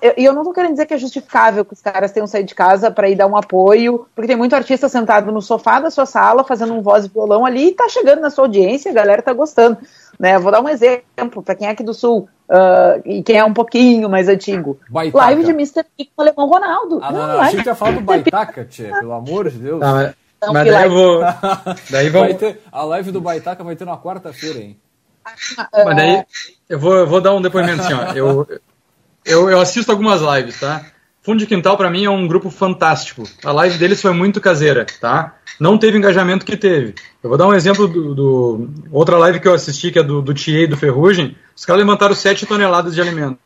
[0.00, 2.54] eu, eu não estou querendo dizer que é justificável que os caras tenham saído de
[2.54, 6.06] casa para ir dar um apoio, porque tem muito artista sentado no sofá da sua
[6.06, 9.22] sala, fazendo um voz e violão ali, e tá chegando na sua audiência, a galera
[9.22, 9.78] tá gostando.
[10.18, 10.38] Né?
[10.38, 13.54] Vou dar um exemplo para quem é aqui do Sul uh, e quem é um
[13.54, 14.78] pouquinho mais antigo.
[14.88, 15.24] Baitaca.
[15.24, 15.84] Live de Mr.
[15.96, 17.00] P com o Alemão Ronaldo.
[17.02, 19.80] Ah, não, não, achei que ia falar do Baitaca, tia, pelo amor de Deus.
[19.80, 21.20] Não, mas, não, mas daí eu vou...
[21.90, 22.36] Daí vamos...
[22.36, 24.78] Ter, a live do Baitaca vai ter na quarta-feira, hein?
[25.72, 26.24] Mas daí
[26.68, 28.12] eu vou, eu vou dar um depoimento assim, ó.
[28.12, 28.48] Eu,
[29.24, 30.84] eu, eu assisto algumas lives, tá?
[31.22, 33.22] Fundo de Quintal, para mim, é um grupo fantástico.
[33.44, 35.36] A live deles foi muito caseira, tá?
[35.58, 36.94] Não teve engajamento que teve.
[37.22, 40.20] Eu vou dar um exemplo do, do outra live que eu assisti, que é do,
[40.20, 41.36] do TA e do Ferrugem.
[41.56, 43.38] Os caras levantaram 7 toneladas de alimento.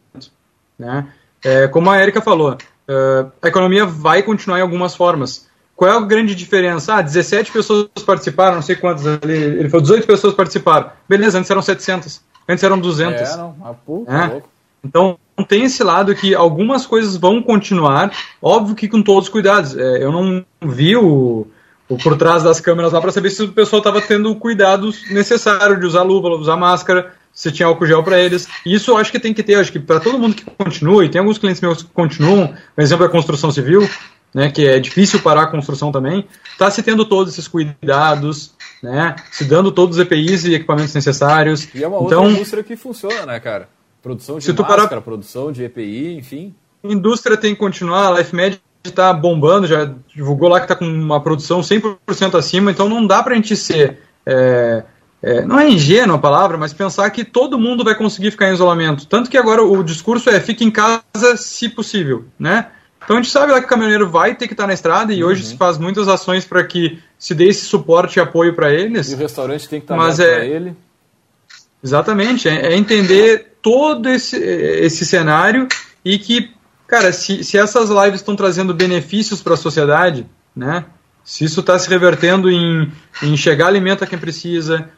[0.79, 1.07] Né?
[1.45, 5.47] É, como a Erika falou, uh, a economia vai continuar em algumas formas.
[5.75, 6.95] Qual é a grande diferença?
[6.95, 9.35] Ah, 17 pessoas participaram, não sei quantas ali.
[9.35, 10.91] Ele falou 18 pessoas participaram.
[11.07, 12.23] Beleza, antes eram 700.
[12.49, 13.21] Antes eram 200.
[13.21, 13.55] É, não.
[13.63, 14.43] Ah, pô, é.
[14.85, 19.77] Então, tem esse lado que algumas coisas vão continuar, óbvio que com todos os cuidados.
[19.77, 21.47] É, eu não vi o,
[21.89, 24.91] o por trás das câmeras lá para saber se o pessoal estava tendo o cuidado
[25.11, 28.49] necessário de usar luva, usar máscara, se tinha álcool gel para eles.
[28.65, 31.09] Isso eu acho que tem que ter, acho que para todo mundo que continua, e
[31.09, 33.89] tem alguns clientes meus que continuam, por exemplo, a construção civil,
[34.33, 39.17] né, que é difícil parar a construção também, está se tendo todos esses cuidados, né,
[39.31, 41.69] se dando todos os EPIs e equipamentos necessários.
[41.75, 43.69] E é uma outra então, indústria que funciona, né, cara?
[44.07, 45.01] Produção de se máscara, parar...
[45.01, 46.55] produção de EPI, enfim.
[46.85, 50.85] A indústria tem que continuar, a LifeMed está bombando, já divulgou lá que está com
[50.85, 53.99] uma produção 100% acima, então não dá para a gente ser...
[54.25, 54.85] É,
[55.21, 58.53] é, não é ingênuo a palavra, mas pensar que todo mundo vai conseguir ficar em
[58.55, 59.09] isolamento.
[59.09, 62.69] Tanto que agora o discurso é fique em casa se possível, né?
[63.03, 65.25] Então a gente sabe lá que o caminhoneiro vai ter que estar na estrada e
[65.25, 65.31] uhum.
[65.31, 69.11] hoje se faz muitas ações para que se dê esse suporte e apoio para eles.
[69.11, 70.77] E o restaurante tem que estar mas é, para ele.
[71.83, 75.67] Exatamente, é, é, entender todo esse, esse cenário
[76.05, 76.53] e que,
[76.87, 80.25] cara, se, se essas lives estão trazendo benefícios para a sociedade,
[80.55, 80.85] né?
[81.25, 84.89] Se isso está se revertendo em, em chegar alimento a quem precisa,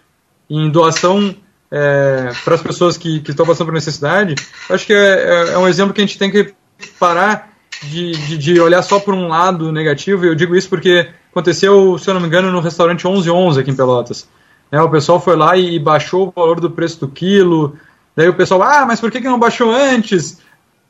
[0.50, 1.34] em doação
[1.70, 4.34] é, para as pessoas que, que estão passando por necessidade,
[4.68, 6.52] acho que é, é, é, um exemplo que a gente tem que
[7.00, 7.54] parar
[7.84, 10.26] de, de, de, olhar só por um lado negativo.
[10.26, 13.74] Eu digo isso porque aconteceu, se eu não me engano, no restaurante 1111 aqui em
[13.74, 14.28] Pelotas.
[14.70, 17.78] É, o pessoal foi lá e baixou o valor do preço do quilo,
[18.18, 20.38] Daí o pessoal, ah, mas por que, que não baixou antes?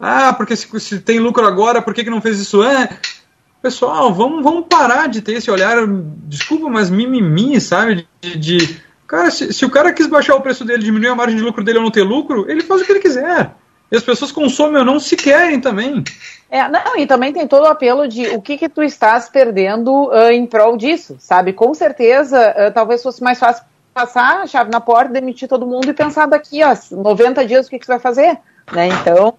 [0.01, 3.21] Ah, porque se, se tem lucro agora, por que, que não fez isso antes?
[3.61, 5.77] Pessoal, vamos, vamos parar de ter esse olhar,
[6.25, 8.09] desculpa, mas mimimi, sabe?
[8.23, 11.37] De, de cara, se, se, o cara quis baixar o preço dele, diminuir a margem
[11.37, 13.51] de lucro dele ou não ter lucro, ele faz o que ele quiser.
[13.93, 16.03] E as pessoas consomem ou não se querem também.
[16.51, 20.09] É, não, e também tem todo o apelo de o que que tu estás perdendo
[20.09, 21.53] uh, em prol disso, sabe?
[21.53, 23.65] Com certeza, uh, talvez fosse mais fácil
[23.99, 27.71] passar a chave na porta, demitir todo mundo e pensar daqui, ó, 90 dias o
[27.71, 28.39] que, que você vai fazer,
[28.73, 28.89] né?
[28.89, 29.37] Então,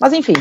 [0.00, 0.34] mas enfim.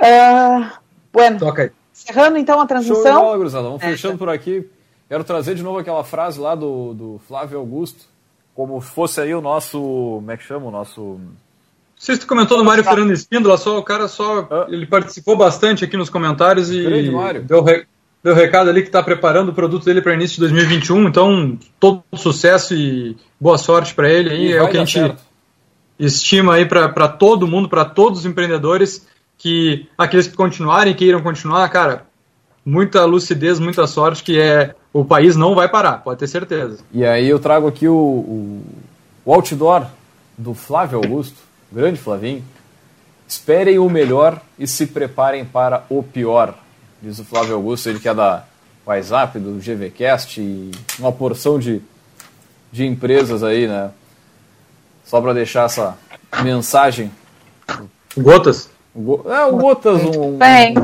[0.00, 0.66] Uh,
[1.12, 1.70] bueno, Toca aí.
[1.92, 3.20] Encerrando então a transmissão.
[3.20, 4.68] Show Vamos é, fechando por aqui.
[5.08, 8.06] Quero trazer de novo aquela frase lá do, do Flávio Augusto,
[8.54, 9.78] como fosse aí o nosso.
[9.78, 10.66] Como é que chama?
[10.66, 11.20] O nosso.
[11.96, 14.48] Você comentou do Mário Fernando Espíndola, só o cara só.
[14.50, 14.66] Ah.
[14.68, 17.12] Ele participou bastante aqui nos comentários e
[17.46, 17.64] deu,
[18.24, 21.08] deu recado ali que está preparando o produto dele para início de 2021.
[21.08, 24.30] Então, todo sucesso e boa sorte para ele.
[24.30, 25.22] Aí, é o que a gente certo.
[25.98, 29.06] estima aí para todo mundo, para todos os empreendedores,
[29.36, 32.06] que aqueles que continuarem, que irão continuar, cara,
[32.64, 36.78] muita lucidez, muita sorte, que é o país não vai parar, pode ter certeza.
[36.92, 38.64] E aí eu trago aqui o, o,
[39.22, 39.84] o outdoor
[40.38, 41.36] do Flávio Augusto,
[41.70, 42.42] grande Flavinho.
[43.28, 46.54] Esperem o melhor e se preparem para o pior
[47.04, 48.44] diz o Flávio Augusto, ele que é da
[48.86, 51.82] WhatsApp, do GVCast e uma porção de,
[52.72, 53.90] de empresas aí, né?
[55.04, 55.96] Só para deixar essa
[56.42, 57.12] mensagem.
[58.16, 58.70] Gotas?
[58.96, 60.00] É, o Gotas.
[60.02, 60.74] Um, Bem,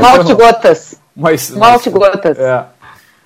[0.00, 0.94] malte gotas.
[1.14, 2.38] Mas, malte gotas.
[2.38, 2.64] É.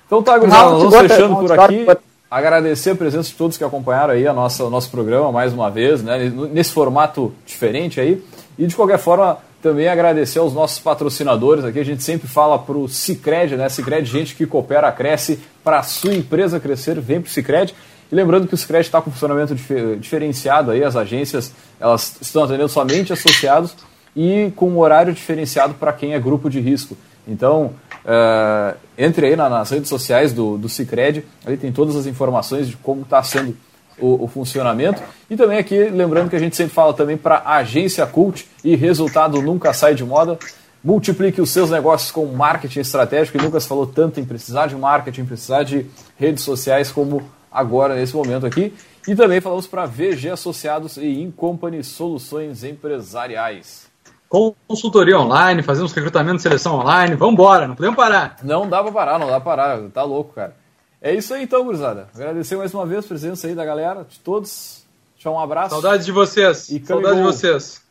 [0.07, 1.87] Então tá, gurizada, vamos fechando por aqui.
[2.31, 5.71] Agradecer a presença de todos que acompanharam aí a nossa, o nosso programa mais uma
[5.71, 6.31] vez, né?
[6.51, 8.23] Nesse formato diferente aí.
[8.59, 11.79] E de qualquer forma, também agradecer aos nossos patrocinadores aqui.
[11.79, 13.69] A gente sempre fala para o Cicred, né?
[13.69, 15.41] Cicred, gente que coopera, cresce.
[15.65, 17.75] Para a sua empresa crescer, vem para o Cicred.
[18.11, 19.55] E lembrando que o Cicred está com funcionamento
[19.99, 23.75] diferenciado aí, as agências elas estão atendendo somente associados
[24.17, 26.97] e com um horário diferenciado para quem é grupo de risco.
[27.27, 27.75] Então,
[28.05, 32.77] uh, entre aí nas redes sociais do, do Cicred, ali tem todas as informações de
[32.77, 33.55] como está sendo
[34.01, 35.03] o, o, funcionamento.
[35.29, 39.41] E também aqui, lembrando que a gente sempre fala também para agência Cult e resultado
[39.43, 40.39] nunca sai de moda.
[40.83, 44.77] Multiplique os seus negócios com marketing estratégico e nunca se falou tanto em precisar de
[44.77, 48.73] marketing, precisar de redes sociais como agora nesse momento aqui.
[49.07, 53.89] E também falamos para VG Associados e Incompany Soluções Empresariais.
[54.29, 58.37] Consultoria online, fazemos recrutamento e seleção online, vamos embora, não podemos parar.
[58.43, 60.55] Não dá para parar, não dá para parar, tá louco, cara.
[61.01, 62.09] É isso aí então, gurizada.
[62.15, 64.85] Agradecer mais uma vez a presença aí da galera, de todos.
[65.15, 65.71] Deixar um abraço.
[65.71, 66.69] Saudades de vocês.
[66.69, 67.83] E Saudades de vocês.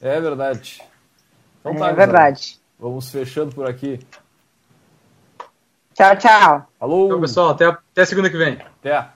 [0.00, 0.82] É verdade.
[1.60, 2.58] Então, tá, é verdade.
[2.78, 4.00] Vamos fechando por aqui.
[5.94, 6.66] Tchau, tchau.
[6.80, 7.06] Alô.
[7.06, 8.54] Então, pessoal, até, até segunda que vem.
[8.54, 9.08] Até.